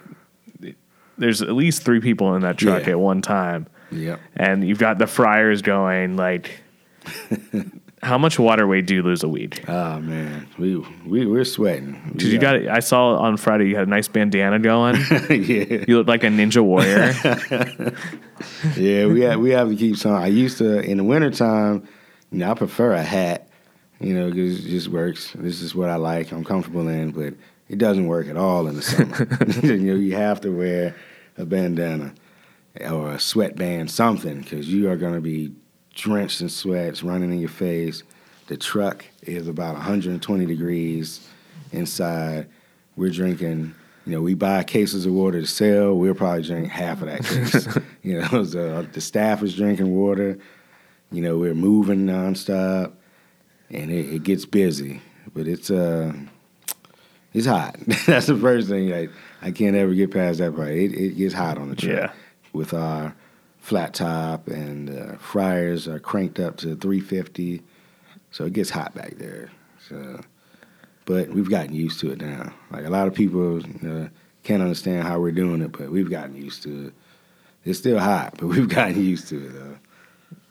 there's 1.18 1.42
at 1.42 1.54
least 1.54 1.84
three 1.84 2.02
people 2.02 2.36
in 2.36 2.42
that 2.42 2.58
truck 2.58 2.84
Yeah. 2.86 2.92
at 2.92 3.00
one 3.00 3.22
time 3.22 3.68
Yep. 3.94 4.20
and 4.36 4.68
you've 4.68 4.78
got 4.80 4.98
the 4.98 5.08
fryers 5.08 5.62
going 5.62 6.18
like 6.18 6.60
how 8.02 8.18
much 8.18 8.40
water 8.40 8.66
weight 8.66 8.88
do 8.88 8.96
you 8.96 9.04
lose 9.04 9.22
a 9.24 9.28
week? 9.28 9.64
Oh 9.68 10.00
man, 10.00 10.48
we 10.58 10.78
we 11.06 11.26
we're 11.26 11.46
sweating. 11.46 12.02
Because 12.12 12.34
you 12.34 12.40
got 12.40 12.56
I 12.68 12.80
saw 12.80 13.16
on 13.18 13.38
Friday 13.38 13.68
you 13.70 13.76
had 13.76 13.88
a 13.88 13.90
nice 13.90 14.08
bandana 14.08 14.60
going. 14.60 14.96
yeah, 15.30 15.86
You 15.88 15.98
look 15.98 16.08
like 16.08 16.24
a 16.24 16.28
ninja 16.28 16.64
warrior. 16.64 17.14
yeah. 18.76 19.06
We 19.06 19.22
have 19.22 19.40
we 19.40 19.52
have 19.52 19.70
to 19.70 19.76
keep 19.76 19.98
some. 19.98 20.16
I 20.16 20.28
used 20.28 20.58
to 20.58 20.80
in 20.80 20.98
the 20.98 21.04
wintertime, 21.04 21.88
you 22.32 22.40
know, 22.40 22.52
I 22.52 22.54
prefer 22.56 22.94
a 22.94 23.04
hat, 23.04 23.50
you 24.00 24.14
know, 24.14 24.30
because 24.30 24.66
it 24.66 24.70
just 24.70 24.88
works. 24.88 25.34
This 25.36 25.62
is 25.62 25.76
what 25.76 25.90
I 25.90 25.96
like. 25.96 26.32
I'm 26.32 26.44
comfortable 26.44 26.88
in, 26.88 27.12
but 27.12 27.36
it 27.70 27.78
doesn't 27.78 28.08
work 28.08 28.28
at 28.28 28.36
all 28.36 28.68
in 28.68 28.76
the 28.76 28.82
summer. 28.82 29.28
you 29.64 29.78
know, 29.78 29.96
you 29.96 30.16
have 30.16 30.42
to 30.42 30.50
wear 30.50 30.96
a 31.38 31.46
bandana 31.46 32.16
or 32.90 33.12
a 33.12 33.20
sweatband, 33.20 33.92
something, 33.92 34.42
because 34.42 34.72
you 34.72 34.90
are 34.90 34.98
going 34.98 35.14
to 35.14 35.22
be 35.22 35.54
drenched 35.94 36.42
in 36.42 36.50
sweats, 36.50 37.04
running 37.04 37.32
in 37.32 37.40
your 37.40 37.50
face. 37.50 38.04
The 38.48 38.58
truck 38.58 39.06
is 39.24 39.48
about 39.48 39.76
120 39.76 40.46
degrees 40.46 41.28
inside. 41.72 42.48
We're 42.96 43.12
drinking, 43.12 43.74
you 44.06 44.14
know, 44.14 44.22
we 44.22 44.34
buy 44.34 44.64
cases 44.64 45.06
of 45.06 45.14
water 45.14 45.40
to 45.42 45.48
sell. 45.48 45.94
We'll 45.96 46.14
probably 46.14 46.44
drink 46.44 46.70
half 46.70 47.02
of 47.02 47.08
that 47.08 47.24
case. 47.24 47.68
you 48.04 48.20
know, 48.22 48.44
so 48.44 48.82
the 48.84 49.02
staff 49.02 49.42
is 49.44 49.56
drinking 49.56 49.96
water. 49.96 50.38
You 51.12 51.22
know, 51.22 51.38
we're 51.38 51.54
moving 51.54 52.06
nonstop, 52.06 52.94
and 53.70 53.92
it, 53.92 54.14
it 54.16 54.24
gets 54.24 54.46
busy. 54.46 55.02
But 55.34 55.48
it's 55.48 55.70
uh, 55.72 56.14
it's 57.34 57.46
hot. 57.48 57.76
That's 58.06 58.28
the 58.28 58.38
first 58.38 58.68
thing. 58.70 58.94
I 58.94 59.08
I 59.42 59.52
can't 59.52 59.76
ever 59.76 59.94
get 59.94 60.12
past 60.12 60.40
that 60.40 60.56
part. 60.56 60.70
It 60.70 60.94
it 60.94 61.18
gets 61.18 61.34
hot 61.34 61.58
on 61.58 61.70
the 61.70 61.76
truck 61.76 61.92
Yeah. 61.94 62.12
with 62.54 62.74
our 62.74 63.16
flat 63.62 63.94
top 63.94 64.48
and 64.48 64.90
uh, 64.90 65.16
fryers 65.18 65.88
are 65.88 66.00
cranked 66.00 66.40
up 66.40 66.58
to 66.58 66.76
350, 66.76 67.62
so 68.32 68.46
it 68.46 68.54
gets 68.54 68.72
hot 68.72 68.94
back 68.94 69.18
there. 69.18 69.52
So, 69.88 70.20
but 71.06 71.30
we've 71.30 71.50
gotten 71.50 71.74
used 71.74 72.00
to 72.02 72.12
it 72.12 72.20
now. 72.20 72.54
Like 72.72 72.86
a 72.86 72.90
lot 72.90 73.08
of 73.08 73.14
people 73.14 73.60
uh, 73.60 74.08
can't 74.44 74.62
understand 74.62 75.08
how 75.08 75.20
we're 75.20 75.32
doing 75.32 75.62
it, 75.62 75.72
but 75.72 75.90
we've 75.90 76.10
gotten 76.10 76.36
used 76.36 76.64
to 76.64 76.88
it. 76.88 76.94
It's 77.64 77.78
still 77.80 78.00
hot, 78.00 78.36
but 78.38 78.48
we've 78.48 78.68
gotten 78.76 79.02
used 79.02 79.28
to 79.30 79.46
it 79.46 79.54
though. 79.54 79.78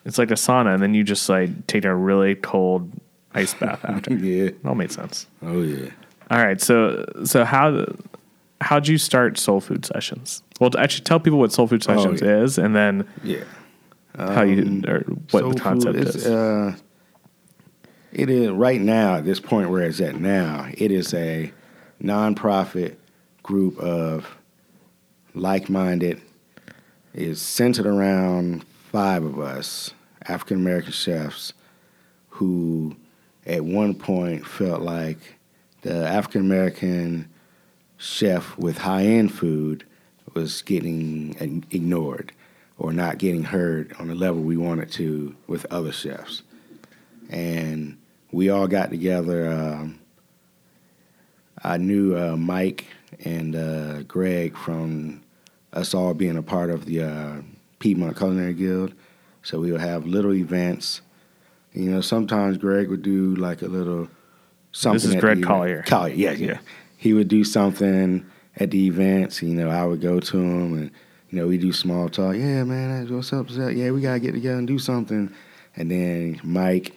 it's 0.04 0.16
like 0.16 0.30
a 0.30 0.34
sauna 0.34 0.72
and 0.74 0.82
then 0.82 0.94
you 0.94 1.02
just 1.02 1.28
like 1.28 1.66
take 1.66 1.84
a 1.84 1.94
really 1.94 2.36
cold 2.36 2.90
ice 3.34 3.54
bath 3.54 3.84
after. 3.84 4.14
yeah. 4.14 4.44
It 4.44 4.58
all 4.64 4.76
made 4.76 4.92
sense. 4.92 5.26
Oh 5.42 5.62
yeah. 5.62 5.90
All 6.30 6.38
right, 6.38 6.60
so 6.60 7.04
so 7.24 7.44
how 7.44 7.86
how'd 8.60 8.88
you 8.88 8.98
start 8.98 9.38
Soul 9.38 9.60
Food 9.60 9.84
Sessions? 9.84 10.42
Well, 10.60 10.70
actually, 10.78 11.04
tell 11.04 11.20
people 11.20 11.38
what 11.38 11.52
Soul 11.52 11.66
Food 11.66 11.84
Oh, 11.88 11.94
Sessions 11.96 12.20
yeah. 12.22 12.42
is, 12.42 12.58
and 12.58 12.74
then 12.76 13.06
Yeah. 13.24 13.44
how 14.16 14.42
you 14.42 14.62
Um, 14.62 14.84
or 14.86 15.00
what 15.30 15.40
Soul 15.40 15.52
the 15.52 15.60
concept 15.60 15.96
is. 15.96 16.14
it's, 16.16 16.26
Uh, 16.26 16.74
it 18.12 18.28
is 18.28 18.50
right 18.50 18.80
now 18.80 19.16
at 19.16 19.24
this 19.24 19.40
point 19.40 19.70
where 19.70 19.82
it's 19.82 20.00
at 20.00 20.20
now. 20.20 20.68
It 20.76 20.90
is 20.90 21.14
a 21.14 21.52
nonprofit 22.02 22.96
group 23.42 23.78
of 23.78 24.26
like-minded. 25.34 26.20
Is 27.12 27.40
centered 27.42 27.86
around 27.86 28.62
five 28.92 29.24
of 29.24 29.40
us, 29.40 29.92
African 30.28 30.58
American 30.58 30.92
chefs, 30.92 31.52
who 32.28 32.94
at 33.44 33.64
one 33.64 33.94
point 33.94 34.46
felt 34.46 34.80
like 34.82 35.18
the 35.82 36.06
African 36.06 36.42
American 36.42 37.28
chef 38.00 38.56
with 38.56 38.78
high-end 38.78 39.32
food 39.32 39.84
was 40.32 40.62
getting 40.62 41.64
ignored 41.70 42.32
or 42.78 42.94
not 42.94 43.18
getting 43.18 43.44
heard 43.44 43.92
on 43.98 44.08
the 44.08 44.14
level 44.14 44.40
we 44.40 44.56
wanted 44.56 44.90
to 44.90 45.36
with 45.46 45.66
other 45.70 45.92
chefs. 45.92 46.42
And 47.28 47.98
we 48.32 48.48
all 48.48 48.66
got 48.66 48.88
together. 48.88 49.52
Um, 49.52 50.00
I 51.62 51.76
knew 51.76 52.16
uh, 52.16 52.36
Mike 52.36 52.86
and 53.22 53.54
uh, 53.54 54.02
Greg 54.04 54.56
from 54.56 55.22
us 55.74 55.92
all 55.92 56.14
being 56.14 56.38
a 56.38 56.42
part 56.42 56.70
of 56.70 56.86
the 56.86 57.02
uh, 57.02 57.42
Piedmont 57.80 58.16
Culinary 58.16 58.54
Guild. 58.54 58.94
So 59.42 59.60
we 59.60 59.72
would 59.72 59.82
have 59.82 60.06
little 60.06 60.32
events. 60.34 61.02
You 61.74 61.90
know, 61.90 62.00
sometimes 62.00 62.56
Greg 62.56 62.88
would 62.88 63.02
do 63.02 63.34
like 63.36 63.60
a 63.60 63.68
little 63.68 64.08
something. 64.72 65.10
This 65.10 65.16
is 65.16 65.20
Greg. 65.20 65.42
Collier. 65.42 65.82
Collier, 65.82 66.14
yeah, 66.14 66.32
yeah, 66.32 66.46
Yeah. 66.46 66.58
He 67.00 67.14
would 67.14 67.28
do 67.28 67.44
something 67.44 68.26
at 68.58 68.70
the 68.70 68.86
events. 68.86 69.42
You 69.42 69.54
know, 69.54 69.70
I 69.70 69.86
would 69.86 70.02
go 70.02 70.20
to 70.20 70.36
him 70.36 70.74
and 70.74 70.90
you 71.30 71.38
know 71.38 71.46
we 71.46 71.56
do 71.56 71.72
small 71.72 72.10
talk. 72.10 72.36
Yeah, 72.36 72.62
man, 72.64 73.08
what's 73.10 73.32
up? 73.32 73.46
What's 73.46 73.58
up? 73.58 73.72
Yeah, 73.72 73.90
we 73.92 74.02
gotta 74.02 74.20
get 74.20 74.32
together 74.32 74.58
and 74.58 74.68
do 74.68 74.78
something. 74.78 75.32
And 75.76 75.90
then 75.90 76.42
Mike, 76.44 76.94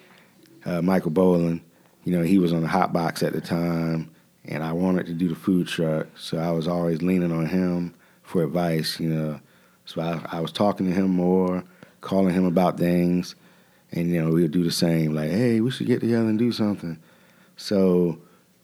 uh, 0.66 0.82
Michael 0.82 1.12
Bowling, 1.12 1.62
you 2.04 2.12
know, 2.12 2.22
he 2.22 2.38
was 2.38 2.52
on 2.52 2.64
the 2.64 2.68
hot 2.68 2.92
box 2.92 3.24
at 3.24 3.32
the 3.32 3.40
time, 3.40 4.14
and 4.44 4.62
I 4.62 4.74
wanted 4.74 5.06
to 5.06 5.14
do 5.14 5.30
the 5.30 5.36
food 5.36 5.70
truck, 5.70 6.08
so 6.18 6.38
I 6.38 6.52
was 6.52 6.68
always 6.68 7.02
leaning 7.02 7.32
on 7.32 7.46
him 7.46 7.94
for 8.24 8.44
advice. 8.44 9.00
You 9.00 9.08
know, 9.08 9.40
so 9.86 10.02
I, 10.02 10.38
I 10.38 10.42
was 10.42 10.52
talking 10.52 10.86
to 10.86 10.92
him 10.92 11.12
more, 11.12 11.64
calling 12.02 12.34
him 12.34 12.44
about 12.44 12.78
things, 12.78 13.36
and 13.94 14.10
you 14.10 14.22
know 14.22 14.32
we 14.32 14.42
would 14.42 14.52
do 14.52 14.66
the 14.66 14.72
same. 14.72 15.16
Like, 15.16 15.32
hey, 15.32 15.62
we 15.62 15.72
should 15.72 15.88
get 15.88 16.02
together 16.02 16.28
and 16.28 16.38
do 16.38 16.52
something. 16.52 17.00
So 17.56 18.20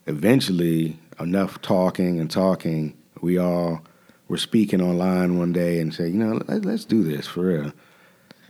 eventually, 0.06 1.00
enough 1.20 1.62
talking 1.62 2.20
and 2.20 2.30
talking, 2.30 2.98
we 3.22 3.38
all 3.38 3.82
were 4.28 4.38
speaking 4.38 4.82
online 4.82 5.38
one 5.38 5.52
day 5.52 5.80
and 5.80 5.94
said, 5.94 6.12
you 6.12 6.18
know, 6.18 6.42
let, 6.48 6.64
let's 6.64 6.86
do 6.86 7.04
this 7.04 7.28
for 7.28 7.42
real. 7.42 7.74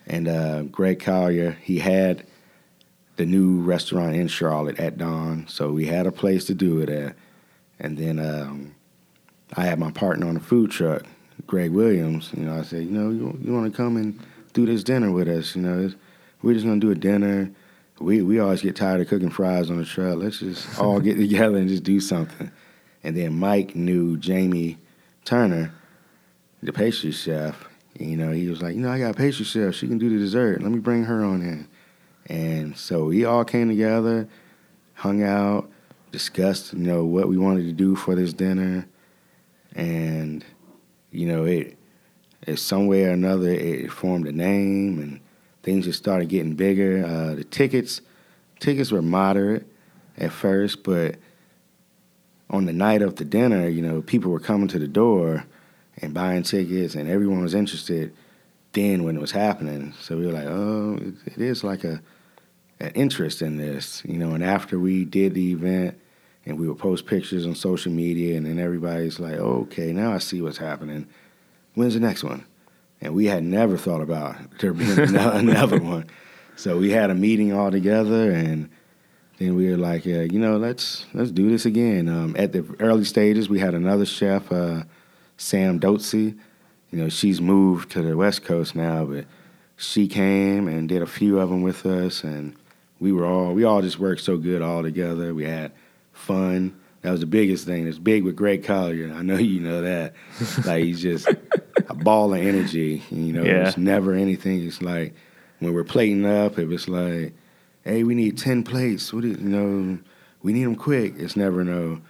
And 0.06 0.28
uh, 0.28 0.64
Greg 0.64 1.00
Collier, 1.00 1.52
he 1.62 1.80
had 1.80 2.26
the 3.16 3.26
new 3.26 3.62
restaurant 3.62 4.16
in 4.16 4.28
Charlotte 4.28 4.80
at 4.80 4.98
Dawn, 4.98 5.46
so 5.48 5.72
we 5.72 5.86
had 5.86 6.08
a 6.08 6.12
place 6.12 6.46
to 6.46 6.54
do 6.54 6.80
it 6.80 6.90
at. 6.90 7.16
And 7.80 7.98
then 7.98 8.20
um, 8.20 8.76
I 9.56 9.66
had 9.66 9.80
my 9.80 9.92
partner 9.92 10.28
on 10.28 10.36
the 10.36 10.40
food 10.40 10.72
truck, 10.72 11.04
Greg 11.48 11.72
Williams. 11.72 12.32
You 12.36 12.46
know, 12.46 12.58
I 12.58 12.64
said, 12.64 12.84
you 12.84 12.92
know, 12.92 13.10
you, 13.10 13.38
you 13.42 13.54
want 13.54 13.72
to 13.72 13.76
come 13.76 13.98
and 13.98 14.20
do 14.54 14.66
this 14.66 14.84
dinner 14.84 15.12
with 15.12 15.28
us? 15.28 15.56
You 15.56 15.62
know, 15.62 15.92
we're 16.42 16.54
just 16.54 16.66
gonna 16.66 16.80
do 16.80 16.92
a 16.92 16.96
dinner. 16.96 17.52
We 18.00 18.22
we 18.22 18.40
always 18.40 18.62
get 18.62 18.76
tired 18.76 19.02
of 19.02 19.08
cooking 19.08 19.30
fries 19.30 19.70
on 19.70 19.78
the 19.78 19.86
truck. 19.86 20.18
Let's 20.18 20.40
just 20.40 20.80
all 20.80 21.00
get 21.00 21.18
together 21.18 21.58
and 21.58 21.70
just 21.70 21.84
do 21.84 22.00
something. 22.00 22.52
And 23.04 23.16
then 23.16 23.38
Mike 23.40 23.76
knew 23.76 24.18
Jamie 24.18 24.78
Turner, 25.26 25.74
the 26.62 26.74
pastry 26.74 27.12
chef. 27.12 27.68
You 27.98 28.18
know, 28.18 28.32
he 28.32 28.48
was 28.48 28.62
like, 28.62 28.76
you 28.76 28.82
know, 28.82 28.92
I 28.92 29.00
got 29.00 29.12
a 29.12 29.14
pastry 29.14 29.46
chef. 29.46 29.76
She 29.76 29.88
can 29.88 29.98
do 29.98 30.10
the 30.10 30.18
dessert. 30.18 30.62
Let 30.62 30.72
me 30.72 30.80
bring 30.80 31.06
her 31.06 31.24
on 31.24 31.42
in. 31.42 31.68
And 32.28 32.78
so 32.78 33.06
we 33.06 33.26
all 33.26 33.44
came 33.44 33.70
together, 33.70 34.28
hung 34.94 35.24
out, 35.24 35.70
discussed, 36.12 36.74
you 36.74 36.80
know, 36.80 37.06
what 37.06 37.28
we 37.28 37.38
wanted 37.38 37.64
to 37.64 37.74
do 37.74 37.96
for 37.96 38.16
this 38.16 38.34
dinner. 38.34 38.88
And, 39.76 40.46
you 41.12 41.28
know, 41.28 41.46
it, 41.46 41.78
it 42.46 42.58
some 42.58 42.88
way 42.88 43.06
or 43.06 43.12
another, 43.12 43.50
it 43.50 43.92
formed 43.92 44.28
a 44.28 44.32
name 44.32 45.00
and 45.00 45.20
things 45.64 45.86
just 45.86 46.00
started 46.00 46.30
getting 46.30 46.56
bigger. 46.56 47.06
Uh, 47.06 47.36
the 47.36 47.44
tickets, 47.44 48.02
tickets 48.60 48.92
were 48.92 49.02
moderate 49.02 49.66
at 50.18 50.32
first, 50.32 50.84
but 50.84 51.16
on 52.50 52.66
the 52.66 52.74
night 52.74 53.02
of 53.02 53.16
the 53.16 53.26
dinner, 53.26 53.68
you 53.68 53.82
know, 53.82 54.02
people 54.02 54.32
were 54.32 54.40
coming 54.40 54.68
to 54.70 54.80
the 54.80 54.88
door 54.88 55.46
and 56.02 56.14
buying 56.14 56.44
tickets, 56.44 56.96
and 56.96 57.10
everyone 57.10 57.42
was 57.42 57.54
interested. 57.54 58.14
Then 58.74 59.04
when 59.04 59.16
it 59.16 59.22
was 59.22 59.32
happening, 59.32 59.94
so 60.00 60.18
we 60.18 60.26
were 60.26 60.32
like, 60.32 60.48
oh, 60.48 60.98
it, 61.02 61.34
it 61.34 61.42
is 61.42 61.64
like 61.64 61.84
a 61.84 62.02
an 62.82 62.92
interest 62.96 63.42
in 63.42 63.58
this, 63.58 64.04
you 64.06 64.18
know. 64.18 64.32
And 64.32 64.44
after 64.44 64.80
we 64.80 65.04
did 65.04 65.34
the 65.34 65.52
event, 65.52 66.00
and 66.46 66.58
we 66.58 66.68
would 66.68 66.80
post 66.80 67.06
pictures 67.06 67.46
on 67.46 67.56
social 67.56 67.92
media, 67.92 68.38
and 68.38 68.46
then 68.46 68.60
everybody's 68.60 69.20
like, 69.20 69.36
okay, 69.36 69.92
now 69.92 70.14
I 70.14 70.20
see 70.20 70.42
what's 70.42 70.58
happening. 70.58 71.08
When's 71.74 71.96
the 71.96 72.00
next 72.00 72.24
one? 72.24 72.46
and 73.02 73.14
we 73.14 73.26
had 73.26 73.44
never 73.44 73.78
thought 73.78 74.02
about 74.02 74.36
there 74.60 74.74
being 74.74 75.00
another 75.00 75.80
one. 75.80 76.08
So 76.56 76.78
we 76.78 76.92
had 76.92 77.10
a 77.10 77.16
meeting 77.16 77.54
all 77.54 77.72
together, 77.72 78.32
and 78.32 78.70
then 79.40 79.56
we 79.56 79.70
were 79.70 79.78
like, 79.78 80.06
yeah, 80.06 80.22
you 80.22 80.38
know, 80.40 80.58
let's 80.58 81.06
let's 81.14 81.32
do 81.32 81.50
this 81.50 81.66
again. 81.66 82.08
Um, 82.08 82.36
at 82.38 82.52
the 82.52 82.64
early 82.80 83.06
stages, 83.06 83.50
we 83.50 83.60
had 83.60 83.74
another 83.74 84.06
chef, 84.06 84.52
uh, 84.52 84.84
Sam 85.38 85.80
Dotsey. 85.80 86.38
You 86.92 87.00
know, 87.00 87.10
she's 87.10 87.40
moved 87.42 87.92
to 87.92 88.02
the 88.02 88.16
West 88.18 88.44
Coast 88.44 88.76
now, 88.76 89.06
but 89.06 89.26
she 89.78 90.08
came 90.08 90.68
and 90.68 90.90
did 90.90 91.02
a 91.02 91.08
few 91.08 91.40
of 91.40 91.50
them 91.50 91.62
with 91.62 91.86
us, 91.86 92.24
and 92.24 92.56
we 93.00 93.12
were 93.12 93.26
all 93.26 93.54
we 93.54 93.64
all 93.64 93.82
just 93.82 93.98
worked 94.00 94.22
so 94.22 94.38
good 94.38 94.62
all 94.62 94.84
together. 94.84 95.34
We 95.34 95.46
had 95.46 95.72
fun. 96.14 96.78
That 97.02 97.12
was 97.12 97.22
the 97.22 97.28
biggest 97.28 97.66
thing. 97.66 97.88
It's 97.88 97.98
big 97.98 98.26
with 98.26 98.36
Greg 98.36 98.66
Collier. 98.66 99.14
I 99.14 99.22
know 99.22 99.38
you 99.38 99.62
know 99.62 99.82
that. 99.84 100.14
like 100.66 100.84
he's 100.84 101.02
just 101.02 101.30
a 101.88 101.94
ball 101.96 102.34
of 102.34 102.42
energy. 102.42 103.02
You 103.10 103.32
know, 103.34 103.44
Yeah. 103.44 103.68
it's 103.70 103.78
never 103.78 104.14
anything. 104.14 104.68
It's 104.68 104.82
like 104.82 105.14
when 105.60 105.74
we're 105.74 105.86
plating 105.86 106.26
up, 106.26 106.60
it 106.60 106.66
was 106.68 106.90
like, 106.90 107.34
hey, 107.84 108.04
we 108.04 108.16
need 108.16 108.38
ten 108.38 108.64
plates. 108.64 109.14
What 109.14 109.22
do 109.22 109.30
you, 109.30 109.38
know? 109.38 110.00
We 110.42 110.54
need 110.54 110.64
them 110.64 110.76
quick. 110.76 111.14
It's 111.18 111.36
never 111.36 111.64
no. 111.64 112.02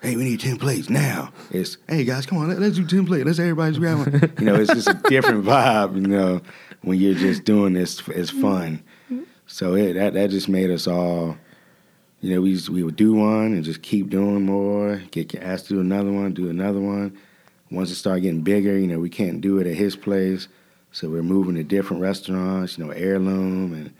Hey, 0.00 0.16
we 0.16 0.24
need 0.24 0.40
ten 0.40 0.56
plates 0.58 0.88
now. 0.88 1.32
It's 1.50 1.76
hey 1.88 2.04
guys, 2.04 2.24
come 2.24 2.38
on, 2.38 2.48
let, 2.48 2.62
us 2.62 2.76
do 2.76 2.86
ten 2.86 3.06
plates. 3.06 3.26
Let's 3.26 3.38
everybody 3.38 3.72
just 3.72 3.80
grab 3.80 3.98
one. 3.98 4.32
you 4.38 4.44
know, 4.44 4.54
it's 4.54 4.72
just 4.72 4.88
a 4.88 5.00
different 5.08 5.44
vibe. 5.44 5.96
You 5.96 6.06
know, 6.06 6.40
when 6.82 7.00
you're 7.00 7.14
just 7.14 7.44
doing 7.44 7.72
this, 7.72 8.00
it's 8.08 8.30
fun. 8.30 8.82
So 9.46 9.74
it, 9.74 9.94
that 9.94 10.14
that 10.14 10.30
just 10.30 10.48
made 10.48 10.70
us 10.70 10.86
all. 10.86 11.36
You 12.20 12.34
know, 12.34 12.40
we 12.40 12.54
just, 12.54 12.68
we 12.68 12.82
would 12.82 12.96
do 12.96 13.14
one 13.14 13.52
and 13.52 13.62
just 13.62 13.82
keep 13.82 14.10
doing 14.10 14.42
more. 14.44 15.00
Get 15.12 15.36
asked 15.36 15.66
to 15.68 15.74
do 15.74 15.80
another 15.80 16.10
one, 16.10 16.32
do 16.32 16.50
another 16.50 16.80
one. 16.80 17.16
Once 17.70 17.90
it 17.90 17.94
started 17.94 18.22
getting 18.22 18.42
bigger, 18.42 18.76
you 18.76 18.88
know, 18.88 18.98
we 18.98 19.10
can't 19.10 19.40
do 19.40 19.58
it 19.58 19.66
at 19.66 19.76
his 19.76 19.94
place, 19.94 20.48
so 20.90 21.08
we're 21.08 21.22
moving 21.22 21.54
to 21.54 21.62
different 21.62 22.02
restaurants. 22.02 22.76
You 22.76 22.84
know, 22.84 22.90
heirloom, 22.90 23.72
and 23.72 23.92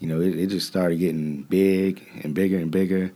you 0.00 0.08
know, 0.08 0.20
it, 0.20 0.36
it 0.36 0.46
just 0.46 0.66
started 0.66 0.98
getting 0.98 1.42
big 1.42 2.06
and 2.24 2.34
bigger 2.34 2.58
and 2.58 2.70
bigger. 2.70 3.12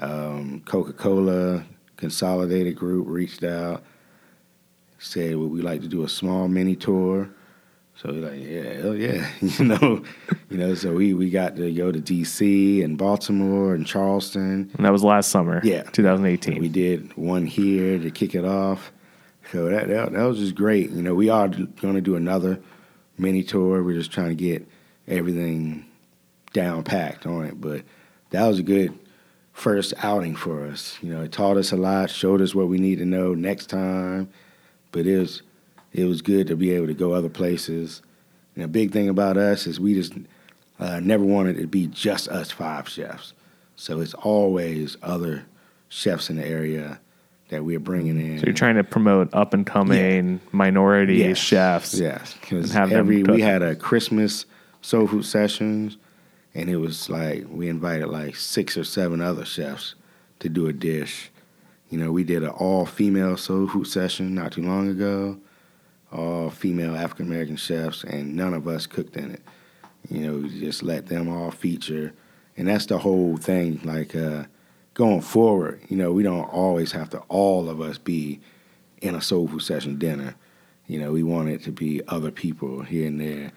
Um, 0.00 0.62
Coca 0.66 0.92
Cola 0.92 1.64
Consolidated 1.96 2.76
Group 2.76 3.06
reached 3.08 3.44
out, 3.44 3.82
said, 4.98 5.36
"Would 5.36 5.50
we 5.50 5.62
like 5.62 5.80
to 5.80 5.88
do 5.88 6.04
a 6.04 6.08
small 6.08 6.48
mini 6.48 6.76
tour?" 6.76 7.30
So 7.94 8.12
we're 8.12 8.30
like, 8.30 8.40
yeah, 8.40 8.80
hell 8.80 8.94
yeah, 8.94 9.28
you 9.40 9.64
know, 9.64 10.04
you 10.50 10.56
know. 10.56 10.74
So 10.74 10.92
we 10.92 11.14
we 11.14 11.30
got 11.30 11.56
to 11.56 11.72
go 11.72 11.90
to 11.90 12.00
D.C. 12.00 12.82
and 12.82 12.96
Baltimore 12.96 13.74
and 13.74 13.86
Charleston. 13.86 14.70
And 14.76 14.86
that 14.86 14.92
was 14.92 15.02
last 15.02 15.30
summer. 15.30 15.60
Yeah. 15.64 15.82
2018. 15.82 16.60
We 16.60 16.68
did 16.68 17.16
one 17.16 17.46
here 17.46 17.98
to 17.98 18.10
kick 18.10 18.36
it 18.36 18.44
off. 18.44 18.92
So 19.50 19.68
that 19.68 19.88
that, 19.88 20.12
that 20.12 20.22
was 20.22 20.38
just 20.38 20.54
great. 20.54 20.90
You 20.90 21.02
know, 21.02 21.14
we 21.14 21.28
are 21.28 21.48
going 21.48 21.94
to 21.94 22.00
do 22.00 22.14
another 22.14 22.60
mini 23.18 23.42
tour. 23.42 23.82
We're 23.82 23.98
just 23.98 24.12
trying 24.12 24.28
to 24.28 24.36
get 24.36 24.68
everything 25.08 25.87
down 26.52 26.82
packed 26.82 27.26
on 27.26 27.44
it. 27.44 27.60
But 27.60 27.82
that 28.30 28.46
was 28.46 28.58
a 28.58 28.62
good 28.62 28.98
first 29.52 29.94
outing 29.98 30.36
for 30.36 30.66
us. 30.66 30.98
You 31.02 31.12
know, 31.12 31.22
it 31.22 31.32
taught 31.32 31.56
us 31.56 31.72
a 31.72 31.76
lot, 31.76 32.10
showed 32.10 32.40
us 32.40 32.54
what 32.54 32.68
we 32.68 32.78
need 32.78 32.98
to 32.98 33.04
know 33.04 33.34
next 33.34 33.66
time. 33.66 34.28
But 34.92 35.06
it 35.06 35.18
was 35.18 35.42
it 35.92 36.04
was 36.04 36.22
good 36.22 36.46
to 36.48 36.56
be 36.56 36.72
able 36.72 36.86
to 36.86 36.94
go 36.94 37.12
other 37.12 37.28
places. 37.30 38.02
And 38.54 38.64
a 38.64 38.68
big 38.68 38.92
thing 38.92 39.08
about 39.08 39.36
us 39.36 39.66
is 39.66 39.78
we 39.80 39.94
just 39.94 40.12
uh, 40.78 41.00
never 41.00 41.24
wanted 41.24 41.58
it 41.58 41.62
to 41.62 41.66
be 41.68 41.86
just 41.86 42.28
us 42.28 42.50
five 42.50 42.88
chefs. 42.88 43.32
So 43.76 44.00
it's 44.00 44.14
always 44.14 44.96
other 45.02 45.46
chefs 45.88 46.28
in 46.30 46.36
the 46.36 46.46
area 46.46 47.00
that 47.48 47.64
we're 47.64 47.80
bringing 47.80 48.20
in. 48.20 48.38
so 48.38 48.44
you're 48.44 48.52
trying 48.54 48.74
to 48.74 48.84
promote 48.84 49.32
up 49.32 49.54
and 49.54 49.64
coming 49.66 50.38
minority 50.52 51.16
Yes. 51.16 51.38
chefs. 51.38 51.94
Yes, 51.94 52.34
because 52.40 52.64
and 52.70 52.72
have 52.78 52.90
them 52.90 52.98
every 52.98 53.22
we 53.22 53.40
had 53.40 53.62
a 53.62 53.74
Christmas 53.74 54.44
soul 54.82 55.06
food 55.06 55.24
sessions, 55.24 55.96
and 56.58 56.68
it 56.68 56.76
was 56.76 57.08
like 57.08 57.46
we 57.48 57.68
invited 57.68 58.08
like 58.08 58.34
six 58.34 58.76
or 58.76 58.82
seven 58.82 59.20
other 59.20 59.44
chefs 59.44 59.94
to 60.40 60.48
do 60.48 60.66
a 60.66 60.72
dish. 60.72 61.30
You 61.88 61.98
know, 61.98 62.10
we 62.10 62.24
did 62.24 62.42
an 62.42 62.48
all 62.48 62.84
female 62.84 63.36
soul 63.36 63.68
food 63.68 63.86
session 63.86 64.34
not 64.34 64.52
too 64.52 64.62
long 64.62 64.88
ago, 64.88 65.38
all 66.10 66.50
female 66.50 66.96
African 66.96 67.26
American 67.26 67.54
chefs, 67.54 68.02
and 68.02 68.34
none 68.34 68.54
of 68.54 68.66
us 68.66 68.86
cooked 68.88 69.16
in 69.16 69.30
it. 69.30 69.42
You 70.10 70.20
know, 70.20 70.38
we 70.38 70.60
just 70.60 70.82
let 70.82 71.06
them 71.06 71.28
all 71.28 71.52
feature, 71.52 72.12
and 72.56 72.66
that's 72.66 72.86
the 72.86 72.98
whole 72.98 73.36
thing. 73.36 73.80
Like 73.84 74.16
uh, 74.16 74.44
going 74.94 75.20
forward, 75.20 75.80
you 75.88 75.96
know, 75.96 76.10
we 76.10 76.24
don't 76.24 76.52
always 76.52 76.90
have 76.90 77.08
to 77.10 77.18
all 77.28 77.70
of 77.70 77.80
us 77.80 77.98
be 77.98 78.40
in 79.00 79.14
a 79.14 79.22
soul 79.22 79.46
food 79.46 79.62
session 79.62 79.96
dinner. 79.96 80.34
You 80.88 80.98
know, 80.98 81.12
we 81.12 81.22
want 81.22 81.50
it 81.50 81.62
to 81.64 81.70
be 81.70 82.02
other 82.08 82.32
people 82.32 82.82
here 82.82 83.06
and 83.06 83.20
there. 83.20 83.52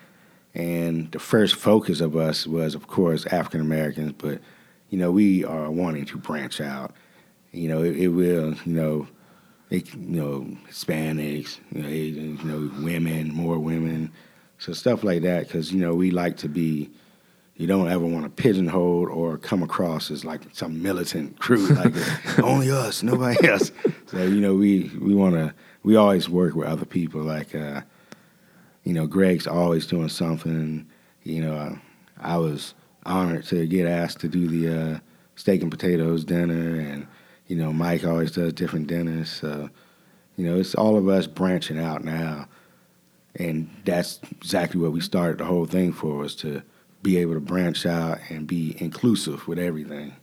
And 0.54 1.12
the 1.12 1.20
first 1.20 1.56
focus 1.56 2.02
of 2.02 2.16
us 2.18 2.46
was, 2.46 2.76
of 2.76 2.88
course, 2.88 3.26
African 3.28 3.62
Americans, 3.62 4.14
but, 4.18 4.40
you 4.90 4.98
know, 4.98 5.12
we 5.12 5.46
are 5.46 5.72
wanting 5.72 6.06
to 6.06 6.18
branch 6.18 6.60
out. 6.60 6.94
You 7.52 7.70
know, 7.70 7.84
it, 7.84 7.96
it 7.98 8.08
will, 8.10 8.54
you 8.66 8.74
know, 8.74 9.08
it, 9.70 9.94
you 9.94 10.22
know, 10.22 10.58
Hispanics, 10.70 11.60
you 11.72 11.82
know, 11.82 11.88
Asians, 11.88 12.44
you 12.44 12.52
know, 12.52 12.84
women, 12.84 13.34
more 13.34 13.58
women. 13.58 14.12
So 14.58 14.74
stuff 14.74 15.04
like 15.04 15.22
that, 15.22 15.48
because, 15.48 15.72
you 15.72 15.80
know, 15.80 15.96
we 15.96 16.12
like 16.12 16.38
to 16.38 16.50
be, 16.50 16.90
you 17.56 17.68
don't 17.68 17.90
ever 17.90 18.06
want 18.06 18.26
to 18.26 18.30
pigeonhole 18.30 19.10
or 19.10 19.38
come 19.38 19.64
across 19.64 20.12
as 20.12 20.26
like 20.26 20.42
some 20.52 20.82
militant 20.82 21.40
crew, 21.40 21.68
like 21.68 21.94
only 22.40 22.70
us, 22.70 23.04
nobody 23.04 23.48
else. 23.48 23.72
So, 24.08 24.24
you 24.24 24.42
know, 24.42 24.56
we, 24.56 24.92
we 25.00 25.16
want 25.16 25.36
to, 25.36 25.54
we 25.84 25.96
always 25.96 26.28
work 26.28 26.56
with 26.56 26.68
other 26.68 26.86
people. 26.86 27.22
Like, 27.22 27.56
uh, 27.56 27.82
you 28.84 28.94
know, 28.94 29.08
Greg's 29.08 29.48
always 29.48 29.86
doing 29.86 30.10
something. 30.10 30.88
You 31.24 31.42
know, 31.42 31.56
uh, 31.56 31.76
I 32.20 32.38
was 32.38 32.74
honored 33.06 33.46
to 33.46 33.66
get 33.68 33.88
asked 33.88 34.20
to 34.22 34.28
do 34.28 34.48
the 34.48 34.82
uh, 34.82 35.00
steak 35.36 35.62
and 35.62 35.72
potatoes 35.72 36.24
dinner, 36.24 36.80
and 36.80 37.08
you 37.48 37.56
know, 37.56 37.74
Mike 37.74 38.06
always 38.06 38.32
does 38.32 38.54
different 38.54 38.88
dinners. 38.88 39.30
So, 39.30 39.70
you 40.38 40.46
know, 40.46 40.60
it's 40.60 40.76
all 40.76 40.98
of 40.98 41.08
us 41.08 41.28
branching 41.28 41.80
out 41.80 42.04
now, 42.04 42.48
and 43.36 43.70
that's 43.86 44.20
exactly 44.32 44.80
what 44.80 44.92
we 44.92 45.02
started 45.02 45.40
the 45.40 45.46
whole 45.46 45.66
thing 45.66 45.94
for 45.94 46.16
was 46.16 46.36
to 46.38 46.62
be 47.04 47.18
able 47.18 47.34
to 47.34 47.40
branch 47.40 47.86
out 47.86 48.20
and 48.30 48.48
be 48.48 48.76
inclusive 48.80 49.48
with 49.48 49.60
everything. 49.60 50.16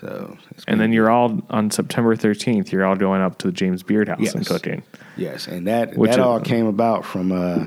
So, 0.00 0.38
it's 0.50 0.64
And 0.66 0.80
then 0.80 0.92
you're 0.92 1.10
all 1.10 1.42
on 1.50 1.70
September 1.70 2.16
13th. 2.16 2.72
You're 2.72 2.84
all 2.84 2.96
going 2.96 3.20
up 3.20 3.36
to 3.38 3.48
the 3.48 3.52
James 3.52 3.82
Beard 3.82 4.08
House 4.08 4.34
and 4.34 4.46
cooking. 4.46 4.82
Yes, 5.16 5.46
and 5.46 5.66
that 5.66 5.96
Which 5.96 6.12
that 6.12 6.20
all 6.20 6.40
came 6.40 6.66
about 6.66 7.04
from 7.04 7.30
uh, 7.30 7.66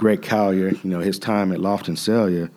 Greg 0.00 0.22
Collier. 0.22 0.70
You 0.70 0.90
know, 0.90 1.00
his 1.00 1.18
time 1.18 1.52
at 1.52 1.60
Loft 1.60 1.86
and 1.86 1.98
Cellar 1.98 2.50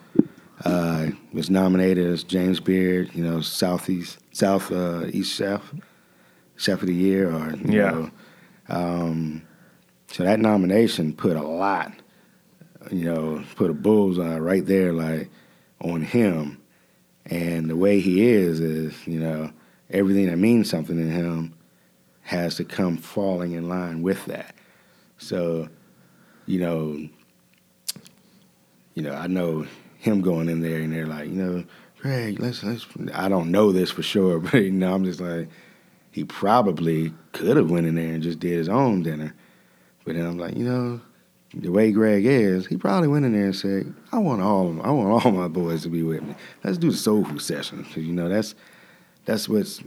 uh, 0.64 1.08
was 1.34 1.50
nominated 1.50 2.08
as 2.08 2.24
James 2.24 2.60
Beard. 2.62 3.12
You 3.14 3.24
know, 3.24 3.42
Southeast 3.42 4.18
South 4.32 4.72
uh, 4.72 5.06
East 5.12 5.36
Chef 5.36 5.62
Chef 6.56 6.82
of 6.82 6.88
the 6.88 6.94
Year, 6.96 7.30
or 7.30 7.52
you 7.56 7.78
Yeah. 7.80 7.92
know, 7.92 8.12
um, 8.70 9.42
so 10.08 10.24
that 10.24 10.40
nomination 10.40 11.14
put 11.14 11.36
a 11.36 11.44
lot. 11.44 11.92
You 12.92 13.06
know, 13.06 13.44
put 13.56 13.70
a 13.70 13.74
bullseye 13.74 14.38
right 14.40 14.66
there, 14.66 14.94
like 14.94 15.30
on 15.82 16.02
him, 16.02 16.62
and 17.26 17.70
the 17.70 17.76
way 17.76 18.00
he 18.00 18.26
is 18.26 18.60
is 18.62 18.96
you 19.06 19.20
know 19.20 19.52
everything 19.90 20.28
that 20.28 20.38
means 20.38 20.70
something 20.70 20.98
to 20.98 21.10
him 21.12 21.54
has 22.22 22.56
to 22.56 22.64
come 22.64 22.96
falling 22.98 23.52
in 23.52 23.68
line 23.68 24.02
with 24.02 24.26
that. 24.28 24.56
So, 25.18 25.68
you 26.46 26.60
know, 26.60 27.08
you 28.94 29.04
know, 29.04 29.14
I 29.14 29.28
know 29.28 29.66
him 29.98 30.22
going 30.22 30.50
in 30.50 30.62
there 30.62 30.80
and 30.80 30.94
they're 30.94 31.08
like, 31.08 31.28
you 31.28 31.36
know, 31.36 31.64
Greg, 32.00 32.40
let's 32.40 32.64
let's 32.64 32.86
I 33.14 33.30
don't 33.30 33.52
know 33.52 33.72
this 33.72 33.92
for 33.92 34.04
sure, 34.04 34.40
but 34.40 34.56
you 34.56 34.72
know, 34.72 34.94
I'm 34.94 35.04
just 35.04 35.22
like 35.22 35.50
he 36.12 36.24
probably 36.24 37.14
could 37.32 37.58
have 37.58 37.72
went 37.72 37.88
in 37.88 37.96
there 37.96 38.14
and 38.14 38.22
just 38.22 38.40
did 38.40 38.52
his 38.52 38.70
own 38.70 39.02
dinner. 39.02 39.34
But 40.06 40.16
then 40.16 40.26
I'm 40.26 40.38
like, 40.38 40.56
you 40.56 40.66
know, 40.66 41.02
the 41.54 41.72
way 41.72 41.92
Greg 41.92 42.26
is, 42.26 42.68
he 42.68 42.78
probably 42.78 43.08
went 43.08 43.26
in 43.26 43.34
there 43.34 43.46
and 43.46 43.56
said, 43.56 43.94
I 44.12 44.18
want 44.20 44.42
all 44.42 44.68
of 44.68 44.76
them, 44.76 44.86
I 44.86 44.92
want 44.92 45.26
all 45.26 45.32
my 45.32 45.48
boys 45.48 45.84
to 45.84 45.90
be 45.90 46.04
with 46.04 46.22
me. 46.22 46.36
Let's 46.64 46.78
do 46.78 46.92
the 46.92 46.98
soul 46.98 47.24
food 47.24 47.42
session. 47.42 47.84
Cause 47.86 47.98
you 47.98 48.14
know, 48.14 48.30
that's 48.30 48.54
that's 49.26 49.48
what's 49.48 49.82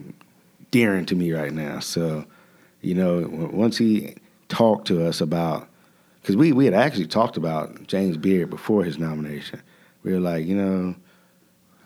dearing 0.71 1.07
to 1.07 1.15
me 1.15 1.33
right 1.33 1.53
now. 1.53 1.81
So, 1.81 2.25
you 2.81 2.95
know, 2.95 3.29
once 3.53 3.77
he 3.77 4.15
talked 4.49 4.87
to 4.89 5.07
us 5.07 5.21
about, 5.21 5.69
because 6.27 6.37
we, 6.37 6.51
we 6.51 6.65
had 6.65 6.75
actually 6.75 7.07
talked 7.07 7.37
about 7.37 7.87
James 7.87 8.17
Beard 8.17 8.51
before 8.51 8.83
his 8.83 8.99
nomination. 8.99 9.63
We 10.03 10.13
were 10.13 10.19
like, 10.19 10.45
you 10.45 10.57
know, 10.57 10.97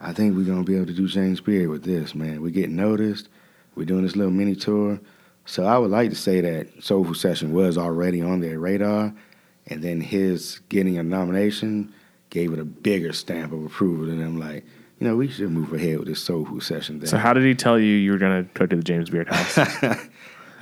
I 0.00 0.14
think 0.14 0.34
we're 0.34 0.46
going 0.46 0.64
to 0.64 0.66
be 0.66 0.76
able 0.76 0.86
to 0.86 0.94
do 0.94 1.06
James 1.06 1.42
Beard 1.42 1.68
with 1.68 1.84
this, 1.84 2.14
man. 2.14 2.40
We're 2.40 2.48
getting 2.48 2.74
noticed. 2.74 3.28
We're 3.74 3.84
doing 3.84 4.02
this 4.02 4.16
little 4.16 4.32
mini 4.32 4.56
tour. 4.56 4.98
So 5.44 5.66
I 5.66 5.76
would 5.76 5.90
like 5.90 6.08
to 6.08 6.16
say 6.16 6.40
that 6.40 6.82
Soul 6.82 7.04
Food 7.04 7.18
Session 7.18 7.52
was 7.52 7.76
already 7.76 8.22
on 8.22 8.40
their 8.40 8.58
radar, 8.58 9.12
and 9.66 9.84
then 9.84 10.00
his 10.00 10.60
getting 10.70 10.96
a 10.96 11.02
nomination 11.02 11.92
gave 12.30 12.54
it 12.54 12.58
a 12.58 12.64
bigger 12.64 13.12
stamp 13.12 13.52
of 13.52 13.62
approval. 13.62 14.08
And 14.08 14.22
I'm 14.22 14.38
like, 14.38 14.64
you 14.98 15.06
know, 15.06 15.16
we 15.16 15.28
should 15.28 15.50
move 15.50 15.74
ahead 15.74 15.98
with 15.98 16.08
this 16.08 16.22
Soul 16.22 16.46
Food 16.46 16.62
Session 16.62 16.98
thing. 16.98 17.10
So 17.10 17.18
how 17.18 17.34
did 17.34 17.44
he 17.44 17.54
tell 17.54 17.78
you 17.78 17.92
you 17.92 18.12
were 18.12 18.18
going 18.18 18.42
to 18.42 18.50
cook 18.54 18.70
to 18.70 18.76
the 18.76 18.82
James 18.82 19.10
Beard 19.10 19.28
House? 19.28 19.98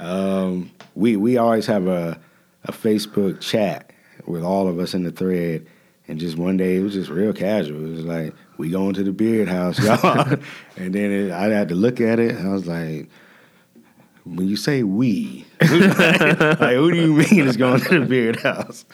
Um, 0.00 0.70
we 0.94 1.16
we 1.16 1.38
always 1.38 1.66
have 1.66 1.88
a 1.88 2.20
a 2.68 2.72
Facebook 2.72 3.40
chat 3.40 3.90
with 4.26 4.42
all 4.42 4.68
of 4.68 4.78
us 4.78 4.94
in 4.94 5.02
the 5.02 5.10
thread. 5.10 5.66
And 6.06 6.18
just 6.18 6.38
one 6.38 6.56
day, 6.56 6.76
it 6.76 6.80
was 6.80 6.94
just 6.94 7.10
real 7.10 7.32
casual. 7.32 7.84
It 7.84 7.96
was 7.96 8.04
like, 8.04 8.34
we 8.56 8.70
going 8.70 8.94
to 8.94 9.02
the 9.02 9.12
beard 9.12 9.48
house, 9.48 9.78
y'all. 9.84 10.38
and 10.76 10.94
then 10.94 11.10
it, 11.10 11.32
I 11.32 11.48
had 11.48 11.68
to 11.68 11.74
look 11.74 12.00
at 12.00 12.18
it. 12.18 12.34
And 12.34 12.48
I 12.48 12.52
was 12.52 12.66
like, 12.66 13.08
when 14.24 14.48
you 14.48 14.56
say 14.56 14.82
we, 14.82 15.46
like 15.60 16.74
who 16.74 16.90
do 16.90 16.96
you 16.96 17.14
mean 17.14 17.46
is 17.46 17.56
going 17.56 17.80
to 17.80 18.00
the 18.00 18.06
beard 18.06 18.36
house? 18.36 18.84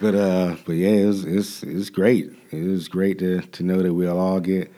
But 0.00 0.14
uh, 0.14 0.56
but 0.64 0.74
yeah, 0.74 1.10
it's 1.10 1.62
it's 1.62 1.90
great. 1.90 2.30
It 2.50 2.68
was 2.68 2.88
great 2.88 3.18
to 3.18 3.40
to 3.40 3.62
know 3.62 3.82
that 3.82 3.92
we'll 3.92 4.18
all 4.18 4.40
get 4.40 4.72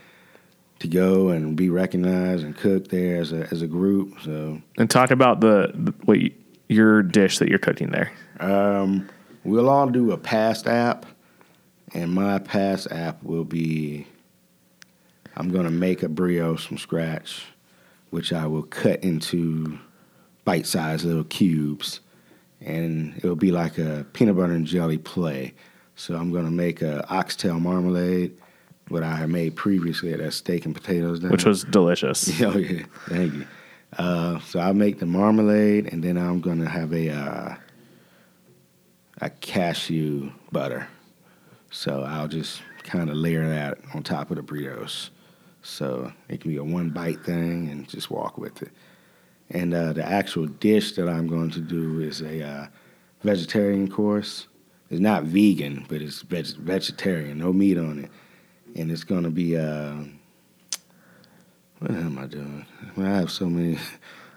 to 0.78 0.88
go 0.88 1.28
and 1.28 1.56
be 1.56 1.68
recognized 1.68 2.44
and 2.44 2.56
cook 2.56 2.88
there 2.88 3.20
as 3.20 3.32
a 3.32 3.48
as 3.50 3.62
a 3.62 3.66
group. 3.66 4.20
So 4.22 4.62
And 4.78 4.88
talk 4.88 5.10
about 5.10 5.40
the, 5.40 5.72
the 5.74 5.92
what 6.04 6.20
you, 6.20 6.32
your 6.68 7.02
dish 7.02 7.38
that 7.38 7.48
you're 7.48 7.58
cooking 7.58 7.90
there. 7.90 8.12
um, 8.40 9.08
we'll 9.44 9.68
all 9.68 9.88
do 9.88 10.12
a 10.12 10.16
past 10.18 10.66
app, 10.66 11.06
and 11.94 12.12
my 12.12 12.38
past 12.38 12.90
app 12.90 13.22
will 13.22 13.44
be. 13.44 14.06
I'm 15.36 15.50
gonna 15.50 15.70
make 15.70 16.02
a 16.02 16.08
brioche 16.08 16.66
from 16.66 16.78
scratch, 16.78 17.44
which 18.10 18.32
I 18.32 18.46
will 18.46 18.64
cut 18.64 19.04
into 19.04 19.78
bite-sized 20.44 21.04
little 21.04 21.24
cubes, 21.24 22.00
and 22.60 23.14
it'll 23.18 23.36
be 23.36 23.52
like 23.52 23.78
a 23.78 24.04
peanut 24.12 24.36
butter 24.36 24.52
and 24.54 24.66
jelly 24.66 24.98
play. 24.98 25.54
So 25.94 26.16
I'm 26.16 26.32
gonna 26.32 26.50
make 26.50 26.82
a 26.82 27.08
oxtail 27.12 27.60
marmalade, 27.60 28.36
what 28.88 29.02
I 29.04 29.14
had 29.14 29.30
made 29.30 29.54
previously 29.54 30.12
at 30.12 30.18
that 30.18 30.32
steak 30.32 30.64
and 30.66 30.74
potatoes. 30.74 31.20
Down 31.20 31.30
which 31.30 31.44
was 31.44 31.62
delicious. 31.64 32.28
Oh 32.42 32.56
yeah, 32.58 32.82
thank 33.08 33.34
you. 33.34 33.46
Uh, 33.96 34.38
so 34.40 34.60
I'll 34.60 34.74
make 34.74 34.98
the 34.98 35.06
marmalade, 35.06 35.92
and 35.92 36.02
then 36.02 36.18
I'm 36.18 36.40
gonna 36.40 36.68
have 36.68 36.92
a 36.92 37.10
uh, 37.10 37.56
a 39.20 39.30
cashew 39.30 40.30
butter. 40.52 40.88
So 41.70 42.02
I'll 42.02 42.28
just 42.28 42.62
kind 42.82 43.10
of 43.10 43.16
layer 43.16 43.48
that 43.48 43.78
on 43.94 44.02
top 44.02 44.30
of 44.30 44.36
the 44.36 44.42
burritos. 44.42 45.10
So 45.62 46.12
it 46.28 46.40
can 46.40 46.50
be 46.50 46.56
a 46.56 46.64
one 46.64 46.90
bite 46.90 47.24
thing, 47.24 47.68
and 47.70 47.88
just 47.88 48.10
walk 48.10 48.38
with 48.38 48.62
it. 48.62 48.70
And 49.50 49.72
uh, 49.72 49.94
the 49.94 50.04
actual 50.04 50.46
dish 50.46 50.92
that 50.96 51.08
I'm 51.08 51.26
going 51.26 51.50
to 51.52 51.60
do 51.60 52.00
is 52.00 52.20
a 52.20 52.42
uh, 52.46 52.66
vegetarian 53.22 53.90
course. 53.90 54.46
It's 54.90 55.00
not 55.00 55.24
vegan, 55.24 55.86
but 55.88 56.02
it's 56.02 56.22
veg- 56.22 56.56
vegetarian, 56.56 57.38
no 57.38 57.52
meat 57.52 57.78
on 57.78 58.04
it, 58.04 58.10
and 58.76 58.90
it's 58.90 59.04
to 59.24 59.30
be. 59.30 59.56
Uh, 61.80 61.86
what 61.86 61.90
am 61.92 62.18
I 62.18 62.26
doing? 62.26 62.66
I 62.96 63.02
have 63.16 63.30
so 63.30 63.46
many. 63.46 63.78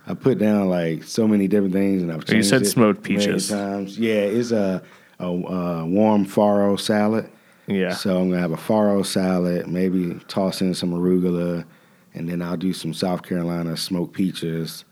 I 0.08 0.14
put 0.14 0.38
down 0.40 0.68
like 0.70 1.04
so 1.04 1.28
many 1.28 1.48
different 1.48 1.74
things, 1.74 2.02
and 2.02 2.12
I've 2.12 2.26
changed 2.26 2.34
You 2.34 2.44
said 2.44 2.62
it 2.64 2.66
smoked 2.66 3.04
peaches. 3.04 3.50
times. 3.50 3.98
Yeah, 4.00 4.14
it's 4.22 4.52
a, 4.52 4.82
a, 5.20 5.26
a 5.26 5.86
warm 5.86 6.26
farro 6.26 6.80
salad. 6.80 7.30
Yeah. 7.68 7.94
So 7.94 8.18
I'm 8.20 8.30
gonna 8.30 8.42
have 8.42 8.52
a 8.52 8.58
farro 8.58 9.06
salad, 9.06 9.68
maybe 9.68 10.20
toss 10.28 10.62
in 10.62 10.74
some 10.74 10.92
arugula, 10.92 11.66
and 12.14 12.28
then 12.28 12.42
I'll 12.42 12.58
do 12.58 12.74
some 12.74 12.94
South 12.94 13.22
Carolina 13.24 13.78
smoked 13.78 14.14
peaches, 14.14 14.84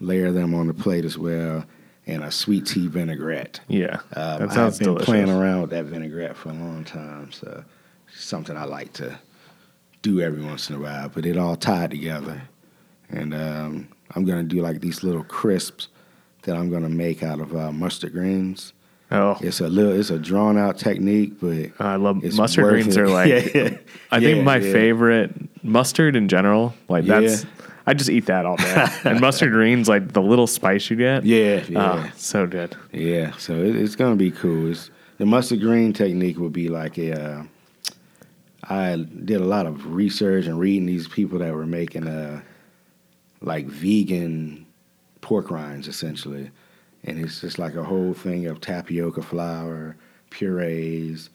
layer 0.00 0.32
them 0.32 0.52
on 0.54 0.66
the 0.66 0.74
plate 0.74 1.04
as 1.04 1.16
well, 1.16 1.64
and 2.06 2.22
a 2.24 2.30
sweet 2.30 2.66
tea 2.66 2.88
vinaigrette. 2.88 3.60
Yeah. 3.68 4.00
Um, 4.14 4.40
that 4.40 4.52
sounds 4.52 4.74
I've 4.74 4.78
been 4.80 4.88
delicious. 4.88 5.06
playing 5.06 5.30
around 5.30 5.62
with 5.62 5.70
that 5.70 5.84
vinaigrette 5.86 6.36
for 6.36 6.50
a 6.50 6.54
long 6.54 6.84
time, 6.84 7.30
so 7.32 7.64
something 8.12 8.56
I 8.56 8.64
like 8.64 8.92
to 8.94 9.18
do 10.02 10.20
every 10.20 10.42
once 10.42 10.70
in 10.70 10.76
a 10.76 10.80
while. 10.80 11.08
But 11.08 11.26
it 11.26 11.36
all 11.36 11.56
tied 11.56 11.90
together, 11.90 12.42
and 13.10 13.34
um, 13.34 13.88
I'm 14.14 14.24
gonna 14.24 14.42
do 14.44 14.60
like 14.62 14.80
these 14.80 15.02
little 15.02 15.24
crisps 15.24 15.88
that 16.42 16.56
I'm 16.56 16.70
gonna 16.70 16.88
make 16.88 17.22
out 17.22 17.40
of 17.40 17.54
uh, 17.54 17.72
mustard 17.72 18.12
greens. 18.12 18.72
Oh, 19.12 19.36
It's 19.40 19.58
a 19.60 19.66
little, 19.66 19.92
it's 19.98 20.10
a 20.10 20.20
drawn 20.20 20.56
out 20.56 20.78
technique, 20.78 21.40
but 21.40 21.72
I 21.84 21.96
love 21.96 22.22
mustard 22.36 22.64
greens 22.64 22.96
it. 22.96 23.00
are 23.00 23.08
like 23.20 23.28
Yeah. 23.28 23.76
I 24.12 24.20
think 24.20 24.36
Yeah, 24.38 24.42
my 24.44 24.58
yeah. 24.58 24.72
favorite 24.72 25.32
mustard 25.64 26.14
in 26.14 26.28
general. 26.28 26.74
Like 26.88 27.06
that's 27.06 27.42
Yeah. 27.42 27.50
I 27.88 27.94
just 27.94 28.08
eat 28.08 28.26
that 28.26 28.46
all 28.46 28.56
day. 28.56 28.86
and 29.04 29.20
mustard 29.20 29.50
greens, 29.50 29.88
like 29.88 30.12
the 30.12 30.22
little 30.22 30.46
spice 30.46 30.88
you 30.90 30.96
get. 30.96 31.24
Yeah, 31.24 31.64
yeah. 31.68 32.04
Oh, 32.06 32.10
so 32.16 32.46
good. 32.46 32.76
Yeah, 32.92 33.32
so 33.36 33.54
it, 33.54 33.74
it's 33.74 33.96
gonna 33.96 34.14
be 34.14 34.30
cool. 34.30 34.70
It's, 34.70 34.90
the 35.18 35.26
mustard 35.26 35.60
green 35.60 35.92
technique 35.92 36.38
would 36.38 36.52
be 36.52 36.68
like 36.68 36.96
a. 36.96 37.20
Uh, 37.20 37.42
I 38.70 38.96
did 39.24 39.40
a 39.40 39.44
lot 39.44 39.66
of 39.66 39.92
research 39.92 40.46
and 40.46 40.58
reading 40.58 40.86
these 40.86 41.08
people 41.08 41.38
that 41.40 41.52
were 41.52 41.66
making 41.66 42.06
uh, 42.06 42.40
like 43.42 43.66
vegan 43.66 44.64
pork 45.20 45.50
rinds 45.50 45.88
essentially, 45.88 46.50
and 47.04 47.18
it's 47.18 47.40
just 47.40 47.58
like 47.58 47.74
a 47.74 47.82
whole 47.84 48.14
thing 48.14 48.46
of 48.46 48.60
tapioca 48.60 49.22
flour, 49.22 49.96
purees, 50.30 51.30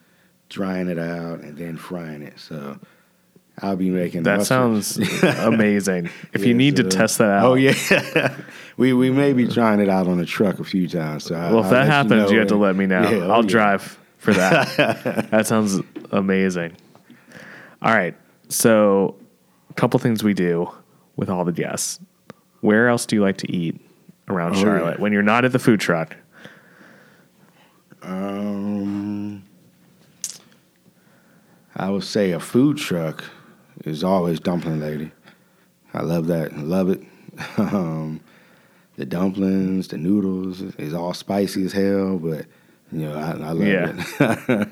drying 0.50 0.88
it 0.88 0.98
out, 0.98 1.42
and 1.42 1.58
then 1.58 1.76
frying 1.78 2.22
it. 2.22 2.40
So 2.40 2.80
I'll 3.62 3.76
be 3.76 3.90
making 3.90 4.24
That 4.24 4.38
mustard- 4.40 4.84
sounds 4.86 4.98
amazing. 5.40 6.10
If 6.34 6.42
you 6.46 6.52
Yeah, 6.52 6.58
need 6.58 6.76
to 6.78 6.84
test 6.86 7.18
that 7.18 7.30
out. 7.30 7.46
Oh 7.46 7.54
yeah, 7.56 8.38
we 8.78 8.94
we 8.94 9.10
may 9.12 9.34
be 9.34 9.46
trying 9.48 9.82
it 9.82 9.90
out 9.90 10.08
on 10.08 10.18
the 10.20 10.26
truck 10.26 10.60
a 10.60 10.64
few 10.64 10.88
times. 10.88 11.26
So 11.26 11.36
I, 11.36 11.50
Well, 11.52 11.60
if 11.60 11.66
I'll 11.66 11.72
that 11.72 11.86
happens, 11.88 12.12
know 12.12 12.30
you, 12.32 12.40
have 12.40 12.48
to 12.48 12.56
let 12.56 12.76
me 12.78 12.86
know. 12.86 13.02
Yeah, 13.10 13.26
oh, 13.26 13.32
I'll 13.32 13.44
yeah. 13.44 13.50
drive 13.50 14.00
for 14.20 14.34
that. 14.34 15.28
that 15.32 15.48
sounds 15.48 15.82
amazing. 16.12 16.78
All 17.86 17.94
right. 17.94 18.16
So, 18.50 19.16
a 19.70 19.74
couple 19.76 20.00
things 20.00 20.24
we 20.24 20.34
do 20.34 20.70
with 21.16 21.30
all 21.30 21.46
the 21.46 21.52
guests. 21.54 22.00
Where 22.62 22.90
else 22.90 23.06
do 23.06 23.16
you 23.16 23.22
like 23.22 23.38
to 23.38 23.52
eat 23.52 23.80
around 24.28 24.56
Oh, 24.56 24.62
Charlotte 24.62 24.96
yeah. 24.98 25.02
when 25.02 25.14
you're 25.14 25.22
not 25.22 25.46
at 25.46 25.52
the 25.52 25.60
food 25.60 25.80
truck? 25.80 26.18
Um, 28.02 29.44
I 31.76 31.90
would 31.90 32.04
say 32.04 32.32
a 32.32 32.40
food 32.40 32.78
truck 32.78 33.24
is 33.84 34.04
always 34.04 34.40
dumpling 34.40 34.80
lady. 34.80 35.12
I 35.94 36.02
love 36.02 36.28
that. 36.28 36.54
I 36.54 36.62
love 36.62 36.90
it. 36.90 37.02
um, 37.58 38.20
the 38.96 39.06
dumplings, 39.06 39.90
the 39.90 39.98
noodles 39.98 40.62
is 40.62 40.94
all 40.94 41.14
spicy 41.14 41.66
as 41.66 41.74
hell, 41.74 42.18
but 42.18 42.46
you 42.92 43.08
know 43.08 43.14
I, 43.16 43.32
I 43.32 43.52
love 43.52 43.62
Yeah. 43.68 43.94
it. 44.50 44.68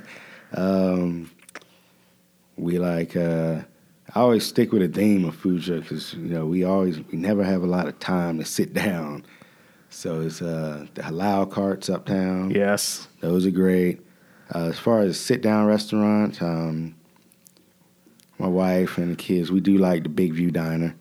um, 0.57 1.30
we 2.58 2.80
like. 2.80 3.16
Uh, 3.16 3.62
I 4.16 4.20
always 4.20 4.45
stick 4.45 4.72
with 4.72 4.84
a 4.84 4.88
theme 4.88 5.26
of 5.26 5.36
food 5.36 5.64
truck 5.64 5.82
because 5.82 6.14
you 6.14 6.30
know 6.30 6.45
we 6.45 6.64
always 6.64 6.99
we 6.99 7.18
never 7.18 7.43
have 7.43 7.64
a 7.64 7.68
lot 7.68 7.88
of 7.88 7.99
time 7.99 8.38
to 8.39 8.45
sit 8.45 8.74
down. 8.86 9.26
So 9.89 10.22
it's 10.22 10.41
uh, 10.41 10.88
the 10.95 11.04
halal 11.04 11.49
carts 11.51 11.89
uptown. 11.89 12.49
Yes. 12.51 13.08
Those 13.20 13.45
are 13.45 13.51
great. 13.51 14.01
Uh, 14.54 14.66
as 14.66 14.80
far 14.80 15.01
as 15.01 15.20
sit 15.20 15.41
down 15.41 15.68
restaurants, 15.68 16.41
um, 16.41 16.95
my 18.39 18.47
wife 18.47 18.97
and 18.97 19.12
the 19.12 19.16
kids, 19.16 19.51
we 19.51 19.62
do 19.62 19.78
like 19.78 20.04
the 20.04 20.10
Big 20.10 20.34
View 20.34 20.51
Diner. 20.51 20.95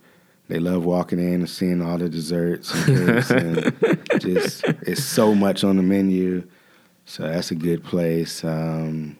They 0.48 0.58
love 0.58 0.84
walking 0.84 1.18
in 1.18 1.34
and 1.34 1.48
seeing 1.48 1.80
all 1.80 1.96
the 1.96 2.10
desserts 2.10 2.74
and 2.86 3.08
and 3.30 4.20
just 4.20 4.64
it's 4.82 5.02
so 5.02 5.34
much 5.34 5.64
on 5.64 5.76
the 5.76 5.82
menu. 5.82 6.46
So 7.06 7.22
that's 7.22 7.50
a 7.50 7.54
good 7.54 7.82
place. 7.82 8.44
Um, 8.44 9.16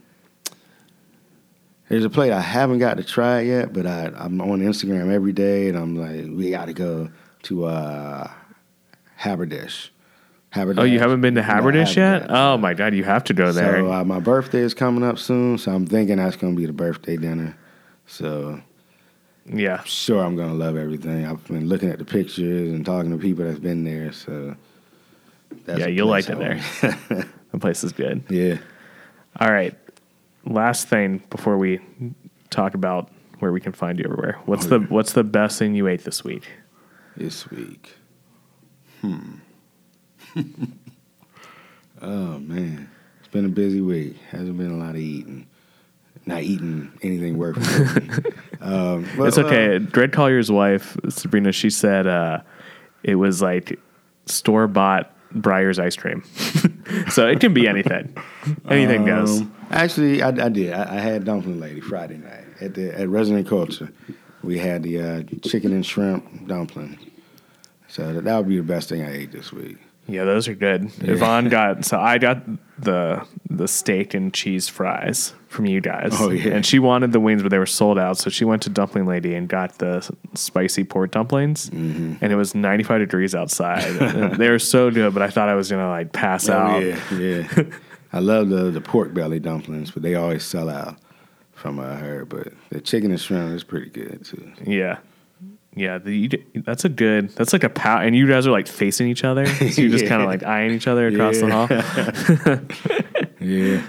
there's 1.93 2.07
a 2.07 2.11
place 2.11 2.33
I 2.33 2.41
haven't 2.41 2.79
got 2.79 2.97
to 2.97 3.05
try 3.05 3.43
yet, 3.43 3.75
but 3.75 3.87
I, 3.87 4.11
I'm 4.17 4.41
on 4.41 4.61
Instagram 4.61 5.13
every 5.13 5.35
day, 5.35 5.69
and 5.69 5.77
I'm 5.77 5.95
like, 5.95 6.35
we 6.35 6.49
got 6.49 6.65
to 6.65 6.73
go 6.73 7.11
to 7.43 7.67
uh, 7.67 8.31
Haberdish. 9.21 9.91
Haberdish. 10.55 10.79
Oh, 10.79 10.85
you 10.85 10.99
haven't 10.99 11.21
been 11.21 11.35
to 11.35 11.43
No, 11.43 11.47
Haberdish 11.47 11.97
haven't 11.97 12.31
yet? 12.31 12.31
Oh 12.31 12.57
my 12.57 12.73
God, 12.73 12.95
you 12.95 13.05
have 13.05 13.25
to 13.25 13.35
go 13.35 13.53
there. 13.53 13.81
so 13.81 13.93
uh, 13.93 14.05
my 14.05 14.21
birthday 14.21 14.61
is 14.61 14.73
coming 14.73 15.05
up 15.05 15.19
soon, 15.19 15.59
so 15.59 15.71
I'm 15.71 15.87
thinking 15.87 16.17
that's 16.17 16.35
gonna 16.35 16.57
be 16.57 16.65
the 16.65 16.73
birthday 16.73 17.19
dinner. 17.19 17.59
So 18.07 18.63
yeah. 19.45 19.83
sure, 19.85 20.25
I'm 20.25 20.35
gonna 20.35 20.55
love 20.55 20.79
everything. 20.79 21.27
I've 21.27 21.47
been 21.47 21.69
looking 21.69 21.91
at 21.91 21.99
the 21.99 22.07
pictures 22.07 22.73
and 22.73 22.87
talking 22.87 23.11
to 23.11 23.19
people 23.19 23.45
that's 23.45 23.59
been 23.59 23.85
there. 23.85 24.13
So 24.13 24.57
that's 25.67 25.79
Yeah, 25.79 25.89
you'll 25.89 26.09
like 26.09 26.31
it 26.31 26.39
there. 26.39 27.29
The 27.53 27.59
place 27.59 27.85
is 27.85 27.93
good. 27.93 28.25
yeah. 28.31 28.57
All 29.39 29.53
right. 29.53 29.77
Last 30.45 30.89
thing 30.89 31.23
before 31.31 31.57
we 31.57 31.81
talk 32.51 32.75
about 32.75 33.11
where 33.39 33.53
we 33.53 33.61
can 33.61 33.73
find 33.73 33.99
you 33.99 34.05
everywhere. 34.05 34.39
What's 34.47 34.67
the 34.67 34.81
what's 34.81 35.13
the 35.13 35.25
best 35.25 35.59
thing 35.59 35.75
you 35.75 35.89
ate 35.89 36.05
this 36.05 36.25
week? 36.25 36.49
This 37.17 37.51
week. 37.51 37.95
Hmm. 39.01 39.35
oh 42.03 42.39
man, 42.39 42.91
it's 43.21 43.29
been 43.29 43.45
a 43.45 43.49
busy 43.49 43.81
week. 43.81 44.17
Hasn't 44.31 44.57
been 44.57 44.71
a 44.71 44.77
lot 44.77 44.91
of 44.91 44.97
eating. 45.01 45.47
Not 46.25 46.43
eating 46.43 46.93
anything 47.03 47.37
worth. 47.37 47.59
eating. 47.59 48.25
um, 48.61 49.09
but, 49.17 49.27
It's 49.27 49.39
okay. 49.39 49.77
uh, 49.77 49.79
Dred 49.81 50.13
Collier's 50.13 50.53
wife, 50.53 50.97
Sabrina, 51.09 51.51
she 51.51 51.69
said 51.69 52.07
uh, 52.07 52.43
it 53.03 53.17
was 53.17 53.43
like 53.43 53.81
store 54.27 54.69
bought 54.69 55.13
Breyer's 55.35 55.79
ice 55.79 55.97
cream. 55.97 56.23
so 57.11 57.27
it 57.29 57.41
can 57.41 57.55
be 57.55 57.69
anything. 57.69 58.17
Anything 58.69 59.05
goes. 59.05 59.41
Um, 59.41 59.55
Actually, 59.71 60.23
I, 60.23 60.29
I 60.29 60.49
did. 60.49 60.73
I, 60.73 60.97
I 60.97 61.01
had 61.01 61.25
dumpling 61.25 61.61
lady 61.61 61.81
Friday 61.81 62.19
night 62.19 62.45
at 62.61 62.75
the 62.75 62.99
at 62.99 63.09
Resident 63.09 63.49
Culture. 63.49 63.91
We 64.43 64.59
had 64.59 64.83
the 64.83 65.01
uh, 65.01 65.23
chicken 65.43 65.73
and 65.73 65.87
shrimp 65.87 66.47
dumpling. 66.47 66.99
So 67.89 68.13
that, 68.13 68.25
that 68.25 68.37
would 68.37 68.49
be 68.49 68.57
the 68.57 68.63
best 68.63 68.89
thing 68.89 69.03
I 69.03 69.13
ate 69.13 69.33
this 69.33 69.53
week. 69.53 69.79
Yeah, 70.09 70.25
those 70.25 70.49
are 70.49 70.55
good. 70.55 70.91
Yvonne 71.01 71.49
got 71.49 71.85
so 71.85 71.99
I 71.99 72.19
got 72.19 72.43
the 72.79 73.25
the 73.49 73.69
steak 73.69 74.15
and 74.15 74.35
cheese 74.35 74.69
fries 74.69 75.33
from 75.49 75.67
you 75.67 75.81
guys. 75.81 76.13
Oh, 76.19 76.31
yeah. 76.31 76.53
And 76.55 76.67
she 76.67 76.79
wanted 76.79 77.13
the 77.13 77.21
wings, 77.21 77.43
but 77.43 77.51
they 77.51 77.59
were 77.59 77.67
sold 77.67 77.99
out. 77.99 78.17
So 78.19 78.29
she 78.31 78.45
went 78.45 78.63
to 78.63 78.71
Dumpling 78.71 79.07
Lady 79.07 79.35
and 79.35 79.49
got 79.49 79.79
the 79.79 80.09
spicy 80.35 80.83
pork 80.85 81.11
dumplings. 81.13 81.71
Mm-hmm. 81.71 82.15
And 82.21 82.33
it 82.33 82.37
was 82.37 82.55
95 82.55 83.01
degrees 83.01 83.35
outside. 83.35 84.37
They 84.39 84.51
were 84.51 84.59
so 84.59 84.91
good, 84.91 85.15
but 85.15 85.23
I 85.23 85.29
thought 85.31 85.49
I 85.49 85.55
was 85.55 85.71
gonna 85.71 85.89
like 85.89 86.13
pass 86.13 86.49
Oh, 86.49 86.53
out. 86.55 86.83
yeah, 86.85 86.99
yeah. 87.13 87.63
I 88.13 88.19
love 88.19 88.49
the 88.49 88.71
the 88.71 88.81
pork 88.81 89.15
belly 89.15 89.39
dumplings, 89.41 89.91
but 89.93 90.03
they 90.03 90.15
always 90.17 90.43
sell 90.45 90.69
out 90.69 90.97
from 91.53 91.79
uh, 91.79 91.97
her. 91.97 92.25
But 92.25 92.49
the 92.71 92.81
chicken 92.81 93.11
and 93.13 93.21
shrimp 93.21 93.55
is 93.55 93.63
pretty 93.65 93.89
good 93.91 94.25
too. 94.25 94.53
Yeah. 94.65 94.99
Yeah, 95.75 95.99
the, 95.99 96.15
you 96.17 96.29
that's 96.67 96.85
a 96.85 96.89
good. 96.91 97.31
That's 97.31 97.53
like 97.55 97.65
a 97.65 97.71
pow, 97.71 97.99
and 98.01 98.15
you 98.15 98.27
guys 98.29 98.47
are 98.47 98.51
like 98.51 98.67
facing 98.67 99.09
each 99.09 99.25
other. 99.25 99.47
So 99.47 99.65
you're 99.81 99.91
just 99.91 100.03
Yeah. 100.05 100.09
kind 100.11 100.23
of 100.23 100.29
like 100.29 100.43
eyeing 100.43 100.73
each 100.73 100.87
other 100.87 101.07
across 101.09 101.39
the 101.41 101.51
hall. 101.51 101.69
Yeah, 103.41 103.83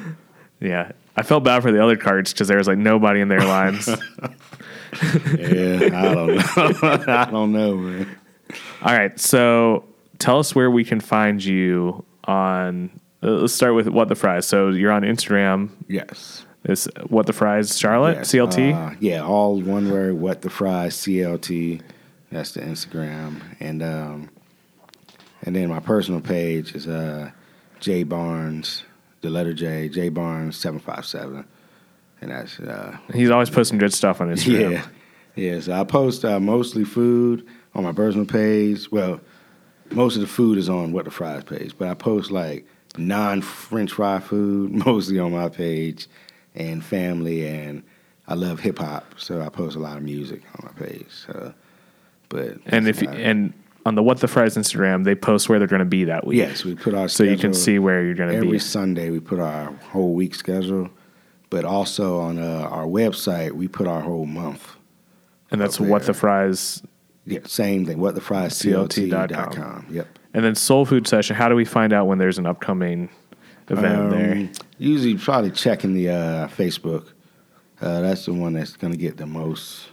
Yeah, 0.59 0.91
I 1.15 1.21
felt 1.23 1.43
bad 1.43 1.61
for 1.61 1.71
the 1.71 1.83
other 1.83 1.95
carts 1.97 2.33
because 2.33 2.47
there 2.47 2.57
was 2.57 2.67
like 2.67 2.77
nobody 2.79 3.19
in 3.21 3.27
their 3.27 3.41
lines. 3.45 3.87
yeah. 5.37 5.89
I 5.93 6.13
don't 6.13 6.27
know. 6.35 7.03
I 7.13 7.27
don't 7.29 7.51
know, 7.51 7.75
man. 7.75 8.17
All 8.81 8.93
right, 8.97 9.19
so 9.19 9.85
tell 10.19 10.39
us 10.39 10.55
where 10.55 10.71
we 10.71 10.83
can 10.83 10.99
find 10.99 11.43
you 11.43 12.03
on. 12.23 12.89
uh, 13.21 13.27
Let's 13.31 13.53
start 13.53 13.75
with 13.75 13.87
what 13.89 14.07
the 14.07 14.15
fries. 14.15 14.47
So 14.47 14.69
you're 14.69 14.91
on 14.91 15.03
Instagram. 15.03 15.69
Yes. 15.87 16.45
Is 16.65 16.87
what 17.07 17.25
the 17.25 17.33
fries 17.33 17.77
Charlotte 17.77 18.17
Yes, 18.19 18.31
CLT. 18.31 18.73
uh, 18.73 18.95
yeah, 19.01 19.21
all 19.21 19.59
one 19.61 19.91
word. 19.91 20.13
What 20.13 20.41
the 20.43 20.49
fries 20.49 20.95
CLT. 20.95 21.81
That's 22.31 22.53
the 22.53 22.61
Instagram, 22.61 23.41
and 23.59 23.83
um, 23.83 24.29
and 25.43 25.55
then 25.55 25.67
my 25.69 25.79
personal 25.79 26.21
page 26.21 26.73
is 26.73 26.87
uh, 26.87 27.31
J 27.81 28.03
Barnes, 28.03 28.83
the 29.21 29.29
letter 29.29 29.53
J, 29.53 29.89
J 29.89 30.07
Barnes 30.09 30.55
seven 30.57 30.79
five 30.79 31.05
seven, 31.05 31.45
and 32.21 32.31
that's 32.31 32.59
uh, 32.59 32.97
He's 33.13 33.29
always 33.29 33.49
posting 33.49 33.77
good 33.77 33.93
stuff 33.93 34.21
on 34.21 34.29
Instagram. 34.33 34.71
yeah, 34.71 34.85
yeah. 35.35 35.59
So 35.59 35.73
I 35.73 35.83
post 35.83 36.23
uh, 36.23 36.39
mostly 36.39 36.85
food 36.85 37.45
on 37.75 37.83
my 37.83 37.91
personal 37.91 38.25
page. 38.25 38.89
Well, 38.89 39.19
most 39.91 40.15
of 40.15 40.21
the 40.21 40.27
food 40.27 40.57
is 40.57 40.69
on 40.69 40.93
what 40.93 41.05
the 41.05 41.11
fries 41.11 41.43
page, 41.43 41.75
but 41.77 41.89
I 41.89 41.93
post 41.93 42.31
like 42.31 42.65
non 42.97 43.41
French 43.41 43.91
fry 43.91 44.19
food 44.21 44.71
mostly 44.85 45.19
on 45.19 45.33
my 45.33 45.49
page, 45.49 46.07
and 46.55 46.83
family, 46.83 47.47
and 47.47 47.83
I 48.27 48.35
love 48.35 48.59
hip 48.59 48.79
hop, 48.79 49.15
so 49.17 49.41
I 49.41 49.49
post 49.49 49.75
a 49.75 49.79
lot 49.79 49.97
of 49.97 50.03
music 50.03 50.41
on 50.57 50.65
my 50.73 50.85
page. 50.85 51.07
So, 51.09 51.53
but 52.29 52.57
And 52.65 52.87
if 52.87 53.01
you, 53.01 53.09
and 53.09 53.53
on 53.85 53.95
the 53.95 54.03
what 54.03 54.19
the 54.19 54.27
fries 54.27 54.55
Instagram, 54.55 55.03
they 55.03 55.15
post 55.15 55.49
where 55.49 55.59
they're 55.59 55.67
going 55.67 55.79
to 55.79 55.85
be 55.85 56.05
that 56.05 56.25
week. 56.25 56.37
yes, 56.37 56.63
we 56.63 56.75
put 56.75 56.93
our 56.93 57.07
So 57.09 57.23
you 57.23 57.37
can 57.37 57.53
see 57.53 57.79
where 57.79 58.03
you're 58.03 58.13
going 58.15 58.33
to 58.33 58.39
be 58.41 58.47
every. 58.47 58.59
Sunday 58.59 59.09
we 59.09 59.19
put 59.19 59.39
our 59.39 59.71
whole 59.91 60.13
week 60.13 60.35
schedule, 60.35 60.89
but 61.49 61.65
also 61.65 62.19
on 62.19 62.39
uh, 62.39 62.67
our 62.71 62.85
website 62.85 63.51
we 63.51 63.67
put 63.67 63.87
our 63.87 64.01
whole 64.01 64.25
month. 64.25 64.75
And 65.51 65.59
that's 65.61 65.79
what 65.79 66.03
the 66.03 66.13
fries. 66.13 66.81
Yeah, 67.25 67.39
same 67.45 67.85
thing. 67.85 67.99
What 67.99 68.15
the 68.15 68.21
fries 68.21 68.53
CLT 68.59 69.09
dot 69.09 69.53
com. 69.55 69.85
Yep. 69.89 70.07
And 70.33 70.43
then 70.43 70.55
Soul 70.55 70.85
Food 70.85 71.07
Session. 71.07 71.35
How 71.35 71.47
do 71.47 71.55
we 71.55 71.63
find 71.65 71.93
out 71.93 72.07
when 72.07 72.17
there's 72.17 72.39
an 72.39 72.45
upcoming 72.47 73.09
event 73.69 73.99
Um, 73.99 74.09
there? 74.09 74.49
Usually, 74.83 75.15
probably 75.15 75.51
checking 75.51 75.93
the 75.93 76.09
uh, 76.09 76.47
Facebook. 76.49 77.13
Uh, 77.79 78.01
that's 78.01 78.25
the 78.25 78.33
one 78.33 78.51
that's 78.51 78.75
going 78.75 78.91
to 78.91 78.99
get 78.99 79.15
the 79.15 79.25
most 79.25 79.87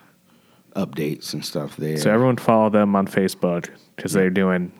updates 0.75 1.33
and 1.33 1.45
stuff 1.45 1.77
there. 1.77 1.97
So 1.97 2.13
everyone 2.13 2.37
follow 2.37 2.71
them 2.71 2.97
on 2.97 3.07
Facebook 3.07 3.71
because 3.95 4.13
they're 4.13 4.31
doing 4.31 4.73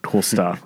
cool 0.00 0.22
stuff, 0.34 0.64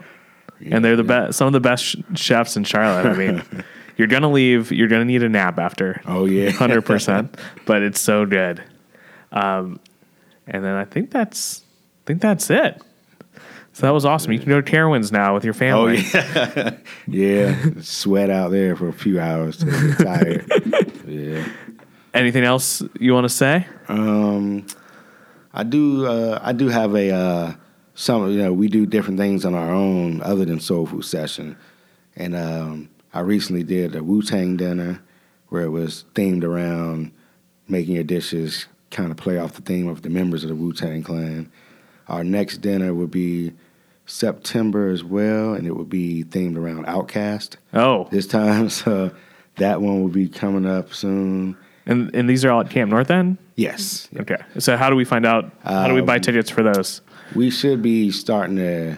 and 0.64 0.84
they're 0.84 0.94
the 0.94 1.02
best. 1.02 1.36
Some 1.36 1.48
of 1.48 1.52
the 1.52 1.58
best 1.58 1.84
sh- 1.84 1.96
chefs 2.14 2.56
in 2.56 2.62
Charlotte. 2.62 3.06
I 3.06 3.14
mean, 3.14 3.42
you're 3.96 4.06
gonna 4.06 4.30
leave. 4.30 4.70
You're 4.70 4.86
gonna 4.86 5.04
need 5.04 5.24
a 5.24 5.28
nap 5.28 5.58
after. 5.58 6.00
Oh 6.06 6.26
yeah, 6.26 6.50
hundred 6.50 6.82
percent. 6.82 7.36
But 7.66 7.82
it's 7.82 8.00
so 8.00 8.24
good. 8.24 8.62
Um, 9.32 9.80
and 10.46 10.64
then 10.64 10.76
I 10.76 10.84
think 10.84 11.10
that's 11.10 11.62
I 11.62 12.06
think 12.06 12.20
that's 12.22 12.48
it. 12.50 12.80
So 13.72 13.86
that 13.86 13.92
was 13.92 14.04
awesome. 14.04 14.32
You 14.32 14.38
can 14.38 14.48
go 14.48 14.60
to 14.60 14.70
Carowinds 14.70 15.12
now 15.12 15.32
with 15.34 15.44
your 15.44 15.54
Oh 15.54 15.56
family. 15.56 15.98
yeah, 16.12 16.76
yeah. 17.06 17.64
Sweat 17.80 18.28
out 18.30 18.50
there 18.50 18.74
for 18.76 18.88
a 18.88 18.92
few 18.92 19.20
hours 19.20 19.58
to 19.58 19.66
get 19.66 19.98
tired. 19.98 20.92
yeah. 21.06 21.48
Anything 22.12 22.42
else 22.44 22.82
you 22.98 23.14
want 23.14 23.24
to 23.24 23.28
say? 23.28 23.66
Um, 23.88 24.66
I 25.54 25.62
do. 25.62 26.06
Uh, 26.06 26.40
I 26.42 26.52
do 26.52 26.68
have 26.68 26.94
a 26.96 27.10
uh, 27.12 27.52
some. 27.94 28.28
You 28.30 28.42
know, 28.42 28.52
we 28.52 28.66
do 28.68 28.86
different 28.86 29.18
things 29.18 29.44
on 29.44 29.54
our 29.54 29.70
own 29.72 30.20
other 30.22 30.44
than 30.44 30.58
soul 30.58 30.86
food 30.86 31.04
session, 31.04 31.56
and 32.16 32.34
um, 32.34 32.88
I 33.14 33.20
recently 33.20 33.62
did 33.62 33.94
a 33.94 34.02
Wu 34.02 34.22
Tang 34.22 34.56
dinner 34.56 35.00
where 35.48 35.62
it 35.62 35.70
was 35.70 36.04
themed 36.14 36.42
around 36.44 37.12
making 37.68 37.94
your 37.94 38.04
dishes 38.04 38.66
kind 38.90 39.12
of 39.12 39.16
play 39.16 39.38
off 39.38 39.52
the 39.52 39.62
theme 39.62 39.86
of 39.88 40.02
the 40.02 40.10
members 40.10 40.42
of 40.42 40.48
the 40.48 40.56
Wu 40.56 40.72
Tang 40.72 41.04
Clan. 41.04 41.50
Our 42.10 42.24
next 42.24 42.58
dinner 42.58 42.92
would 42.92 43.10
be 43.12 43.52
September 44.04 44.88
as 44.90 45.04
well, 45.04 45.54
and 45.54 45.66
it 45.66 45.76
would 45.76 45.88
be 45.88 46.24
themed 46.24 46.56
around 46.58 46.84
Outcast 46.86 47.56
Oh, 47.72 48.08
this 48.10 48.26
time. 48.26 48.68
So 48.80 49.12
that 49.56 49.80
one 49.80 50.02
will 50.02 50.08
be 50.08 50.28
coming 50.28 50.66
up 50.66 50.92
soon. 50.92 51.56
and 51.86 52.12
and 52.14 52.28
these 52.28 52.44
are 52.44 52.50
all 52.50 52.60
at 52.62 52.70
Camp 52.70 52.90
North 52.90 53.10
End. 53.10 53.38
Yes. 53.54 54.08
Okay. 54.18 54.38
So 54.58 54.76
how 54.76 54.90
do 54.90 54.96
we 54.96 55.04
find 55.04 55.24
out? 55.24 55.52
How 55.62 55.86
do 55.86 55.94
we 55.94 56.00
buy 56.00 56.16
Um, 56.16 56.20
tickets 56.20 56.50
for 56.50 56.62
those? 56.62 57.00
We 57.36 57.50
should 57.50 57.80
be 57.82 58.10
starting 58.10 58.56
to 58.56 58.96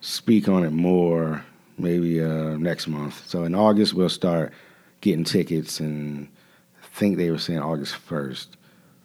speak 0.00 0.48
on 0.48 0.64
it 0.64 0.72
more 0.72 1.44
maybe 1.78 2.20
uh, 2.22 2.56
next 2.56 2.88
month. 2.88 3.22
So 3.28 3.44
in 3.44 3.54
August 3.54 3.94
we'll 3.94 4.08
start 4.08 4.52
getting 5.00 5.24
tickets, 5.24 5.78
and 5.78 6.26
I 6.82 6.86
think 6.98 7.18
they 7.18 7.30
were 7.30 7.38
saying 7.38 7.60
August 7.60 7.94
first 7.94 8.56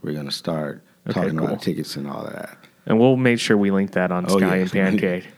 we're 0.02 0.14
gonna 0.14 0.32
start 0.32 0.82
Okay, 1.08 1.22
talking 1.22 1.38
cool. 1.38 1.48
about 1.48 1.62
tickets 1.62 1.96
and 1.96 2.08
all 2.08 2.24
that. 2.26 2.58
And 2.88 3.00
we'll 3.00 3.18
make 3.18 3.40
sure 3.40 3.56
we 3.58 3.70
link 3.70 3.92
that 3.92 4.12
on 4.12 4.26
Oh, 4.28 4.38
Sky 4.40 4.56
yeah. 4.56 4.62
and 4.62 4.72
Pancake. 4.72 5.28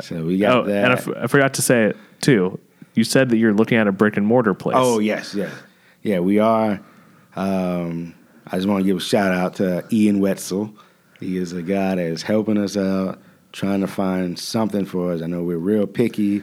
So 0.00 0.24
we 0.24 0.38
got 0.38 0.56
oh, 0.56 0.62
that. 0.64 0.84
and 0.84 0.92
I, 0.94 0.96
f- 0.96 1.08
I 1.24 1.26
forgot 1.28 1.54
to 1.54 1.62
say 1.62 1.84
it 1.84 1.96
too. 2.20 2.58
You 2.94 3.04
said 3.04 3.28
that 3.28 3.36
you're 3.36 3.52
looking 3.52 3.78
at 3.78 3.86
a 3.86 3.92
brick 3.92 4.16
and 4.16 4.26
mortar 4.26 4.52
place. 4.52 4.74
Oh 4.76 4.98
yes, 4.98 5.32
yes, 5.32 5.52
yeah. 6.02 6.18
We 6.18 6.40
are. 6.40 6.80
Um, 7.36 8.14
I 8.46 8.56
just 8.56 8.66
want 8.66 8.82
to 8.82 8.86
give 8.86 8.96
a 8.96 9.00
shout 9.00 9.32
out 9.32 9.54
to 9.56 9.84
Ian 9.92 10.18
Wetzel. 10.18 10.74
He 11.20 11.36
is 11.36 11.52
a 11.52 11.62
guy 11.62 11.94
that 11.94 11.98
is 12.04 12.22
helping 12.22 12.58
us 12.58 12.76
out, 12.76 13.20
trying 13.52 13.80
to 13.80 13.86
find 13.86 14.36
something 14.38 14.84
for 14.86 15.12
us. 15.12 15.22
I 15.22 15.26
know 15.26 15.42
we're 15.44 15.56
real 15.58 15.86
picky. 15.86 16.42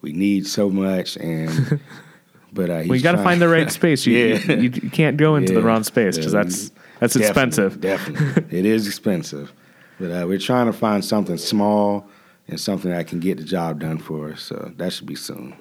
We 0.00 0.12
need 0.12 0.46
so 0.46 0.70
much, 0.70 1.16
and 1.16 1.80
but 2.52 2.70
uh, 2.70 2.84
well, 2.86 2.94
you 2.96 3.00
got 3.02 3.12
to 3.12 3.22
find 3.22 3.40
the 3.42 3.48
right 3.48 3.70
space. 3.80 4.06
You, 4.06 4.16
Yeah. 4.16 4.52
you, 4.54 4.70
you 4.70 4.90
can't 4.90 5.16
go 5.16 5.34
into 5.36 5.54
the 5.54 5.62
wrong 5.62 5.82
space 5.82 6.16
because 6.16 6.32
Yeah, 6.34 6.42
that's 6.44 6.70
that's 7.00 7.14
Definitely, 7.14 7.26
expensive. 7.26 7.80
Definitely, 7.80 8.58
it 8.58 8.64
is 8.66 8.86
expensive, 8.86 9.52
but 9.98 10.10
uh, 10.10 10.26
we're 10.26 10.38
trying 10.38 10.66
to 10.66 10.72
find 10.72 11.04
something 11.04 11.36
small 11.38 12.08
and 12.48 12.60
something 12.60 12.90
that 12.90 13.06
can 13.08 13.20
get 13.20 13.38
the 13.38 13.44
job 13.44 13.80
done 13.80 13.98
for 13.98 14.32
us. 14.32 14.42
So 14.42 14.72
that 14.76 14.92
should 14.92 15.06
be 15.06 15.16
soon. 15.16 15.54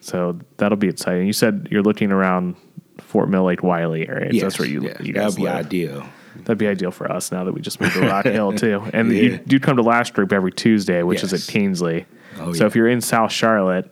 So 0.00 0.38
that'll 0.56 0.76
be 0.78 0.88
exciting. 0.88 1.26
You 1.26 1.32
said 1.32 1.68
you're 1.70 1.82
looking 1.82 2.10
around 2.10 2.56
Fort 2.98 3.28
Mill 3.28 3.44
Lake 3.44 3.62
Wylie 3.62 4.08
area. 4.08 4.32
so 4.32 4.40
that's 4.40 4.58
where 4.58 4.68
you, 4.68 4.82
yes, 4.82 4.96
you 5.00 5.12
guys 5.12 5.32
would 5.34 5.36
be 5.36 5.42
live. 5.44 5.66
ideal. 5.66 6.06
That'd 6.36 6.58
be 6.58 6.66
ideal 6.66 6.90
for 6.90 7.10
us 7.12 7.30
now 7.30 7.44
that 7.44 7.52
we 7.52 7.60
just 7.60 7.80
moved 7.80 7.92
to 7.94 8.00
Rock 8.08 8.24
Hill 8.24 8.52
too. 8.54 8.82
And 8.92 9.12
Yeah. 9.12 9.22
you 9.22 9.36
do 9.38 9.60
come 9.60 9.76
to 9.76 9.82
Last 9.82 10.14
Group 10.14 10.32
every 10.32 10.50
Tuesday, 10.52 11.02
which 11.02 11.22
is 11.22 11.32
at 11.32 11.42
Kingsley. 11.52 12.06
Oh, 12.40 12.52
so 12.52 12.64
yeah. 12.64 12.66
if 12.66 12.74
you're 12.74 12.88
in 12.88 13.00
South 13.00 13.30
Charlotte, 13.30 13.88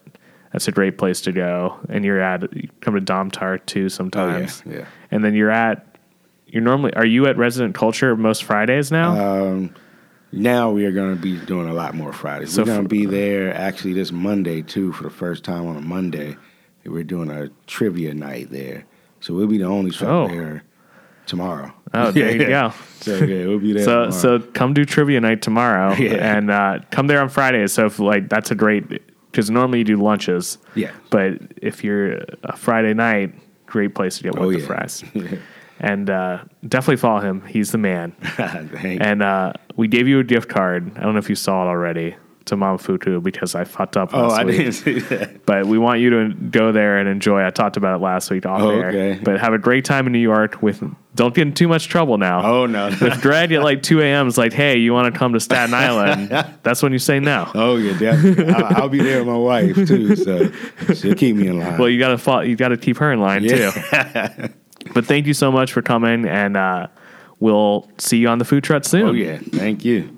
that's 0.51 0.67
a 0.67 0.73
great 0.73 0.99
place 0.99 1.21
to 1.23 1.33
go. 1.33 1.79
And 1.89 2.05
you're 2.05 2.21
at 2.21 2.53
you 2.57 2.69
come 2.81 2.95
to 2.95 3.01
Domtar 3.01 3.65
too 3.67 3.89
sometimes. 3.89 4.63
Oh, 4.67 4.71
yeah. 4.73 4.85
And 5.13 5.23
then 5.23 5.35
you're 5.35 5.51
at 5.51 5.87
you're 6.49 6.63
normally 6.63 6.93
are 6.95 7.07
you 7.07 7.27
at 7.27 7.37
Resident 7.37 7.75
Culture 7.77 8.17
most 8.17 8.43
Fridays 8.43 8.91
now? 8.91 9.45
Um, 9.45 9.75
now 10.33 10.71
we 10.71 10.85
are 10.87 10.93
going 10.93 11.15
to 11.17 11.21
be 11.21 11.37
doing 11.47 11.69
a 11.69 11.75
lot 11.75 11.95
more 11.95 12.13
Fridays. 12.13 12.53
So 12.53 12.63
We're 12.63 12.67
going 12.67 12.83
to 12.83 12.89
be 12.89 13.07
there 13.07 13.55
actually 13.55 13.93
this 13.95 14.13
Monday 14.13 14.63
too 14.63 14.93
for 14.93 15.05
the 15.05 15.11
first 15.11 15.45
time 15.45 15.67
on 15.67 15.77
a 15.77 15.81
Monday. 15.81 16.37
We're 16.85 17.05
doing 17.05 17.31
a 17.31 17.51
trivia 17.67 18.15
night 18.15 18.51
there, 18.51 18.85
so 19.21 19.35
we'll 19.35 19.47
be 19.47 19.59
the 19.59 19.65
only 19.65 19.91
show 19.93 20.23
Oh. 20.25 20.29
there 20.29 20.65
tomorrow. 21.27 21.73
oh, 21.95 22.11
there 22.11 22.33
you 22.37 22.47
go. 22.47 22.73
So 23.01 23.17
yeah, 23.17 23.47
we'll 23.47 23.59
be 23.59 23.73
there. 23.73 23.85
So 23.85 24.11
tomorrow. 24.11 24.11
so 24.11 24.39
come 24.41 24.75
do 24.75 24.85
trivia 24.85 25.21
night 25.21 25.41
tomorrow 25.43 25.95
Yeah. 25.99 26.37
and 26.37 26.51
uh, 26.51 26.81
come 26.91 27.07
there 27.07 27.21
on 27.23 27.29
Fridays. 27.31 27.73
So 27.73 27.87
if 27.87 27.99
like 27.99 28.29
that's 28.29 28.51
a 28.51 28.55
great 28.55 28.85
because 29.31 29.49
normally 29.51 29.79
you 29.79 29.85
do 29.85 29.97
lunches. 29.97 30.59
yeah, 30.75 30.91
But 31.11 31.35
if 31.63 31.83
you're 31.85 32.19
a 32.45 32.57
Friday 32.57 32.93
night, 32.95 33.33
great 33.67 33.95
place 33.95 34.17
to 34.19 34.23
get 34.25 34.37
Oh, 34.37 34.49
with 34.49 34.61
the 34.61 34.67
fries. 34.67 35.05
and 35.81 36.09
uh, 36.11 36.45
definitely 36.69 36.97
follow 36.99 37.21
him. 37.21 37.43
He's 37.47 37.73
the 37.73 37.79
man. 37.79 38.13
And 38.83 39.23
uh, 39.23 39.53
we 39.77 39.89
gave 39.89 40.07
you 40.09 40.19
a 40.21 40.25
gift 40.25 40.49
card. 40.49 40.93
I 40.97 41.01
don't 41.01 41.15
know 41.15 41.19
if 41.19 41.29
you 41.31 41.35
saw 41.37 41.65
it 41.65 41.69
already 41.69 42.17
to 42.47 42.57
Momofuku 42.57 43.23
because 43.23 43.55
I 43.55 43.65
fucked 43.65 43.97
up 43.97 44.11
Oh, 44.13 44.29
I 44.31 44.45
week. 44.45 44.57
didn't 44.57 44.73
see 44.73 44.99
that. 45.01 45.45
But 45.47 45.67
we 45.67 45.79
want 45.79 46.01
you 46.01 46.11
to 46.11 46.35
go 46.35 46.73
there 46.73 46.99
and 46.99 47.09
enjoy. 47.09 47.45
I 47.45 47.51
talked 47.51 47.77
about 47.77 47.97
it 48.01 48.03
last 48.03 48.31
week 48.31 48.47
off 48.47 48.61
Oh, 48.63 48.71
air. 48.71 48.89
okay. 48.89 49.21
But 49.23 49.41
have 49.41 49.53
a 49.53 49.59
great 49.59 49.85
time 49.85 50.07
in 50.07 50.13
New 50.13 50.19
York. 50.21 50.63
With 50.63 50.83
don't 51.15 51.35
get 51.35 51.43
in 51.47 51.55
too 51.55 51.69
much 51.69 51.89
trouble 51.89 52.19
now. 52.19 52.45
Oh 52.45 52.67
no. 52.67 52.89
If 53.01 53.21
Greg 53.21 53.53
at 53.53 53.63
like 53.63 53.83
2 53.83 54.01
a.m. 54.01 54.27
is 54.27 54.39
like, 54.39 54.53
hey, 54.53 54.79
you 54.79 54.93
want 54.93 55.13
to 55.13 55.19
come 55.19 55.33
to 55.35 55.41
Staten 55.41 55.75
Island? 55.75 56.31
that's 56.63 56.83
when 56.83 56.93
you 56.93 56.99
say 56.99 57.21
no. 57.21 57.51
Oh 57.55 57.77
yeah, 57.77 57.97
definitely. 57.99 58.53
I'll, 58.53 58.83
I'll 58.83 58.89
be 58.89 59.03
there 59.03 59.19
with 59.19 59.29
my 59.29 59.37
wife 59.37 59.77
too, 59.87 60.17
so 60.17 60.51
she'll 60.95 61.15
keep 61.15 61.37
me 61.37 61.47
in 61.49 61.59
line. 61.61 61.79
Well, 61.79 61.89
you 61.89 61.99
gotta 61.99 62.19
follow, 62.19 62.43
you 62.43 62.57
gotta 62.57 62.77
keep 62.77 62.97
her 62.99 63.13
in 63.13 63.21
line 63.21 63.45
Yeah. 63.45 63.71
too. 64.29 64.49
But 64.95 65.07
thank 65.07 65.27
you 65.27 65.35
so 65.35 65.51
much 65.51 65.73
for 65.73 65.83
coming, 65.83 66.27
and 66.27 66.57
uh, 66.57 66.89
we'll 67.39 67.89
see 67.99 68.19
you 68.19 68.29
on 68.29 68.39
the 68.39 68.45
food 68.45 68.65
truck 68.65 68.85
soon. 68.85 69.09
oh 69.09 69.13
yeah, 69.13 69.39
thank 69.39 69.85
you. 69.85 70.17